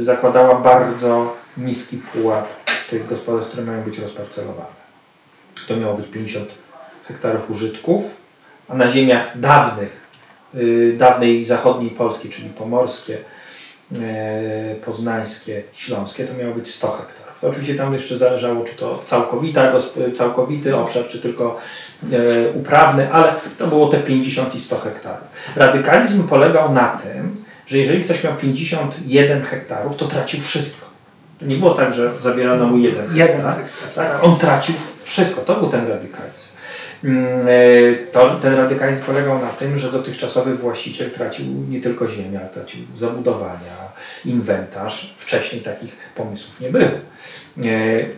e, 0.00 0.04
zakładała 0.04 0.54
bardzo 0.54 1.36
niski 1.56 1.96
pułap 1.96 2.48
tych 2.90 3.06
gospodarstw, 3.06 3.50
które 3.50 3.66
mają 3.66 3.82
być 3.82 3.98
rozparcelowane. 3.98 4.78
To 5.68 5.76
miało 5.76 5.94
być 5.94 6.06
50 6.06 6.48
hektarów 7.08 7.50
użytków, 7.50 8.04
a 8.68 8.74
na 8.74 8.90
ziemiach 8.90 9.40
dawnych, 9.40 10.08
dawnej 10.96 11.44
zachodniej 11.44 11.90
Polski, 11.90 12.30
czyli 12.30 12.50
pomorskie, 12.50 13.18
poznańskie, 14.84 15.62
śląskie, 15.72 16.24
to 16.24 16.34
miało 16.34 16.54
być 16.54 16.74
100 16.74 16.90
hektarów. 16.90 17.17
To 17.40 17.48
oczywiście 17.48 17.74
tam 17.74 17.92
jeszcze 17.92 18.18
zależało, 18.18 18.64
czy 18.64 18.76
to 18.76 19.02
całkowita, 19.06 19.72
całkowity 20.16 20.76
obszar, 20.76 21.08
czy 21.08 21.18
tylko 21.18 21.58
e, 22.12 22.16
uprawny, 22.54 23.12
ale 23.12 23.34
to 23.58 23.66
było 23.66 23.88
te 23.88 23.98
50 23.98 24.54
i 24.54 24.60
100 24.60 24.78
hektarów. 24.78 25.28
Radykalizm 25.56 26.28
polegał 26.28 26.72
na 26.72 26.88
tym, 26.88 27.36
że 27.66 27.78
jeżeli 27.78 28.04
ktoś 28.04 28.24
miał 28.24 28.34
51 28.34 29.42
hektarów, 29.42 29.96
to 29.96 30.06
tracił 30.06 30.40
wszystko. 30.40 30.86
To 31.40 31.46
nie 31.46 31.56
było 31.56 31.74
tak, 31.74 31.94
że 31.94 32.10
zabierano 32.20 32.66
mu 32.66 32.78
jeden 32.78 33.08
hektar. 33.08 33.56
Tak? 33.94 34.24
On 34.24 34.38
tracił 34.38 34.74
wszystko. 35.04 35.40
To 35.40 35.56
był 35.56 35.68
ten 35.68 35.88
radykalizm. 35.88 36.47
Mm, 37.04 37.48
e, 37.48 37.94
to, 38.12 38.30
ten 38.42 38.54
radykalizm 38.54 39.02
polegał 39.02 39.38
na 39.38 39.48
tym, 39.48 39.78
że 39.78 39.92
dotychczasowy 39.92 40.54
właściciel 40.54 41.10
tracił 41.10 41.46
nie 41.68 41.80
tylko 41.80 42.08
ziemię, 42.08 42.38
ale 42.40 42.48
tracił 42.48 42.80
zabudowania, 42.96 43.92
inwentarz. 44.24 45.14
Wcześniej 45.18 45.62
takich 45.62 45.96
pomysłów 46.14 46.60
nie 46.60 46.70
było. 46.70 46.84
E, 46.84 46.90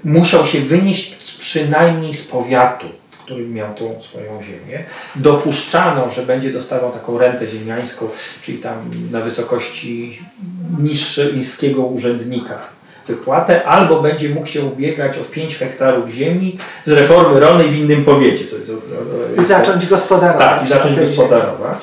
musiał 0.04 0.44
się 0.46 0.60
wynieść 0.60 1.38
przynajmniej 1.38 2.14
z 2.14 2.28
powiatu, 2.28 2.86
który 3.24 3.46
miał 3.46 3.74
tą 3.74 4.02
swoją 4.02 4.42
ziemię. 4.42 4.84
Dopuszczano, 5.16 6.10
że 6.10 6.22
będzie 6.22 6.52
dostawał 6.52 6.92
taką 6.92 7.18
rentę 7.18 7.46
ziemiańską, 7.46 8.08
czyli 8.42 8.58
tam 8.58 8.90
na 9.10 9.20
wysokości 9.20 10.20
niższy, 10.78 11.32
niskiego 11.36 11.82
urzędnika 11.82 12.79
wypłatę, 13.06 13.64
albo 13.64 14.02
będzie 14.02 14.28
mógł 14.28 14.46
się 14.46 14.64
ubiegać 14.64 15.18
o 15.18 15.24
5 15.24 15.56
hektarów 15.56 16.10
ziemi 16.10 16.58
z 16.84 16.90
reformy 16.90 17.40
rolnej 17.40 17.68
w 17.68 17.76
innym 17.76 18.04
powiecie. 18.04 18.44
To 18.44 18.56
jest, 18.56 18.72
I 19.38 19.44
zacząć 19.44 19.86
gospodarować. 19.86 20.46
Tak, 20.48 20.62
i 20.62 20.66
zacząć 20.66 21.00
gospodarować. 21.00 21.78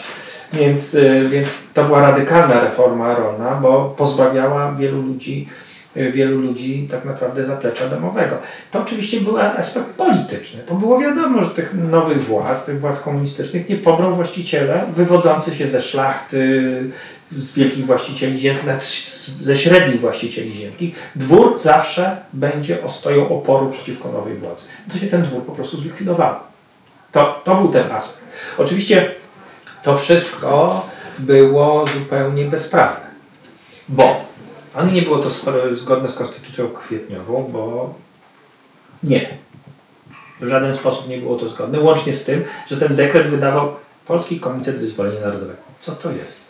Więc, 0.53 0.95
e, 0.95 1.21
więc 1.21 1.49
to 1.73 1.83
była 1.83 2.01
radykalna 2.01 2.63
reforma 2.63 3.15
rolna, 3.15 3.59
bo 3.61 3.93
pozbawiała 3.97 4.71
wielu 4.71 5.01
ludzi 5.01 5.47
wielu 6.13 6.37
ludzi 6.37 6.87
tak 6.91 7.05
naprawdę 7.05 7.45
zaplecza 7.45 7.89
domowego. 7.89 8.37
To 8.71 8.79
oczywiście 8.81 9.21
był 9.21 9.37
aspekt 9.37 9.87
polityczny, 9.87 10.59
bo 10.69 10.75
było 10.75 10.99
wiadomo, 10.99 11.43
że 11.43 11.49
tych 11.49 11.73
nowych 11.73 12.23
władz, 12.23 12.65
tych 12.65 12.79
władz 12.79 13.01
komunistycznych 13.01 13.69
nie 13.69 13.77
pobrał 13.77 14.15
właściciele 14.15 14.85
wywodzący 14.95 15.55
się 15.55 15.67
ze 15.67 15.81
szlachty, 15.81 16.73
z 17.31 17.53
wielkich 17.53 17.85
właścicieli 17.85 18.39
ziemskich, 18.39 18.71
ze 19.41 19.55
średnich 19.55 20.01
właścicieli 20.01 20.53
ziemskich. 20.53 20.95
Dwór 21.15 21.59
zawsze 21.59 22.17
będzie 22.33 22.83
ostoją 22.83 23.29
oporu 23.29 23.69
przeciwko 23.69 24.11
nowej 24.11 24.35
władzy. 24.35 24.67
To 24.91 24.97
się 24.97 25.07
ten 25.07 25.23
dwór 25.23 25.45
po 25.45 25.51
prostu 25.51 25.77
zlikwidował. 25.77 26.35
To, 27.11 27.41
to 27.43 27.55
był 27.55 27.67
ten 27.67 27.91
aspekt. 27.91 28.25
Oczywiście 28.57 29.11
to 29.83 29.97
wszystko 29.97 30.85
było 31.19 31.85
zupełnie 31.87 32.45
bezprawne. 32.45 33.07
Bo 33.89 34.26
ani 34.77 34.93
nie 34.93 35.01
było 35.01 35.19
to 35.19 35.29
zgodne 35.75 36.09
z 36.09 36.15
konstytucją 36.15 36.69
kwietniową, 36.69 37.49
bo 37.53 37.93
nie. 39.03 39.37
W 40.41 40.47
żaden 40.47 40.73
sposób 40.73 41.09
nie 41.09 41.17
było 41.17 41.37
to 41.37 41.49
zgodne, 41.49 41.79
łącznie 41.79 42.13
z 42.13 42.23
tym, 42.23 42.43
że 42.67 42.77
ten 42.77 42.95
dekret 42.95 43.27
wydawał 43.27 43.75
Polski 44.05 44.39
Komitet 44.39 44.77
Wyzwolenia 44.77 45.21
Narodowego. 45.21 45.59
Co 45.79 45.91
to 45.91 46.11
jest? 46.11 46.41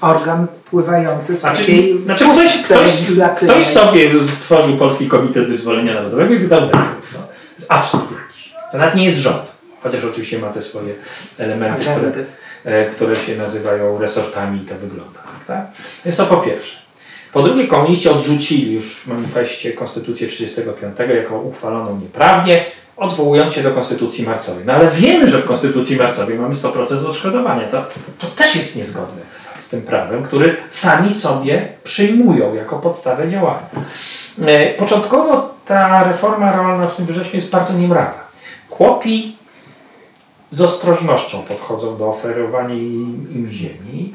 Organ 0.00 0.46
pływający 0.70 1.36
w 1.36 1.40
Znaczy, 1.40 1.58
takiej 1.58 2.02
znaczy 2.04 2.24
ktoś, 2.24 2.62
ktoś, 2.62 2.90
ktoś 3.36 3.64
sobie 3.64 4.10
stworzył 4.32 4.76
Polski 4.76 5.08
Komitet 5.08 5.48
Wyzwolenia 5.48 5.94
Narodowego 5.94 6.34
i 6.34 6.38
wydał 6.38 6.60
dekret. 6.60 6.84
No. 7.14 7.20
Jest 7.58 7.72
absurd 7.72 8.04
jakiś. 8.04 8.54
To 8.72 8.78
nawet 8.78 8.94
nie 8.94 9.04
jest 9.04 9.18
rząd. 9.18 9.52
Chociaż 9.82 10.04
oczywiście 10.04 10.38
ma 10.38 10.48
te 10.48 10.62
swoje 10.62 10.94
elementy, 11.38 11.80
które, 11.80 11.96
Agendy. 11.96 12.24
Które 12.92 13.16
się 13.16 13.36
nazywają 13.36 13.98
resortami 13.98 14.62
i 14.62 14.66
to 14.66 14.74
wygląda. 14.74 15.20
Tak? 15.46 15.66
Więc 16.04 16.16
to 16.16 16.26
po 16.26 16.36
pierwsze. 16.36 16.82
Po 17.32 17.42
drugie, 17.42 17.66
komuniści 17.66 18.08
odrzucili 18.08 18.72
już 18.72 18.96
w 18.96 19.06
manifestie 19.06 19.72
Konstytucję 19.72 20.28
1935 20.28 21.16
jako 21.22 21.40
uchwaloną 21.40 22.00
nieprawnie, 22.00 22.64
odwołując 22.96 23.52
się 23.52 23.62
do 23.62 23.70
Konstytucji 23.70 24.26
Marcowej. 24.26 24.64
No 24.66 24.72
ale 24.72 24.90
wiemy, 24.90 25.26
że 25.26 25.38
w 25.38 25.44
Konstytucji 25.44 25.96
Marcowej 25.96 26.38
mamy 26.38 26.54
100% 26.54 27.06
odszkodowania. 27.06 27.68
To, 27.68 27.84
to 28.18 28.26
też 28.26 28.56
jest 28.56 28.76
niezgodne 28.76 29.22
z 29.58 29.68
tym 29.68 29.82
prawem, 29.82 30.22
który 30.22 30.56
sami 30.70 31.14
sobie 31.14 31.68
przyjmują 31.84 32.54
jako 32.54 32.78
podstawę 32.78 33.30
działania. 33.30 33.66
E, 34.46 34.74
Początkowo 34.74 35.54
ta 35.66 36.04
reforma 36.04 36.52
rolna 36.52 36.86
w 36.86 36.96
tym 36.96 37.06
wrześniu 37.06 37.36
jest 37.36 37.50
bardzo 37.50 37.72
niemrawa. 37.72 38.28
Chłopi 38.70 39.36
z 40.52 40.60
ostrożnością 40.60 41.42
podchodzą 41.42 41.96
do 41.98 42.08
oferowania 42.08 42.74
im, 42.74 43.46
ziemi. 43.50 44.12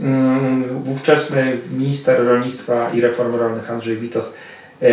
Mm, 0.00 0.64
Ówczesny 0.92 1.56
minister 1.78 2.24
rolnictwa 2.26 2.90
i 2.94 3.00
reformy 3.00 3.38
rolnych 3.38 3.70
Andrzej 3.70 3.96
Witos 3.96 4.36
e, 4.82 4.86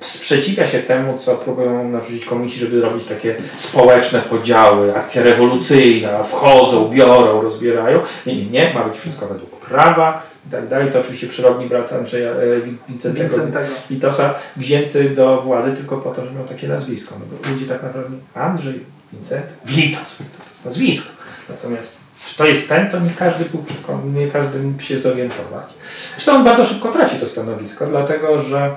sprzeciwia 0.00 0.66
się 0.66 0.78
temu, 0.78 1.18
co 1.18 1.34
próbują 1.36 1.88
narzucić 1.88 2.24
komuniści, 2.24 2.60
żeby 2.60 2.80
robić 2.80 3.04
takie 3.04 3.34
społeczne 3.56 4.18
podziały, 4.20 4.96
akcja 4.96 5.22
rewolucyjna, 5.22 6.22
wchodzą, 6.22 6.88
biorą, 6.88 7.40
rozbierają. 7.42 8.00
Nie, 8.26 8.36
nie, 8.36 8.46
nie, 8.46 8.74
ma 8.74 8.84
być 8.84 8.98
wszystko 8.98 9.26
według 9.26 9.50
prawa 9.60 10.22
i 10.48 10.50
tak 10.50 10.68
dalej. 10.68 10.92
To 10.92 11.00
oczywiście 11.00 11.26
przyrodni 11.26 11.66
brat 11.66 11.92
Andrzeja 11.92 12.30
e, 12.30 12.60
Wi- 12.60 12.76
Wincentego 12.88 13.28
Wincentego. 13.28 13.66
Witosa 13.90 14.34
wzięty 14.56 15.10
do 15.10 15.42
władzy 15.42 15.72
tylko 15.72 15.96
po 15.96 16.10
to, 16.10 16.24
że 16.24 16.30
miał 16.32 16.44
takie 16.44 16.68
nazwisko. 16.68 17.14
No 17.18 17.24
bo 17.30 17.50
ludzie 17.52 17.66
tak 17.66 17.82
naprawdę 17.82 18.16
Andrzej, 18.34 18.80
Wincent, 19.12 19.46
Witos, 19.64 20.16
to, 20.16 20.24
to 20.24 20.50
jest 20.50 20.64
nazwisko. 20.64 21.12
Natomiast 21.48 22.02
czy 22.26 22.36
to 22.36 22.46
jest 22.46 22.68
ten, 22.68 22.90
to 22.90 23.00
nie 23.00 23.10
każdy 23.10 23.44
był 23.44 23.62
przekonany, 23.62 24.20
nie 24.20 24.28
każdy 24.28 24.58
mógł 24.58 24.82
się 24.82 24.98
zorientować. 25.00 25.66
Zresztą 26.12 26.36
on 26.36 26.44
bardzo 26.44 26.64
szybko 26.64 26.92
traci 26.92 27.16
to 27.16 27.28
stanowisko, 27.28 27.86
dlatego 27.86 28.42
że 28.42 28.76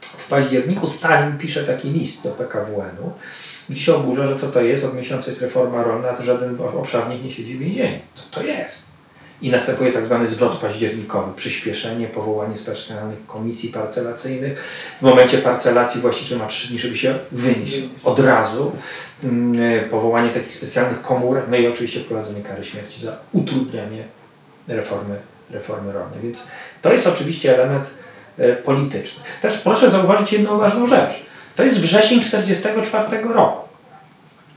w 0.00 0.28
październiku 0.28 0.86
Stalin 0.86 1.38
pisze 1.38 1.64
taki 1.64 1.90
list 1.90 2.22
do 2.22 2.30
PKWN-u, 2.30 3.12
gdzie 3.68 3.80
się 3.80 3.94
oburza, 3.94 4.26
że 4.26 4.36
co 4.36 4.48
to 4.48 4.60
jest, 4.60 4.84
od 4.84 4.94
miesiąca 4.94 5.30
jest 5.30 5.42
reforma 5.42 5.82
rolna, 5.82 6.10
a 6.10 6.14
to 6.14 6.22
żaden 6.22 6.60
obszarnik 6.60 7.24
nie 7.24 7.30
siedzi 7.30 7.56
w 7.56 7.58
więzieniu. 7.58 7.98
Co 8.14 8.40
to 8.40 8.46
jest? 8.46 8.93
I 9.44 9.50
następuje 9.50 9.92
tak 9.92 10.06
zwany 10.06 10.26
zwrot 10.26 10.56
październikowy, 10.56 11.32
przyspieszenie, 11.36 12.06
powołanie 12.06 12.56
specjalnych 12.56 13.26
komisji 13.26 13.68
parcelacyjnych. 13.68 14.64
W 14.98 15.02
momencie 15.02 15.38
parcelacji 15.38 16.00
właściciel 16.00 16.38
ma 16.38 16.46
trzy 16.46 16.68
dni, 16.68 16.78
żeby 16.78 16.96
się 16.96 17.14
wynieść 17.32 17.82
od 18.04 18.20
razu. 18.20 18.72
Mm, 19.24 19.88
Powołanie 19.90 20.30
takich 20.30 20.54
specjalnych 20.54 21.02
komórek, 21.02 21.44
no 21.48 21.56
i 21.56 21.66
oczywiście 21.66 22.00
wprowadzenie 22.00 22.42
kary 22.42 22.64
śmierci 22.64 23.04
za 23.04 23.16
utrudnianie 23.32 24.04
reformy, 24.68 25.16
reformy 25.50 25.92
rolnej. 25.92 26.20
Więc 26.22 26.46
to 26.82 26.92
jest 26.92 27.06
oczywiście 27.06 27.54
element 27.54 27.84
e, 28.38 28.52
polityczny. 28.52 29.24
Też 29.42 29.58
proszę 29.58 29.90
zauważyć 29.90 30.32
jedną 30.32 30.58
ważną 30.58 30.86
rzecz. 30.86 31.26
To 31.56 31.62
jest 31.62 31.80
wrzesień 31.80 32.20
1944 32.20 33.34
roku. 33.34 33.63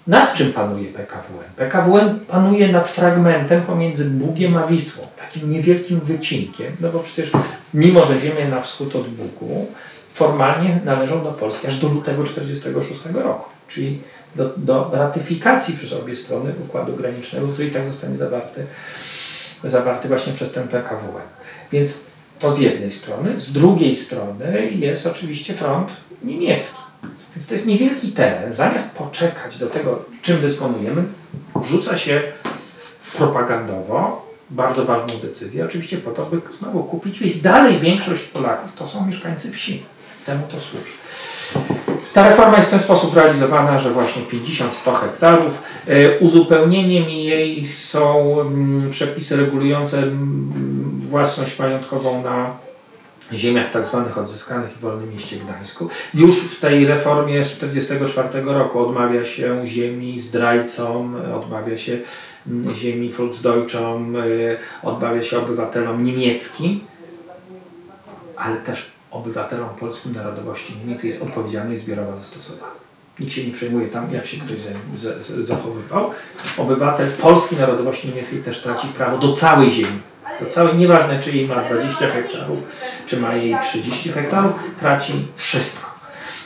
Nad 0.08 0.36
czym 0.36 0.54
panuje 0.54 0.92
PKWN? 0.92 1.50
PKWN 1.56 2.20
panuje 2.20 2.72
nad 2.72 2.90
fragmentem 2.90 3.62
pomiędzy 3.62 4.06
Bugiem 4.06 4.58
a 4.58 4.68
Wisłą, 4.68 5.08
takim 5.20 5.52
niewielkim 5.52 6.00
wycinkiem, 6.00 6.76
no 6.80 6.92
bo 6.92 7.00
przecież 7.00 7.32
mimo, 7.74 8.06
że 8.06 8.20
ziemie 8.20 8.48
na 8.48 8.62
wschód 8.62 8.96
od 8.96 9.08
Bugu 9.08 9.68
formalnie 10.14 10.80
należą 10.86 11.24
do 11.24 11.32
Polski 11.32 11.68
aż 11.68 11.80
do 11.80 11.88
lutego 11.88 12.24
1946 12.24 13.16
roku, 13.16 13.50
czyli 13.68 14.02
do, 14.36 14.54
do 14.58 14.90
ratyfikacji 14.94 15.78
przez 15.78 15.94
obie 15.94 16.16
strony 16.16 16.54
układu 16.66 16.94
granicznego, 16.94 17.48
który 17.48 17.68
i 17.68 17.72
tak 17.72 17.86
zostanie 17.86 18.18
zawarty, 18.18 18.66
zawarty 19.64 20.08
właśnie 20.08 20.34
przez 20.34 20.52
ten 20.52 20.68
PKWN. 20.68 21.28
Więc 21.72 22.00
to 22.40 22.56
z 22.56 22.60
jednej 22.60 22.92
strony, 22.92 23.40
z 23.40 23.54
drugiej 23.54 23.96
strony 23.96 24.72
jest 24.72 25.08
oczywiście 25.08 25.54
front 25.54 25.92
niemiecki. 26.24 26.87
Więc 27.38 27.48
to 27.48 27.54
jest 27.54 27.68
niewielki 27.68 28.12
teren. 28.12 28.54
Zamiast 28.54 28.98
poczekać 28.98 29.58
do 29.58 29.68
tego, 29.68 30.06
czym 30.22 30.42
dysponujemy, 30.42 31.04
rzuca 31.64 31.98
się 31.98 32.22
propagandowo 33.18 34.28
bardzo 34.50 34.86
ważną 34.86 35.20
decyzję, 35.20 35.66
oczywiście 35.66 35.98
po 35.98 36.12
to, 36.12 36.26
by 36.26 36.42
znowu 36.60 36.84
kupić 36.84 37.20
wieś. 37.20 37.42
Dalej 37.42 37.80
większość 37.80 38.24
Polaków 38.24 38.72
to 38.76 38.88
są 38.88 39.06
mieszkańcy 39.06 39.52
wsi. 39.52 39.84
Temu 40.26 40.44
to 40.52 40.60
służy. 40.60 40.92
Ta 42.14 42.30
reforma 42.30 42.58
jest 42.58 42.68
w 42.68 42.72
ten 42.72 42.80
sposób 42.80 43.16
realizowana, 43.16 43.80
że 43.80 43.92
właśnie 43.92 44.22
50-100 44.22 44.96
hektarów. 44.96 45.64
E, 45.88 46.20
Uzupełnieniem 46.20 47.10
jej 47.10 47.68
są 47.68 48.36
mm, 48.42 48.90
przepisy 48.92 49.38
regulujące 49.38 49.98
mm, 49.98 51.02
własność 51.10 51.60
majątkową 51.60 52.24
na 52.24 52.67
ziemiach 53.34 53.72
tak 53.72 53.86
zwanych 53.86 54.18
odzyskanych 54.18 54.70
w 54.72 54.80
Wolnym 54.80 55.14
Mieście 55.14 55.36
Gdańsku. 55.38 55.90
Już 56.14 56.40
w 56.40 56.60
tej 56.60 56.86
reformie 56.86 57.44
z 57.44 57.48
1944 57.54 58.46
roku 58.54 58.80
odmawia 58.80 59.26
się 59.26 59.68
ziemi 59.68 60.20
zdrajcom, 60.20 61.16
odmawia 61.36 61.78
się 61.78 61.98
mm, 62.48 62.76
ziemi 62.76 63.10
Volksdeutschom, 63.10 64.16
y, 64.16 64.58
odmawia 64.84 65.24
się 65.24 65.40
obywatelom 65.40 66.04
niemieckim, 66.04 66.80
ale 68.36 68.56
też 68.58 68.92
obywatelom 69.12 69.70
polskim 69.70 70.14
narodowości 70.14 70.76
niemieckiej 70.86 71.12
jest 71.12 71.24
odpowiedzialność 71.24 71.82
zbiorowa 71.82 72.18
zastosowana. 72.20 72.72
Nikt 73.20 73.34
się 73.34 73.44
nie 73.44 73.54
przejmuje 73.54 73.88
tam, 73.88 74.14
jak 74.14 74.26
się 74.26 74.38
ktoś 74.38 74.58
za- 75.02 75.20
za- 75.20 75.42
zachowywał. 75.42 76.12
Obywatel 76.58 77.12
polskiej 77.12 77.60
narodowości 77.60 78.08
niemieckiej 78.08 78.40
też 78.44 78.62
traci 78.62 78.88
prawo 78.88 79.18
do 79.18 79.34
całej 79.34 79.72
ziemi. 79.72 80.00
Do 80.40 80.46
całej, 80.46 80.76
nieważne 80.78 81.20
czy 81.20 81.32
jej 81.32 81.48
ma 81.48 81.64
20 81.64 82.08
hektarów, 82.08 82.60
czy 83.08 83.20
ma 83.20 83.36
jej 83.36 83.56
30 83.62 84.12
hektarów, 84.12 84.52
traci 84.80 85.14
wszystko. 85.36 85.98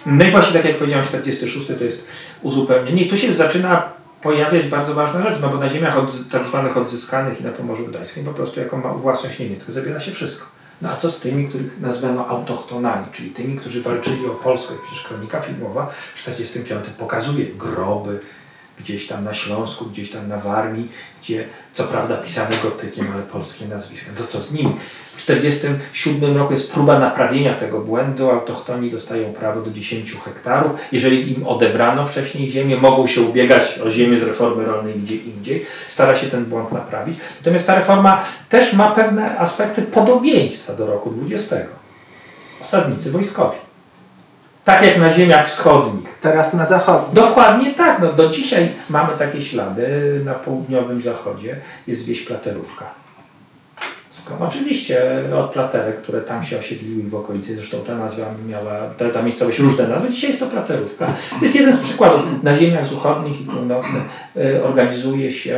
No 0.05 0.25
i 0.25 0.31
właśnie 0.31 0.53
tak 0.53 0.65
jak 0.65 0.77
powiedziałem, 0.77 1.05
46 1.05 1.67
to 1.79 1.83
jest 1.83 2.07
uzupełnienie. 2.41 3.03
I 3.03 3.09
tu 3.09 3.17
się 3.17 3.33
zaczyna 3.33 3.83
pojawiać 4.21 4.67
bardzo 4.67 4.93
ważna 4.93 5.21
rzecz, 5.21 5.41
no 5.41 5.49
bo 5.49 5.57
na 5.57 5.69
ziemiach 5.69 5.97
od, 5.97 6.29
tak 6.31 6.45
zwanych 6.45 6.77
odzyskanych 6.77 7.41
i 7.41 7.43
na 7.43 7.51
Pomorzu 7.51 7.87
Gdańskim 7.87 8.25
po 8.25 8.33
prostu 8.33 8.59
jako 8.59 8.77
ma 8.77 8.93
własność 8.93 9.39
niemiecka 9.39 9.71
zabiera 9.71 9.99
się 9.99 10.11
wszystko. 10.11 10.45
No 10.81 10.89
a 10.89 10.95
co 10.95 11.11
z 11.11 11.19
tymi, 11.19 11.47
których 11.47 11.79
nazwano 11.79 12.27
autochtonami, 12.27 13.05
czyli 13.11 13.29
tymi, 13.29 13.57
którzy 13.57 13.81
walczyli 13.81 14.25
o 14.25 14.29
Polskę? 14.29 14.73
Przecież 14.83 15.07
kronika 15.07 15.41
filmowa 15.41 15.91
w 16.15 16.19
45 16.19 16.85
pokazuje 16.97 17.45
groby 17.45 18.19
gdzieś 18.83 19.07
tam 19.07 19.23
na 19.23 19.33
Śląsku, 19.33 19.85
gdzieś 19.85 20.11
tam 20.11 20.27
na 20.27 20.37
Warmii, 20.37 20.87
gdzie 21.21 21.45
co 21.73 21.83
prawda 21.83 22.17
pisane 22.17 22.55
gotykiem, 22.63 23.07
ale 23.13 23.23
polskie 23.23 23.65
nazwiska. 23.65 24.11
To 24.17 24.27
co 24.27 24.41
z 24.41 24.51
nimi? 24.51 24.75
W 25.15 25.25
1947 25.25 26.37
roku 26.37 26.53
jest 26.53 26.73
próba 26.73 26.99
naprawienia 26.99 27.55
tego 27.55 27.79
błędu. 27.79 28.29
Autochtoni 28.29 28.91
dostają 28.91 29.33
prawo 29.33 29.61
do 29.61 29.71
10 29.71 30.15
hektarów. 30.25 30.71
Jeżeli 30.91 31.33
im 31.33 31.47
odebrano 31.47 32.05
wcześniej 32.05 32.51
ziemię, 32.51 32.77
mogą 32.77 33.07
się 33.07 33.21
ubiegać 33.21 33.79
o 33.79 33.91
ziemię 33.91 34.19
z 34.19 34.23
reformy 34.23 34.65
rolnej 34.65 34.93
gdzie 34.93 35.15
indziej. 35.15 35.65
Stara 35.87 36.15
się 36.15 36.27
ten 36.27 36.45
błąd 36.45 36.71
naprawić. 36.71 37.17
Natomiast 37.39 37.67
ta 37.67 37.75
reforma 37.75 38.25
też 38.49 38.73
ma 38.73 38.91
pewne 38.91 39.37
aspekty 39.39 39.81
podobieństwa 39.81 40.73
do 40.73 40.85
roku 40.85 41.11
20. 41.11 41.55
Osadnicy 42.61 43.11
wojskowi. 43.11 43.70
Tak 44.71 44.83
jak 44.83 44.97
na 44.97 45.13
ziemiach 45.13 45.47
wschodnich. 45.47 46.17
Teraz 46.21 46.53
na 46.53 46.65
zachodni. 46.65 47.13
Dokładnie 47.13 47.73
tak. 47.73 47.99
No, 47.99 48.13
do 48.13 48.29
dzisiaj 48.29 48.71
mamy 48.89 49.09
takie 49.17 49.41
ślady. 49.41 49.87
Na 50.25 50.33
południowym 50.33 51.01
zachodzie 51.01 51.55
jest 51.87 52.05
wieś 52.05 52.21
Platerówka. 52.21 52.85
Skąd? 54.11 54.41
Oczywiście 54.41 55.01
od 55.39 55.51
platerek, 55.51 56.01
które 56.01 56.21
tam 56.21 56.43
się 56.43 56.59
osiedliły 56.59 57.03
w 57.03 57.15
okolicy. 57.15 57.55
Zresztą 57.55 57.77
ta 57.87 57.95
nazwa 57.95 58.25
miała, 58.47 58.71
ta, 58.97 59.09
ta 59.09 59.21
miejscowość 59.21 59.59
różne 59.59 59.87
nazwy. 59.87 60.09
Dzisiaj 60.09 60.29
jest 60.29 60.39
to 60.39 60.47
Platerówka. 60.47 61.05
To 61.39 61.45
jest 61.45 61.55
jeden 61.55 61.77
z 61.77 61.79
przykładów. 61.79 62.43
Na 62.43 62.53
ziemiach 62.53 62.85
zachodnich 62.85 63.41
i 63.41 63.43
północnych 63.43 64.03
y, 64.37 64.63
organizuje 64.63 65.31
się 65.31 65.57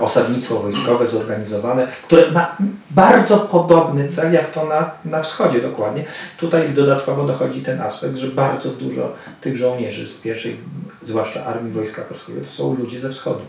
osadnictwo 0.00 0.60
wojskowe 0.60 1.06
zorganizowane, 1.06 1.88
które 2.06 2.30
ma 2.30 2.56
bardzo 2.90 3.38
podobny 3.38 4.08
cel 4.08 4.32
jak 4.32 4.50
to 4.50 4.64
na, 4.64 4.90
na 5.04 5.22
wschodzie 5.22 5.60
dokładnie. 5.60 6.04
Tutaj 6.38 6.70
dodatkowo 6.70 7.26
dochodzi 7.26 7.60
ten 7.60 7.80
aspekt, 7.80 8.16
że 8.16 8.26
bardzo 8.26 8.68
dużo 8.68 9.12
tych 9.40 9.56
żołnierzy 9.56 10.08
z 10.08 10.14
pierwszej, 10.14 10.56
zwłaszcza 11.02 11.46
Armii 11.46 11.72
Wojska 11.72 12.02
Polskiego, 12.02 12.40
to 12.40 12.52
są 12.52 12.76
ludzie 12.76 13.00
ze 13.00 13.10
wschodu. 13.10 13.40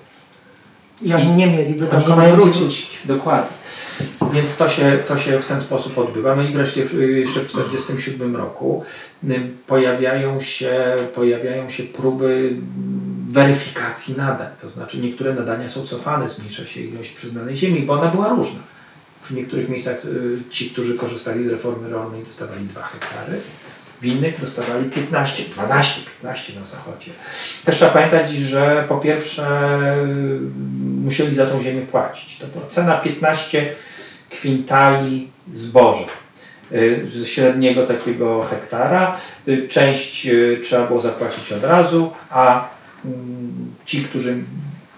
I 1.01 1.13
oni 1.13 1.27
nie 1.27 1.47
mieliby 1.47 1.85
dokąd 1.85 2.35
wrócić. 2.35 2.57
wrócić. 2.57 2.99
Dokładnie. 3.05 3.60
Więc 4.33 4.57
to 4.57 4.69
się, 4.69 4.99
to 5.07 5.17
się 5.17 5.39
w 5.39 5.45
ten 5.45 5.61
sposób 5.61 5.97
odbywa. 5.97 6.35
No 6.35 6.41
i 6.41 6.53
wreszcie 6.53 6.81
jeszcze 6.81 7.39
w 7.39 7.45
1947 7.45 8.35
roku 8.35 8.83
pojawiają 9.67 10.41
się, 10.41 10.95
pojawiają 11.15 11.69
się 11.69 11.83
próby 11.83 12.25
mm, 12.25 12.61
weryfikacji 13.29 14.17
nadań. 14.17 14.47
To 14.61 14.69
znaczy 14.69 14.97
niektóre 14.97 15.33
nadania 15.33 15.67
są 15.67 15.87
cofane, 15.87 16.29
zmniejsza 16.29 16.65
się 16.65 16.81
ilość 16.81 17.11
przyznanej 17.11 17.55
ziemi, 17.55 17.81
bo 17.81 17.93
ona 17.93 18.11
była 18.11 18.29
różna. 18.29 18.59
W 19.21 19.31
niektórych 19.31 19.69
miejscach 19.69 20.05
y, 20.05 20.37
ci, 20.49 20.69
którzy 20.69 20.97
korzystali 20.97 21.43
z 21.43 21.47
reformy 21.47 21.89
rolnej 21.89 22.23
dostawali 22.23 22.65
2 22.65 22.81
hektary, 22.81 23.37
w 24.01 24.05
innych 24.05 24.41
dostawali 24.41 24.89
15, 24.89 25.43
12, 25.53 26.01
15 26.21 26.59
na 26.59 26.65
zachodzie. 26.65 27.11
Też 27.65 27.75
trzeba 27.75 27.91
pamiętać, 27.91 28.31
że 28.31 28.85
po 28.89 28.97
pierwsze 28.97 29.67
y, 30.05 30.39
musieli 31.03 31.35
za 31.35 31.45
tą 31.45 31.61
ziemię 31.61 31.81
płacić. 31.81 32.37
To 32.37 32.47
była 32.47 32.67
cena 32.67 32.97
15 32.97 33.75
kwintali 34.31 35.31
zboża 35.53 36.05
y, 36.71 37.07
z 37.13 37.27
średniego 37.27 37.87
takiego 37.87 38.43
hektara. 38.43 39.17
Y, 39.47 39.67
Część 39.67 40.27
y, 40.27 40.59
trzeba 40.63 40.87
było 40.87 40.99
zapłacić 40.99 41.51
od 41.51 41.63
razu, 41.63 42.11
a 42.29 42.69
mm, 43.05 43.75
ci, 43.85 44.03
którzy 44.03 44.37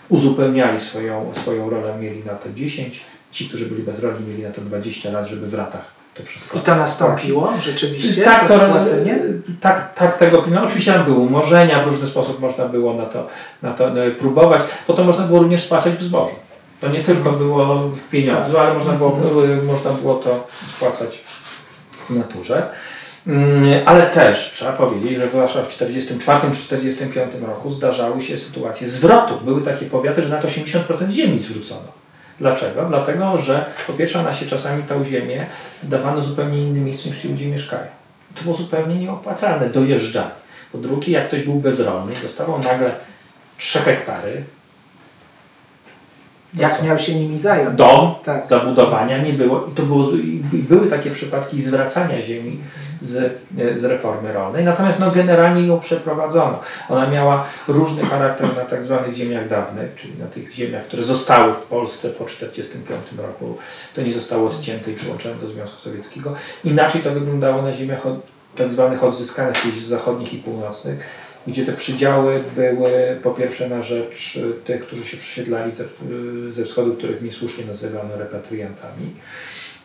uzupełniali 0.10 0.80
swoją, 0.80 1.32
swoją 1.42 1.70
rolę, 1.70 1.98
mieli 2.00 2.24
na 2.24 2.34
to 2.34 2.50
10. 2.56 3.02
Ci, 3.32 3.50
którzy 3.50 3.66
byli 3.66 3.84
bez 3.84 4.00
roli, 4.00 4.26
mieli 4.26 4.44
na 4.44 4.52
to 4.52 4.62
20 4.62 5.12
lat, 5.12 5.28
żeby 5.28 5.48
w 5.48 5.54
ratach 5.54 6.04
to 6.14 6.24
wszystko 6.24 6.58
I 6.58 6.62
to 6.62 6.76
nastąpiło 6.76 7.54
rzeczywiście, 7.62 8.24
tak, 8.24 8.48
to 8.48 8.58
spłacenie? 8.58 9.20
tak, 9.62 9.94
tak 9.96 10.18
tego 10.18 10.42
pilnować. 10.42 10.70
Oczywiście 10.70 10.94
tam 10.94 11.06
były 11.06 11.18
umorzenia, 11.18 11.84
w 11.84 11.88
różny 11.88 12.08
sposób 12.08 12.40
można 12.40 12.66
było 12.66 12.94
na 12.94 13.06
to, 13.06 13.28
na 13.62 13.74
to 13.74 13.92
próbować, 14.20 14.62
bo 14.88 14.94
to 14.94 15.04
można 15.04 15.28
było 15.28 15.40
również 15.40 15.64
spłacać 15.64 15.94
w 15.94 16.04
zbożu. 16.04 16.36
To 16.84 16.90
nie 16.90 17.04
tylko 17.04 17.32
było 17.32 17.90
w 17.90 18.10
pieniądzu, 18.10 18.60
ale 18.60 18.74
można 18.74 18.94
było, 18.94 19.18
e, 19.60 19.64
można 19.64 19.92
było 19.92 20.16
to 20.16 20.48
spłacać 20.70 21.24
w 22.10 22.16
naturze. 22.16 22.70
Mm, 23.28 23.64
Ale 23.86 24.06
też 24.06 24.52
trzeba 24.56 24.72
powiedzieć, 24.72 25.18
że 25.18 25.28
zwłaszcza 25.28 25.64
w 25.64 25.68
1944 25.68 26.56
czy 26.56 26.62
1945 26.62 27.48
roku 27.48 27.72
zdarzały 27.72 28.22
się 28.22 28.38
sytuacje 28.38 28.88
zwrotu. 28.88 29.34
Były 29.46 29.62
takie 29.62 29.86
powiaty, 29.86 30.22
że 30.22 30.30
nawet 30.30 30.46
80% 30.46 31.10
ziemi 31.10 31.40
zwrócono. 31.40 31.88
Dlaczego? 32.40 32.86
Dlatego, 32.86 33.38
że 33.38 33.66
po 33.88 33.94
pierwsze 33.94 34.20
ona 34.20 34.34
się 34.34 34.46
czasami 34.46 34.84
tą 34.84 35.04
ziemię 35.04 35.46
dawano 35.84 36.22
zupełnie 36.22 36.62
innym 36.62 36.86
miejscu 36.86 37.10
niż 37.10 37.22
ci 37.22 37.28
ludzie 37.28 37.48
mieszkają. 37.48 37.88
To 38.36 38.44
było 38.44 38.56
zupełnie 38.56 38.96
nieopłacalne, 38.96 39.70
dojeżdżanie. 39.70 40.32
Po 40.72 40.78
drugie, 40.78 41.14
jak 41.14 41.28
ktoś 41.28 41.44
był 41.44 41.56
bezrolny 41.56 42.14
i 42.14 42.18
dostawał 42.18 42.60
nagle 42.60 42.92
3 43.58 43.80
hektary, 43.80 44.44
Jak 46.56 46.84
miał 46.84 47.00
się 47.00 47.16
nimi 47.16 47.38
zająć? 47.38 47.78
dom, 47.78 48.16
Tak. 48.26 48.48
zabudowania 48.48 49.18
nie 49.18 49.34
było 49.34 49.68
i 49.72 49.76
to 49.76 49.84
było, 49.84 50.12
i 50.12 50.42
były 50.54 50.88
takie 50.88 51.12
przypadki 51.12 51.62
zwracania 51.62 52.22
ziemi 52.22 52.60
z, 53.02 53.40
e, 53.58 53.78
z 53.78 53.84
reformy 53.84 54.34
rolnej, 54.34 54.66
natomiast 54.66 55.00
no, 55.00 55.12
generalnie 55.12 55.68
ją 55.68 55.80
przeprowadzono. 55.80 56.60
Ona 56.90 57.08
miała 57.10 57.46
różny 57.68 58.06
charakter 58.06 58.48
na 58.58 58.62
tak 58.64 58.84
zwanych 58.84 59.16
ziemiach 59.16 59.48
dawnych, 59.50 59.96
czyli 59.96 60.14
na 60.20 60.26
tych 60.26 60.52
ziemiach, 60.54 60.84
które 60.84 61.04
zostały 61.04 61.54
w 61.54 61.62
Polsce 61.62 62.10
po 62.10 62.26
1945 62.26 63.22
roku. 63.22 63.58
To 63.96 64.02
nie 64.02 64.14
zostało 64.14 64.50
odcięte 64.50 64.92
i 64.92 64.96
przyłączone 64.96 65.36
do 65.36 65.48
Związku 65.48 65.82
Sowieckiego. 65.82 66.34
Inaczej 66.64 67.02
to 67.02 67.12
wyglądało 67.12 67.62
na 67.62 67.74
ziemiach 67.74 68.06
od, 68.06 68.33
tak 68.56 68.72
zwanych 68.72 69.04
odzyskanych, 69.04 69.62
czyli 69.62 69.86
zachodnich 69.86 70.34
i 70.34 70.38
północnych, 70.38 71.00
gdzie 71.48 71.66
te 71.66 71.74
przydziały 71.74 72.44
były 72.56 73.20
po 73.24 73.32
pierwsze 73.32 73.70
na 73.70 73.82
rzecz 73.82 74.36
y, 74.36 74.54
tych, 74.66 74.88
którzy 74.88 75.06
się 75.06 75.18
przesiedlali 75.18 75.72
ze, 75.72 75.84
y, 75.84 76.54
ze 76.54 76.66
wschodu, 76.66 76.94
których 76.94 77.22
niesłusznie 77.22 77.66
nazywano 77.66 78.18
repatriantami. 78.18 79.12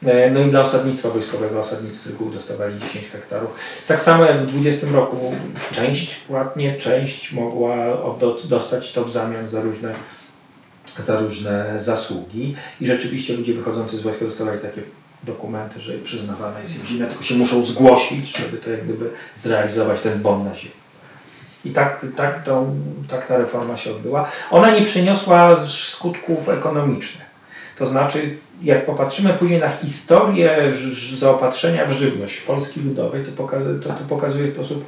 E, 0.06 0.30
No 0.30 0.40
i 0.40 0.50
dla 0.50 0.62
osadnictwa 0.62 1.08
wojskowego 1.08 1.60
osadnicy 1.60 1.98
z 1.98 2.06
reguły 2.06 2.34
dostawali 2.34 2.80
10 2.80 3.08
hektarów. 3.08 3.50
Tak 3.88 4.02
samo 4.02 4.24
jak 4.24 4.42
w 4.42 4.46
20 4.46 4.86
roku 4.86 5.34
część 5.72 6.14
płatnie, 6.14 6.76
część 6.76 7.32
mogła 7.32 7.76
dostać 8.48 8.92
to 8.92 9.04
w 9.04 9.10
zamian 9.10 9.48
za 9.48 9.62
różne, 9.62 9.94
za 11.06 11.20
różne 11.20 11.74
zasługi. 11.78 12.54
I 12.80 12.86
rzeczywiście 12.86 13.34
ludzie 13.34 13.54
wychodzący 13.54 13.96
z 13.96 14.00
wojska 14.00 14.24
dostawali 14.24 14.60
takie 14.60 14.82
dokumenty, 15.22 15.80
że 15.80 15.92
przyznawana 15.92 16.60
jest 16.60 16.80
im 16.80 16.86
ziemia, 16.86 17.06
tylko 17.06 17.24
się 17.24 17.34
muszą 17.34 17.64
zgłosić, 17.64 18.36
żeby 18.36 18.56
to 18.56 18.70
jak 18.70 18.84
gdyby 18.84 19.10
zrealizować 19.36 20.00
ten 20.00 20.22
bon 20.22 20.44
na 20.44 20.54
ziemię. 20.54 20.74
I 21.64 21.70
tak, 21.70 22.06
tak, 22.16 22.44
to, 22.44 22.66
tak 23.10 23.26
ta 23.26 23.38
reforma 23.38 23.76
się 23.76 23.90
odbyła. 23.90 24.28
Ona 24.50 24.70
nie 24.70 24.82
przyniosła 24.82 25.66
skutków 25.66 26.48
ekonomicznych. 26.48 27.26
To 27.78 27.86
znaczy, 27.86 28.36
jak 28.62 28.86
popatrzymy 28.86 29.30
później 29.30 29.60
na 29.60 29.70
historię 29.70 30.72
zaopatrzenia 31.16 31.86
w 31.86 31.92
żywność 31.92 32.40
Polski 32.40 32.80
Ludowej, 32.80 33.24
to, 33.24 33.42
poka- 33.42 33.82
to, 33.82 33.88
to 33.88 34.04
pokazuje 34.08 34.44
w 34.44 34.54
sposób 34.54 34.86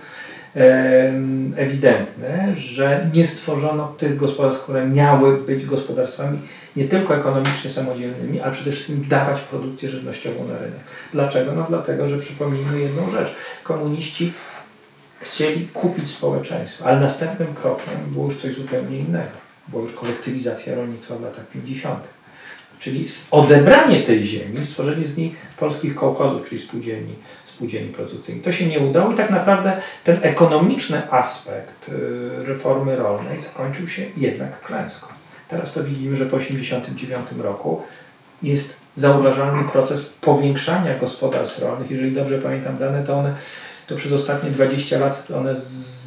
ewidentny, 1.56 2.54
że 2.56 3.06
nie 3.14 3.26
stworzono 3.26 3.94
tych 3.98 4.16
gospodarstw, 4.16 4.62
które 4.62 4.86
miały 4.86 5.36
być 5.36 5.66
gospodarstwami 5.66 6.38
nie 6.76 6.84
tylko 6.84 7.16
ekonomicznie 7.16 7.70
samodzielnymi, 7.70 8.40
ale 8.40 8.52
przede 8.52 8.72
wszystkim 8.72 9.04
dawać 9.08 9.40
produkcję 9.40 9.90
żywnościową 9.90 10.48
na 10.48 10.58
rynek. 10.58 10.80
Dlaczego? 11.12 11.52
No 11.52 11.66
dlatego, 11.68 12.08
że 12.08 12.18
przypomnijmy 12.18 12.80
jedną 12.80 13.10
rzecz. 13.10 13.34
Komuniści 13.62 14.32
chcieli 15.20 15.68
kupić 15.68 16.10
społeczeństwo, 16.10 16.84
ale 16.84 17.00
następnym 17.00 17.54
krokiem 17.54 17.94
było 18.06 18.26
już 18.26 18.38
coś 18.38 18.54
zupełnie 18.54 18.98
innego. 18.98 19.30
Była 19.68 19.82
już 19.82 19.92
kolektywizacja 19.92 20.74
rolnictwa 20.74 21.16
w 21.16 21.22
latach 21.22 21.46
50. 21.46 22.04
Czyli 22.78 23.06
odebranie 23.30 24.02
tej 24.02 24.26
ziemi, 24.26 24.66
stworzenie 24.66 25.04
z 25.04 25.16
niej 25.16 25.34
polskich 25.58 25.94
kołchozów, 25.94 26.48
czyli 26.48 26.60
spółdzielni, 26.60 27.14
spółdzielni 27.46 27.92
produkcyjnych. 27.92 28.44
To 28.44 28.52
się 28.52 28.66
nie 28.66 28.80
udało 28.80 29.12
i 29.12 29.16
tak 29.16 29.30
naprawdę 29.30 29.80
ten 30.04 30.18
ekonomiczny 30.22 31.12
aspekt 31.12 31.88
y, 31.88 31.92
reformy 32.44 32.96
rolnej 32.96 33.42
zakończył 33.42 33.88
się 33.88 34.02
jednak 34.16 34.60
klęską. 34.60 35.19
Teraz 35.50 35.72
to 35.72 35.84
widzimy, 35.84 36.16
że 36.16 36.26
po 36.26 36.38
1989 36.38 37.44
roku 37.44 37.82
jest 38.42 38.76
zauważalny 38.94 39.64
proces 39.64 40.12
powiększania 40.20 40.98
gospodarstw 40.98 41.62
rolnych. 41.62 41.90
Jeżeli 41.90 42.12
dobrze 42.12 42.38
pamiętam 42.38 42.78
dane, 42.78 43.02
to 43.02 43.18
one 43.18 43.34
to 43.86 43.96
przez 43.96 44.12
ostatnie 44.12 44.50
20 44.50 44.98
lat 44.98 45.28
one 45.36 45.60
z, 45.60 46.06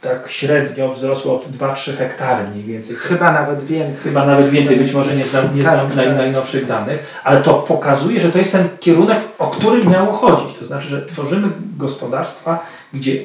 tak 0.00 0.28
średnio 0.28 0.94
wzrosły 0.94 1.32
od 1.32 1.48
2-3 1.48 1.96
hektary 1.96 2.48
mniej 2.48 2.64
więcej. 2.64 2.96
Chyba 2.96 3.32
nawet 3.32 3.64
więcej. 3.64 4.02
Chyba 4.02 4.26
nawet 4.26 4.50
więcej, 4.50 4.76
być 4.76 4.92
może 4.92 5.16
nie 5.16 5.26
znam, 5.26 5.56
nie 5.56 5.62
znam 5.62 5.86
Tak, 5.86 5.94
tak. 5.96 6.16
najnowszych 6.16 6.66
danych, 6.66 7.20
ale 7.24 7.42
to 7.42 7.54
pokazuje, 7.54 8.20
że 8.20 8.32
to 8.32 8.38
jest 8.38 8.52
ten 8.52 8.68
kierunek, 8.80 9.18
o 9.38 9.46
którym 9.46 9.90
miało 9.90 10.12
chodzić. 10.12 10.58
To 10.58 10.66
znaczy, 10.66 10.88
że 10.88 11.06
tworzymy 11.06 11.48
gospodarstwa, 11.76 12.66
gdzie 12.92 13.22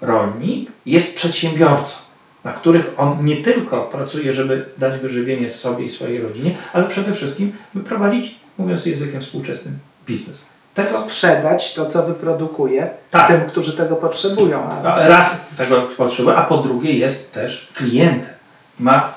rolnik 0.00 0.70
jest 0.86 1.16
przedsiębiorcą, 1.16 2.05
na 2.46 2.52
których 2.52 2.94
on 2.96 3.24
nie 3.24 3.36
tylko 3.36 3.82
pracuje, 3.82 4.32
żeby 4.32 4.64
dać 4.78 5.00
wyżywienie 5.00 5.50
sobie 5.50 5.84
i 5.84 5.90
swojej 5.90 6.20
rodzinie, 6.20 6.54
ale 6.72 6.84
przede 6.84 7.12
wszystkim 7.14 7.52
wyprowadzić, 7.74 8.36
mówiąc 8.58 8.86
językiem 8.86 9.20
współczesnym, 9.20 9.78
biznes. 10.06 10.46
Tego, 10.74 10.88
Sprzedać 10.88 11.74
to, 11.74 11.86
co 11.86 12.02
wyprodukuje 12.02 12.90
Tak. 13.10 13.28
tym, 13.28 13.40
którzy 13.40 13.72
tego 13.72 13.96
potrzebują. 13.96 14.62
A 14.62 14.82
A 14.82 15.08
Raz 15.08 15.40
tego 15.56 15.82
potrzebuje, 15.82 16.36
a 16.36 16.42
po 16.42 16.56
drugie 16.56 16.92
jest 16.92 17.34
też 17.34 17.72
klientem. 17.74 18.34
Ma 18.80 19.14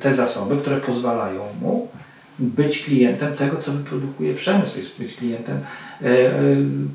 te 0.00 0.14
zasoby, 0.14 0.56
które 0.56 0.76
pozwalają 0.76 1.42
mu 1.60 1.88
być 2.38 2.84
klientem 2.84 3.36
tego, 3.36 3.56
co 3.56 3.72
wyprodukuje 3.72 4.34
przemysł, 4.34 4.78
jest 4.78 4.98
być 4.98 5.16
klientem 5.16 5.58
e, 6.02 6.06
e, 6.06 6.32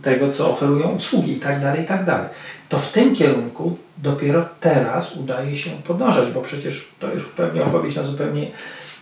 tego, 0.03 0.31
co 0.31 0.51
oferują 0.51 0.89
usługi 0.89 1.31
i 1.31 1.39
tak 1.39 1.61
dalej, 1.61 1.81
i 1.83 1.85
tak 1.85 2.05
dalej. 2.05 2.27
To 2.69 2.79
w 2.79 2.91
tym 2.91 3.15
kierunku 3.15 3.77
dopiero 3.97 4.45
teraz 4.59 5.15
udaje 5.15 5.55
się 5.55 5.69
podążać, 5.69 6.31
bo 6.31 6.41
przecież 6.41 6.87
to 6.99 7.13
już 7.13 7.25
pewnie 7.25 7.63
opowieść 7.63 7.95
na 7.95 8.03
zupełnie 8.03 8.51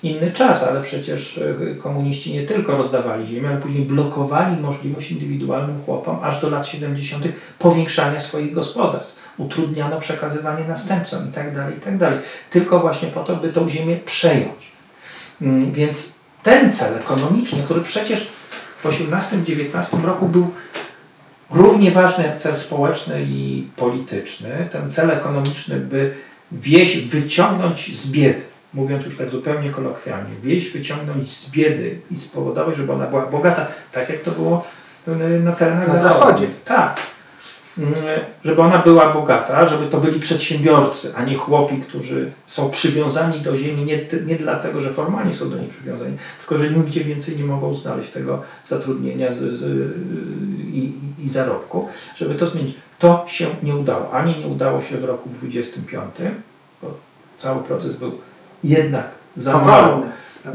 inny 0.04 0.32
czas, 0.32 0.64
ale 0.64 0.82
przecież 0.82 1.38
e, 1.38 1.76
komuniści 1.76 2.34
nie 2.34 2.46
tylko 2.46 2.78
rozdawali 2.78 3.28
ziemię, 3.28 3.50
ale 3.50 3.58
później 3.58 3.86
blokowali 3.86 4.62
możliwość 4.62 5.12
indywidualnym 5.12 5.82
chłopom 5.86 6.18
aż 6.22 6.41
do 6.41 6.50
lat 6.50 6.68
70. 6.68 7.26
powiększania 7.60 8.20
swoich 8.20 8.54
gospodarstw. 8.54 9.24
Utrudniano 9.38 10.00
przekazywanie 10.00 10.68
następcom 10.68 11.30
i 11.30 11.32
tak 11.32 11.56
dalej, 11.56 11.78
i 11.78 12.00
tak. 12.00 12.14
Tylko 12.50 12.80
właśnie 12.80 13.08
po 13.08 13.24
to, 13.24 13.36
by 13.36 13.50
tą 13.50 13.70
ziemię 13.70 13.98
przejąć. 14.06 14.72
Mm, 15.41 15.72
Więc 15.72 16.16
ten 16.44 16.74
cel 16.74 16.96
ekonomiczny, 16.96 17.64
który 17.64 17.82
przecież 17.82 18.28
w 18.84 18.86
18-19 18.86 20.04
roku 20.06 20.28
był 20.28 20.52
równie 21.52 21.91
ważny 21.91 22.24
jak 22.24 22.41
cel 22.41 22.56
społeczny 22.56 23.24
i 23.28 23.68
polityczny, 23.76 24.68
ten 24.72 24.91
cel 24.91 25.12
ekonomiczny, 25.12 25.76
by 25.76 26.14
wieś 26.52 26.98
wyciągnąć 26.98 28.00
z 28.00 28.12
biedy, 28.12 28.41
mówiąc 28.74 29.06
już 29.06 29.18
tak 29.18 29.30
zupełnie 29.30 29.70
kolokwialnie, 29.70 30.36
wieś 30.44 30.72
wyciągnąć 30.72 31.32
z 31.32 31.52
biedy 31.52 32.00
i 32.12 32.16
spowodować, 32.16 32.76
żeby 32.76 32.94
ona 32.94 33.08
była 33.08 33.26
bogata, 33.26 33.68
tak 33.91 34.10
jak 34.10 34.22
to 34.22 34.32
było 34.32 34.66
y, 35.08 35.39
na 35.39 35.52
terenach 35.52 35.88
Na 35.88 35.96
zachodzie. 35.96 36.48
Tak. 36.66 37.00
mm, 37.78 37.94
żeby 38.46 38.62
ona 38.62 38.80
była 38.80 39.14
bogata, 39.14 39.66
żeby 39.66 39.88
to 39.88 39.98
byli 39.98 40.20
przedsiębiorcy, 40.20 41.14
a 41.18 41.24
nie 41.24 41.36
chłopi, 41.36 41.78
którzy 41.78 42.32
są 42.48 42.70
przywiązani 42.70 43.41
do 43.41 43.58
ziemi 43.58 43.84
nie, 43.84 44.00
nie 44.26 44.36
dlatego, 44.36 44.82
że 44.82 44.89
formalnie 44.89 45.34
są 45.34 45.50
do 45.50 45.58
niej 45.58 45.70
przywiązani, 45.70 46.18
tylko 46.39 46.58
że 46.58 46.70
nigdzie 46.70 47.04
więcej 47.04 47.36
nie 47.38 47.44
mogą 47.44 47.74
znaleźć 47.74 48.10
tego 48.12 48.41
zatrudnienia 48.66 49.34
z, 49.34 49.38
z, 49.38 49.91
i, 50.74 50.94
i 51.24 51.30
zarobku, 51.30 51.89
żeby 52.15 52.36
to 52.36 52.47
zmienić. 52.47 52.76
To 52.99 53.26
się 53.28 53.47
nie 53.63 53.76
udało. 53.76 54.11
Ani 54.11 54.39
nie 54.39 54.47
udało 54.47 54.82
się 54.82 54.97
w 54.97 55.03
roku 55.03 55.30
25, 55.30 56.15
bo 56.82 56.88
cały 57.38 57.63
proces 57.63 57.95
był 57.95 58.11
jednak 58.63 59.05
za 59.38 59.57
mało, 59.57 60.01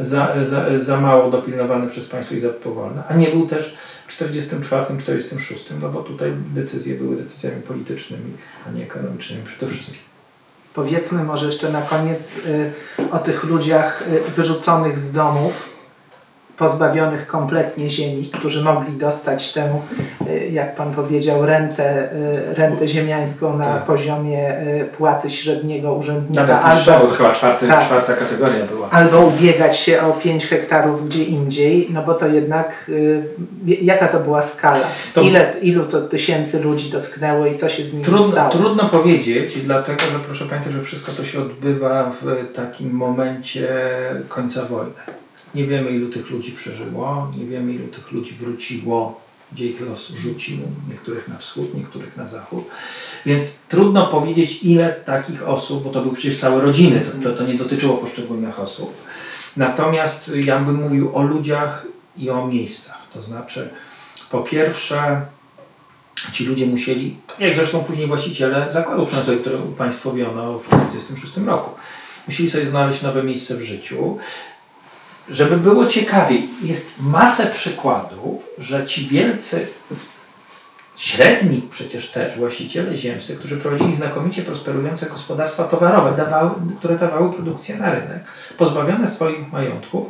za, 0.01 0.35
za, 0.45 0.65
za 0.81 1.01
mało 1.01 1.31
dopilnowany 1.31 1.87
przez 1.87 2.09
państwo 2.09 2.35
i 2.35 2.41
za 2.41 2.49
powolny, 2.49 3.03
a 3.09 3.15
nie 3.15 3.29
był 3.29 3.47
też 3.47 3.77
w 4.07 4.13
44, 4.13 4.99
46, 5.01 5.67
no 5.81 5.89
bo 5.89 6.03
tutaj 6.03 6.33
decyzje 6.55 6.95
były 6.95 7.17
decyzjami 7.17 7.63
politycznymi, 7.63 8.33
a 8.69 8.71
nie 8.71 8.83
ekonomicznymi 8.83 9.45
przede 9.45 9.73
wszystkim. 9.73 10.03
Powiedzmy 10.75 11.25
może 11.25 11.47
jeszcze 11.47 11.73
na 11.73 11.83
koniec 11.83 12.39
y, 12.39 12.73
o 13.13 13.19
tych 13.19 13.45
ludziach 13.45 14.03
y, 14.29 14.31
wyrzuconych 14.31 14.99
z 14.99 15.13
domów, 15.13 15.78
pozbawionych 16.59 17.27
kompletnie 17.27 17.91
ziemi, 17.91 18.31
którzy 18.35 18.63
mogli 18.63 18.97
dostać 18.97 19.53
tę, 19.53 19.81
y, 20.31 20.49
jak 20.53 20.75
Pan 20.77 20.95
powiedział, 20.95 21.47
rentę, 21.47 22.13
y, 22.13 22.55
rentę 22.55 22.89
ziemiańską 22.89 23.59
na 23.59 23.75
tak. 23.75 23.83
poziomie 23.83 24.61
y, 24.61 24.85
płacy 24.97 25.31
średniego 25.31 25.95
urzędnika. 25.95 26.47
Nawet 26.47 26.57
albo, 26.65 27.07
to 27.07 27.15
chyba 27.15 27.33
czwarty, 27.33 27.69
tak, 27.69 27.85
czwarta 27.85 28.13
kategoria 28.13 28.67
była. 28.67 28.91
Albo 28.91 29.21
ubiegać 29.21 29.79
się 29.79 30.01
o 30.03 30.13
5 30.13 30.47
hektarów 30.47 31.09
gdzie 31.09 31.25
indziej, 31.25 31.89
no 31.91 32.03
bo 32.03 32.15
to 32.15 32.27
jednak, 32.27 32.91
jaka 33.67 34.09
to 34.09 34.21
była 34.21 34.43
skala? 34.43 34.87
To 35.15 35.23
Ile, 35.23 35.53
ilu 35.63 35.85
to 35.85 36.01
tysięcy 36.01 36.63
ludzi 36.63 36.91
dotknęło 36.91 37.47
i 37.47 37.55
co 37.55 37.69
się 37.69 37.85
z 37.85 37.93
nimi 37.93 38.05
trudno, 38.05 38.27
stało? 38.27 38.51
Trudno 38.51 38.85
powiedzieć, 38.85 39.59
dlatego 39.65 40.01
że 40.01 40.19
proszę 40.27 40.45
pamiętać, 40.45 40.73
że 40.73 40.83
wszystko 40.83 41.13
to 41.13 41.25
się 41.25 41.41
odbywa 41.41 42.13
w 42.23 42.53
takim 42.55 42.91
momencie 42.91 43.69
końca 44.29 44.65
wojny. 44.65 44.93
Nie 45.55 45.65
wiemy, 45.65 45.91
ilu 45.91 46.09
tych 46.09 46.31
ludzi 46.31 46.53
przeżyło, 46.53 47.33
nie 47.39 47.47
wiemy, 47.47 47.73
ilu 47.73 47.89
tych 47.89 48.13
ludzi 48.13 48.35
wróciło, 48.35 49.21
gdzie 49.53 49.67
ich 49.67 49.81
los 49.81 50.09
rzucił, 50.09 50.59
niektórych 50.91 51.29
na 51.29 51.39
wschód, 51.39 51.75
niektórych 51.75 52.17
na 52.17 52.29
zachód. 52.29 52.65
Więc 53.27 53.59
trudno 53.69 54.07
powiedzieć, 54.07 54.63
ile 54.63 54.93
takich 54.93 55.49
osób, 55.49 55.85
bo 55.85 55.91
to 55.91 56.03
były 56.03 56.15
przecież 56.15 56.41
całe 56.41 56.61
rodziny, 56.61 57.01
to, 57.01 57.31
to, 57.31 57.37
to 57.37 57.47
nie 57.47 57.55
dotyczyło 57.55 57.97
poszczególnych 57.97 58.61
osób. 58.61 58.95
Natomiast 59.57 60.31
ja 60.35 60.61
bym 60.61 60.83
mówił 60.83 61.17
o 61.17 61.23
ludziach 61.23 61.87
i 62.17 62.31
o 62.31 62.47
miejscach. 62.47 63.03
To 63.15 63.23
znaczy, 63.23 63.69
po 64.31 64.41
pierwsze, 64.41 65.21
ci 66.33 66.45
ludzie 66.47 66.67
musieli, 66.67 67.17
jak 67.39 67.57
zresztą 67.57 67.85
później 67.85 68.07
właściciele 68.07 68.73
zakładu 68.73 69.07
przemysłowego, 69.07 69.41
który 69.41 69.57
upaństwowiono 69.57 70.59
w 70.59 70.65
1946 70.65 71.47
roku, 71.47 71.71
musieli 72.27 72.51
sobie 72.51 72.67
znaleźć 72.67 73.03
nowe 73.03 73.23
miejsce 73.23 73.57
w 73.57 73.63
życiu 73.63 74.19
żeby 75.31 75.57
było 75.57 75.87
ciekawiej, 75.87 76.49
jest 76.63 76.93
masę 77.01 77.47
przykładów, 77.47 78.47
że 78.59 78.87
ci 78.87 79.09
wielcy, 79.09 79.67
średni 80.97 81.69
przecież 81.71 82.11
też 82.11 82.37
właściciele 82.39 82.97
ziemscy, 82.97 83.37
którzy 83.37 83.57
prowadzili 83.57 83.95
znakomicie 83.95 84.43
prosperujące 84.43 85.07
gospodarstwa 85.07 85.65
towarowe, 85.65 86.17
dawały, 86.17 86.51
które 86.79 86.97
dawały 86.97 87.33
produkcję 87.33 87.77
na 87.77 87.91
rynek, 87.91 88.25
pozbawione 88.59 89.11
swoich 89.11 89.53
majątków, 89.53 90.07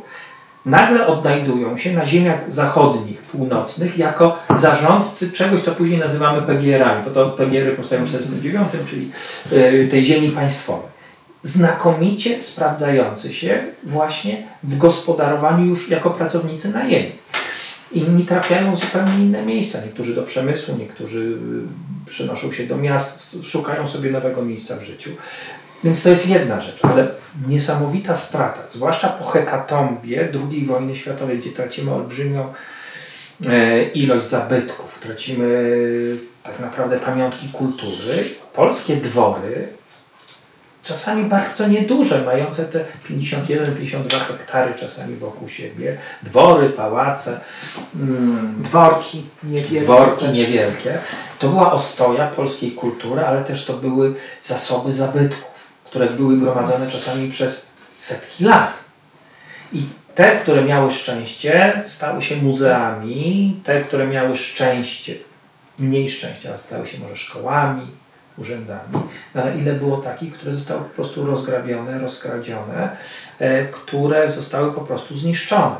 nagle 0.65 1.07
odnajdują 1.07 1.77
się 1.77 1.93
na 1.93 2.05
ziemiach 2.05 2.53
zachodnich, 2.53 3.21
północnych 3.21 3.97
jako 3.97 4.39
zarządcy 4.57 5.31
czegoś, 5.31 5.61
co 5.61 5.71
później 5.71 5.99
nazywamy 5.99 6.41
PGR-ami, 6.41 7.03
bo 7.05 7.11
to 7.11 7.29
PGR-y 7.29 7.75
powstają 7.75 8.01
w 8.01 8.05
1949, 8.05 8.89
czyli 8.89 9.11
y, 9.51 9.87
tej 9.91 10.03
ziemi 10.03 10.29
państwowej 10.29 10.98
znakomicie 11.43 12.41
sprawdzający 12.41 13.33
się 13.33 13.63
właśnie 13.83 14.47
w 14.63 14.77
gospodarowaniu 14.77 15.65
już 15.65 15.89
jako 15.89 16.09
pracownicy 16.09 16.69
najemni. 16.69 17.11
Inni 17.91 18.25
trafiają 18.25 18.75
w 18.75 18.79
zupełnie 18.79 19.13
inne 19.13 19.45
miejsca. 19.45 19.81
Niektórzy 19.85 20.15
do 20.15 20.23
przemysłu, 20.23 20.75
niektórzy 20.77 21.19
y, 21.19 22.09
przenoszą 22.09 22.51
się 22.51 22.67
do 22.67 22.77
miast, 22.77 23.37
szukają 23.43 23.87
sobie 23.87 24.11
nowego 24.11 24.41
miejsca 24.41 24.75
w 24.75 24.83
życiu. 24.83 25.09
Więc 25.83 26.03
to 26.03 26.09
jest 26.09 26.27
jedna 26.27 26.61
rzecz, 26.61 26.79
ale 26.81 27.07
niesamowita 27.47 28.15
strata, 28.15 28.59
zwłaszcza 28.73 29.09
po 29.09 29.25
hekatombie 29.25 30.29
II 30.51 30.65
wojny 30.65 30.95
światowej, 30.95 31.39
gdzie 31.39 31.51
tracimy 31.51 31.93
olbrzymią 31.93 32.53
e, 33.45 33.83
ilość 33.83 34.27
zabytków, 34.27 34.99
tracimy 34.99 35.75
tak 36.43 36.59
naprawdę 36.59 36.99
pamiątki 36.99 37.49
kultury. 37.49 38.23
Polskie 38.53 38.95
dwory 38.95 39.78
czasami 40.89 41.23
bardzo 41.23 41.67
nieduże, 41.67 42.23
mające 42.25 42.65
te 42.65 42.85
51-52 43.09 44.09
hektary 44.09 44.73
czasami 44.79 45.15
wokół 45.15 45.49
siebie, 45.49 45.97
dwory, 46.23 46.69
pałace, 46.69 47.39
mm, 47.95 48.55
dworki 48.63 49.23
niewielkie. 49.43 49.81
Dworki 49.81 50.27
niewielkie. 50.27 50.99
To 51.39 51.49
była 51.49 51.71
ostoja 51.71 52.27
polskiej 52.27 52.71
kultury, 52.71 53.25
ale 53.25 53.43
też 53.43 53.65
to 53.65 53.73
były 53.73 54.15
zasoby 54.41 54.93
zabytków, 54.93 55.51
które 55.85 56.09
były 56.09 56.37
gromadzone 56.37 56.91
czasami 56.91 57.31
przez 57.31 57.67
setki 57.97 58.43
lat. 58.43 58.73
I 59.73 59.83
te, 60.15 60.35
które 60.35 60.61
miały 60.61 60.91
szczęście, 60.91 61.83
stały 61.87 62.21
się 62.21 62.35
muzeami, 62.35 63.59
te, 63.63 63.83
które 63.83 64.07
miały 64.07 64.35
szczęście, 64.35 65.15
mniej 65.79 66.09
szczęścia, 66.09 66.49
ale 66.49 66.57
stały 66.57 66.87
się 66.87 66.99
może 66.99 67.15
szkołami, 67.15 67.87
urzędami, 68.39 68.93
no 69.35 69.41
ale 69.41 69.57
ile 69.57 69.73
było 69.73 69.97
takich, 69.97 70.33
które 70.33 70.53
zostały 70.53 70.81
po 70.81 70.95
prostu 70.95 71.25
rozgrabione, 71.25 71.99
rozkradzione, 71.99 72.97
e, 73.39 73.65
które 73.65 74.31
zostały 74.31 74.71
po 74.71 74.81
prostu 74.81 75.17
zniszczone. 75.17 75.75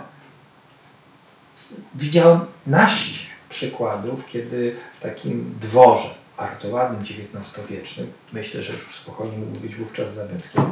Widziałem 1.96 2.40
naście 2.68 3.30
przykładów, 3.50 4.26
kiedy 4.28 4.76
w 5.00 5.04
takim 5.04 5.56
dworze, 5.62 6.10
bardzo 6.38 6.70
ładnym, 6.70 7.02
XIX-wiecznym, 7.02 8.14
myślę, 8.34 8.64
że 8.64 8.74
już 8.74 8.96
spokojnie 8.96 9.38
mógł 9.38 9.60
być 9.60 9.76
wówczas 9.76 10.14
zabytkiem, 10.14 10.72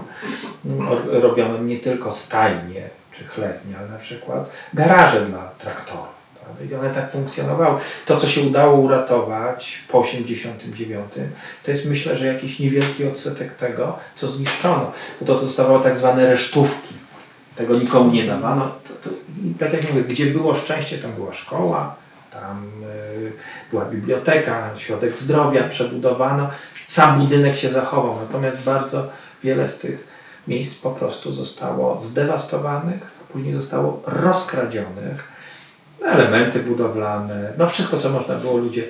robiono 1.07 1.57
nie 1.57 1.79
tylko 1.79 2.15
stajnie 2.15 2.89
czy 3.11 3.23
chlewnie, 3.23 3.77
ale 3.79 3.89
na 3.89 3.97
przykład 3.97 4.49
garaże 4.73 5.25
dla 5.25 5.51
traktorów 5.57 6.16
i 6.71 6.75
one 6.75 6.89
tak 6.89 7.11
funkcjonowały. 7.11 7.79
To, 8.05 8.17
co 8.17 8.27
się 8.27 8.41
udało 8.41 8.77
uratować 8.79 9.83
po 9.87 9.99
89, 9.99 11.05
to 11.65 11.71
jest 11.71 11.85
myślę, 11.85 12.15
że 12.15 12.25
jakiś 12.25 12.59
niewielki 12.59 13.07
odsetek 13.07 13.55
tego, 13.55 13.97
co 14.15 14.27
zniszczono. 14.27 14.91
Bo 15.21 15.27
to, 15.27 15.35
to 15.35 15.45
zostawało 15.45 15.79
tak 15.79 15.95
zwane 15.95 16.25
resztówki. 16.25 16.93
Tego 17.55 17.79
nikomu 17.79 18.11
nie 18.11 18.27
dawano. 18.27 18.71
To, 18.87 19.09
to, 19.09 19.15
tak 19.59 19.73
jak 19.73 19.89
mówię, 19.89 20.03
gdzie 20.03 20.25
było 20.25 20.55
szczęście, 20.55 20.97
tam 20.97 21.11
była 21.11 21.33
szkoła, 21.33 21.95
tam 22.31 22.71
y, 23.17 23.31
była 23.71 23.85
biblioteka, 23.85 24.69
środek 24.77 25.17
zdrowia, 25.17 25.67
przebudowano. 25.67 26.49
Sam 26.87 27.19
budynek 27.19 27.55
się 27.55 27.69
zachował, 27.69 28.15
natomiast 28.21 28.63
bardzo 28.63 29.07
wiele 29.43 29.67
z 29.67 29.79
tych 29.79 30.07
miejsc 30.47 30.75
po 30.75 30.91
prostu 30.91 31.33
zostało 31.33 32.01
zdewastowanych, 32.01 33.11
później 33.33 33.53
zostało 33.53 34.01
rozkradzionych 34.05 35.36
elementy 36.05 36.59
budowlane, 36.59 37.53
no 37.57 37.67
wszystko 37.67 37.97
co 37.97 38.09
można 38.09 38.35
było 38.35 38.57
ludzie 38.57 38.83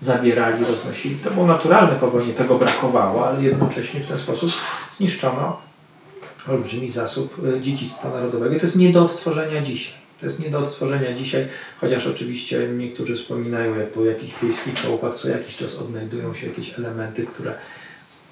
zabierali, 0.00 0.64
roznosili. 0.64 1.16
To 1.16 1.30
było 1.30 1.46
naturalne 1.46 1.96
po 1.96 2.10
wojnie, 2.10 2.32
tego 2.32 2.54
brakowało, 2.54 3.28
ale 3.28 3.42
jednocześnie 3.42 4.00
w 4.00 4.06
ten 4.06 4.18
sposób 4.18 4.50
zniszczono 4.90 5.60
olbrzymi 6.48 6.90
zasób 6.90 7.36
e, 7.56 7.60
dziedzictwa 7.60 8.10
narodowego. 8.10 8.56
To 8.56 8.66
jest 8.66 8.76
nie 8.76 8.92
do 8.92 9.04
odtworzenia 9.04 9.62
dzisiaj. 9.62 9.94
To 10.20 10.26
jest 10.26 10.40
nie 10.40 10.50
do 10.50 10.58
odtworzenia 10.58 11.14
dzisiaj, 11.14 11.48
chociaż 11.80 12.06
oczywiście 12.06 12.68
niektórzy 12.68 13.16
wspominają, 13.16 13.78
jak 13.78 13.88
po 13.88 14.04
jakichś 14.04 14.32
wiejskich 14.42 14.74
chałupach 14.74 15.14
co 15.14 15.28
jakiś 15.28 15.56
czas 15.56 15.76
odnajdują 15.76 16.34
się 16.34 16.46
jakieś 16.46 16.78
elementy, 16.78 17.26
które 17.26 17.54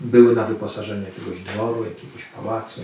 były 0.01 0.35
na 0.35 0.45
wyposażeniu 0.45 1.05
jakiegoś 1.05 1.41
dworu, 1.41 1.85
jakiegoś 1.85 2.25
pałacu. 2.25 2.81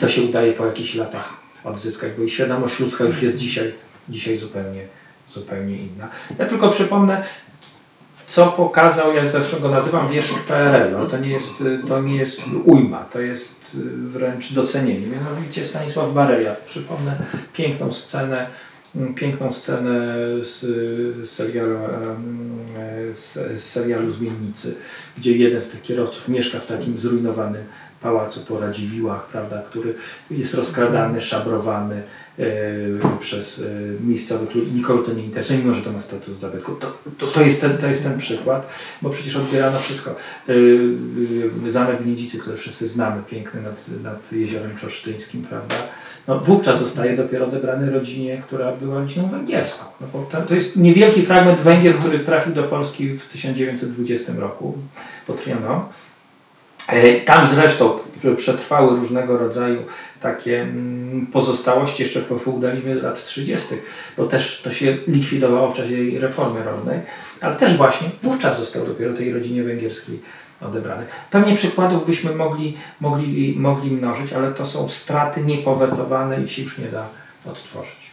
To 0.00 0.08
się 0.08 0.22
udaje 0.22 0.52
po 0.52 0.66
jakichś 0.66 0.94
latach 0.94 1.36
odzyskać, 1.64 2.12
bo 2.18 2.24
i 2.24 2.30
świadomość 2.30 2.80
ludzka 2.80 3.04
już 3.04 3.22
jest 3.22 3.36
dzisiaj 3.36 3.72
dzisiaj 4.10 4.38
zupełnie, 4.38 4.82
zupełnie 5.28 5.76
inna. 5.76 6.08
Ja 6.38 6.46
tylko 6.46 6.70
przypomnę, 6.70 7.22
co 8.26 8.46
pokazał, 8.46 9.14
ja 9.14 9.28
zresztą 9.28 9.58
go 9.58 9.68
nazywam 9.68 10.08
wieszcz 10.08 10.34
PRL, 10.48 11.08
to 11.10 11.18
nie 11.18 11.30
jest, 11.30 11.52
to 11.88 12.02
nie 12.02 12.16
jest 12.16 12.42
ujma, 12.64 12.98
to 12.98 13.20
jest 13.20 13.60
wręcz 14.12 14.52
docenienie. 14.52 15.06
Mianowicie 15.06 15.66
Stanisław 15.66 16.12
Bareja, 16.12 16.56
przypomnę 16.66 17.18
piękną 17.52 17.92
scenę, 17.92 18.46
piękną 19.14 19.52
scenę 19.52 20.14
z, 20.42 20.60
serialu, 21.30 21.78
z 23.12 23.60
serialu 23.64 24.10
Zmiennicy, 24.10 24.74
gdzie 25.18 25.36
jeden 25.36 25.62
z 25.62 25.70
tych 25.70 25.82
kierowców 25.82 26.28
mieszka 26.28 26.60
w 26.60 26.66
takim 26.66 26.98
zrujnowanym 26.98 27.64
pałacu 28.02 28.40
po 28.40 28.60
Radziwiłłach, 28.60 29.26
prawda, 29.26 29.62
który 29.70 29.94
jest 30.30 30.54
rozkradany, 30.54 31.20
szabrowany 31.20 32.02
e, 32.38 32.42
przez 33.20 33.60
e, 33.60 34.06
miejscowych 34.06 34.54
ludzi. 34.54 34.72
Nikogo 34.72 35.02
to 35.02 35.12
nie 35.12 35.24
interesuje, 35.24 35.58
mimo 35.58 35.74
że 35.74 35.82
to 35.82 35.92
ma 35.92 36.00
status 36.00 36.36
zabytku. 36.36 36.74
To, 36.74 36.98
to, 37.18 37.26
to, 37.26 37.42
jest 37.42 37.60
ten, 37.60 37.78
to 37.78 37.86
jest 37.86 38.02
ten 38.02 38.18
przykład, 38.18 38.68
bo 39.02 39.10
przecież 39.10 39.36
odbierano 39.36 39.78
wszystko. 39.78 40.16
E, 40.48 41.70
Zamek 41.70 42.02
w 42.02 42.06
Nidzicy, 42.06 42.38
który 42.38 42.56
wszyscy 42.56 42.88
znamy, 42.88 43.22
piękny 43.30 43.62
nad, 43.62 44.02
nad 44.02 44.32
jeziorem 44.32 44.76
Czorsztyńskim, 44.76 45.42
prawda, 45.42 45.74
no, 46.28 46.40
wówczas 46.40 46.80
zostaje 46.80 47.16
dopiero 47.16 47.46
odebrany 47.46 47.90
rodzinie, 47.90 48.42
która 48.46 48.72
była 48.72 48.98
rodziną 48.98 49.28
węgierską. 49.28 49.84
No, 50.00 50.06
bo 50.12 50.28
to, 50.48 50.54
jest 50.54 50.76
niewielki 50.76 51.26
fragment 51.26 51.60
Węgier, 51.60 51.98
który 51.98 52.18
trafił 52.18 52.54
do 52.54 52.62
Polski 52.62 53.08
w 53.08 53.28
1920 53.28 54.32
roku 54.38 54.78
pod. 55.26 55.38
E, 56.88 57.20
Tam 57.20 57.46
zresztą 57.46 57.98
przetrwały 58.36 58.96
różnego 58.96 59.38
rodzaju 59.38 59.82
takie 60.20 60.62
mm, 60.62 61.26
pozostałości 61.26 62.02
jeszcze 62.02 62.20
po 62.20 62.38
feudalizmie 62.38 62.94
lat 62.94 63.24
30., 63.24 63.66
bo 64.16 64.24
też 64.24 64.62
to 64.62 64.72
się 64.72 64.96
likwidowało 65.06 65.68
w 65.70 65.76
czasie 65.76 65.96
reformy 66.20 66.62
rolnej, 66.62 67.00
ale 67.40 67.56
też 67.56 67.76
właśnie 67.76 68.10
wówczas 68.22 68.60
został 68.60 68.86
dopiero 68.86 69.14
tej 69.14 69.32
rodzinie 69.32 69.62
węgierskiej 69.62 70.20
odebrany. 70.60 71.04
Pewnie 71.30 71.56
przykładów 71.56 72.06
byśmy 72.06 72.34
mogli, 72.34 72.76
mogli, 73.00 73.56
mogli 73.58 73.90
mnożyć, 73.90 74.32
ale 74.32 74.52
to 74.52 74.66
są 74.66 74.88
straty 74.88 75.44
niepowetowane 75.44 76.42
i 76.42 76.48
się 76.48 76.62
już 76.62 76.78
nie 76.78 76.88
da 76.88 77.06
odtworzyć. 77.46 78.10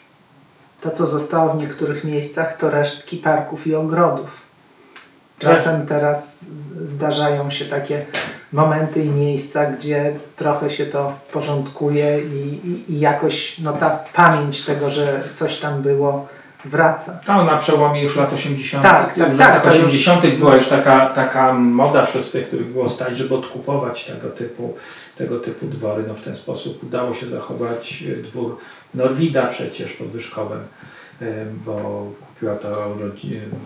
To, 0.81 0.91
co 0.91 1.07
zostało 1.07 1.53
w 1.53 1.57
niektórych 1.57 2.03
miejscach, 2.03 2.57
to 2.57 2.69
resztki 2.69 3.17
parków 3.17 3.67
i 3.67 3.75
ogrodów. 3.75 4.45
Czasem 5.39 5.85
teraz 5.85 6.45
zdarzają 6.83 7.51
się 7.51 7.65
takie 7.65 8.05
momenty 8.55 9.03
i 9.03 9.09
miejsca, 9.09 9.65
gdzie 9.65 10.13
trochę 10.35 10.69
się 10.69 10.85
to 10.85 11.13
porządkuje 11.31 12.19
i, 12.19 12.67
i, 12.67 12.93
i 12.93 12.99
jakoś 12.99 13.59
no, 13.59 13.73
ta 13.73 13.89
pamięć 14.13 14.65
tego, 14.65 14.89
że 14.89 15.23
coś 15.33 15.59
tam 15.59 15.81
było, 15.81 16.27
wraca. 16.65 17.19
To 17.25 17.43
na 17.43 17.57
przełomie 17.57 18.01
już 18.01 18.15
lat 18.15 18.33
80. 18.33 18.83
Tak, 18.83 19.13
tak, 19.13 19.33
w 19.33 19.37
tak, 19.37 19.39
latach 19.39 19.63
to 19.63 19.77
już- 19.77 19.85
80. 19.85 20.39
była 20.39 20.55
już 20.55 20.67
taka, 20.67 21.09
taka 21.09 21.53
moda 21.53 22.05
wśród 22.05 22.31
tych, 22.31 22.47
których 22.47 22.67
było 22.67 22.89
stać, 22.89 23.17
żeby 23.17 23.35
odkupować 23.35 24.05
tego 24.05 24.29
typu, 24.29 24.73
tego 25.17 25.39
typu 25.39 25.65
dwory. 25.67 26.03
No 26.07 26.13
w 26.13 26.21
ten 26.21 26.35
sposób 26.35 26.83
udało 26.83 27.13
się 27.13 27.25
zachować 27.25 28.03
e, 28.19 28.23
dwór 28.23 28.57
Norwida 28.93 29.47
przecież 29.47 29.93
pod 29.93 30.07
Wyszkowem, 30.07 30.59
bo 31.65 32.11
kupiła 32.35 32.55
to, 32.55 32.97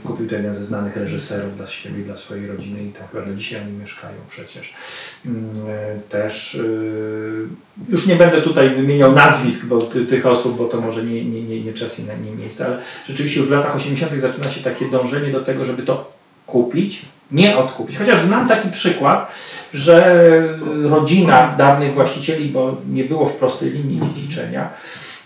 kupił 0.03 0.27
to 0.27 0.35
jeden 0.35 0.55
ze 0.55 0.65
znanych 0.65 0.97
reżyserów 0.97 1.57
dla 1.57 1.67
siebie 1.67 2.03
dla 2.03 2.15
swojej 2.15 2.47
rodziny 2.47 2.83
i 2.83 2.91
tak 2.91 3.01
naprawdę 3.01 3.35
dzisiaj 3.35 3.61
oni 3.61 3.71
mieszkają 3.71 4.15
przecież. 4.29 4.73
Mm, 5.25 5.49
e, 5.67 5.99
Też 6.09 6.55
e, 6.55 7.91
już 7.91 8.07
nie 8.07 8.15
będę 8.15 8.41
tutaj 8.41 8.69
wymieniał 8.69 9.11
nazwisk 9.11 9.65
bo 9.65 9.81
ty, 9.81 10.05
tych 10.05 10.25
osób, 10.25 10.57
bo 10.57 10.65
to 10.65 10.81
może 10.81 11.03
nie, 11.03 11.25
nie, 11.25 11.43
nie, 11.43 11.61
nie 11.61 11.73
czas 11.73 11.99
i 11.99 12.03
nie 12.03 12.31
miejsce, 12.31 12.65
ale 12.65 12.77
rzeczywiście 13.07 13.39
już 13.39 13.49
w 13.49 13.51
latach 13.51 13.75
80. 13.75 14.21
zaczyna 14.21 14.49
się 14.49 14.63
takie 14.63 14.89
dążenie 14.89 15.31
do 15.31 15.41
tego, 15.41 15.65
żeby 15.65 15.83
to 15.83 16.11
kupić, 16.45 17.01
nie 17.31 17.57
odkupić. 17.57 17.97
Chociaż 17.97 18.21
znam 18.21 18.47
taki 18.47 18.69
przykład, 18.69 19.31
że 19.73 20.29
rodzina 20.83 21.55
dawnych 21.57 21.93
właścicieli, 21.93 22.49
bo 22.49 22.77
nie 22.89 23.03
było 23.03 23.25
w 23.25 23.35
prostej 23.35 23.71
linii 23.71 24.01
dziedziczenia, 24.15 24.69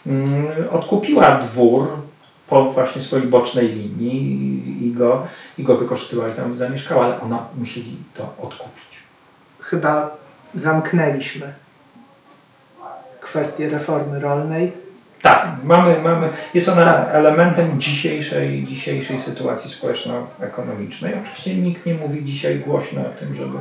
mm, 0.07 0.47
odkupiła 0.71 1.37
dwór 1.37 2.02
po 2.53 2.71
właśnie 2.71 3.01
swojej 3.01 3.27
bocznej 3.27 3.67
linii 3.67 4.87
i- 4.87 4.91
go, 4.91 5.27
i 5.57 5.63
go 5.63 5.77
wykorzystywała 5.77 6.29
i 6.29 6.33
tam 6.33 6.55
zamieszkała, 6.55 7.05
ale 7.05 7.21
ona 7.21 7.45
musieli 7.57 7.95
to 8.13 8.23
odkupić. 8.41 8.93
Chyba 9.59 10.17
zamknęliśmy 10.55 11.53
kwestię 13.21 13.69
reformy 13.69 14.19
rolnej. 14.19 14.71
Tak, 15.21 15.47
mamy, 15.63 16.01
mamy, 16.03 16.29
jest 16.53 16.69
ona 16.69 16.85
Tak. 16.85 17.09
elementem 17.15 17.81
dzisiejszej, 17.81 18.63
dzisiejszej 18.63 19.19
sytuacji 19.19 19.71
społeczno-ekonomicznej. 19.71 21.13
Oczywiście 21.23 21.55
nikt 21.55 21.85
nie 21.85 21.93
mówi 21.93 22.25
dzisiaj 22.25 22.59
głośno 22.59 23.01
o 23.01 23.19
tym, 23.19 23.35
żeby, 23.35 23.57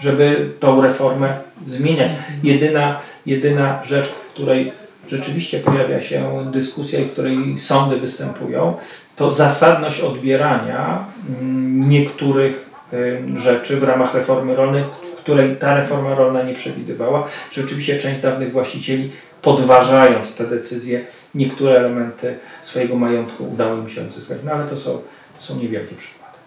żeby 0.00 0.50
tą 0.60 0.82
reformę 0.82 1.36
zmieniać. 1.66 2.12
Jedyna, 2.42 3.00
jedyna 3.26 3.82
rzecz, 3.84 4.08
w 4.08 4.28
której 4.32 4.72
rzeczywiście 5.08 5.60
pojawia 5.60 6.00
się 6.00 6.50
dyskusja 6.52 7.00
w 7.00 7.12
której 7.12 7.58
sądy 7.58 7.96
występują, 7.96 8.74
to 9.16 9.30
zasadność 9.30 10.00
odbierania 10.00 11.04
mm, 11.40 11.88
niektórych 11.88 12.70
em, 12.92 13.38
rzeczy 13.38 13.76
w 13.76 13.82
ramach 13.82 14.14
reformy 14.14 14.56
rolnej, 14.56 14.84
której 15.18 15.56
ta 15.56 15.76
reforma 15.76 16.14
rolna 16.14 16.42
nie 16.42 16.54
przewidywała. 16.54 17.28
Rzeczywiście 17.52 17.98
część 17.98 18.20
dawnych 18.20 18.52
właścicieli 18.52 19.10
podważając 19.42 20.34
te 20.34 20.46
decyzje, 20.46 21.04
niektóre 21.34 21.76
elementy 21.76 22.38
swojego 22.62 22.96
majątku 22.96 23.44
udało 23.52 23.76
im 23.76 23.88
się 23.90 24.00
odzyskać. 24.00 24.38
No 24.44 24.52
ale 24.52 24.64
to 24.64 24.76
są, 24.76 24.90
to 25.38 25.42
są 25.42 25.56
niewielkie 25.58 25.96
przykłady. 25.96 26.38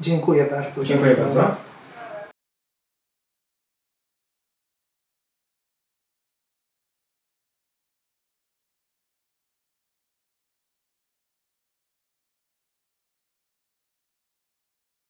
Dziękuję 0.00 0.46
bardzo. 0.50 0.84
Dziękuję 0.84 1.16
bardzo. 1.16 1.71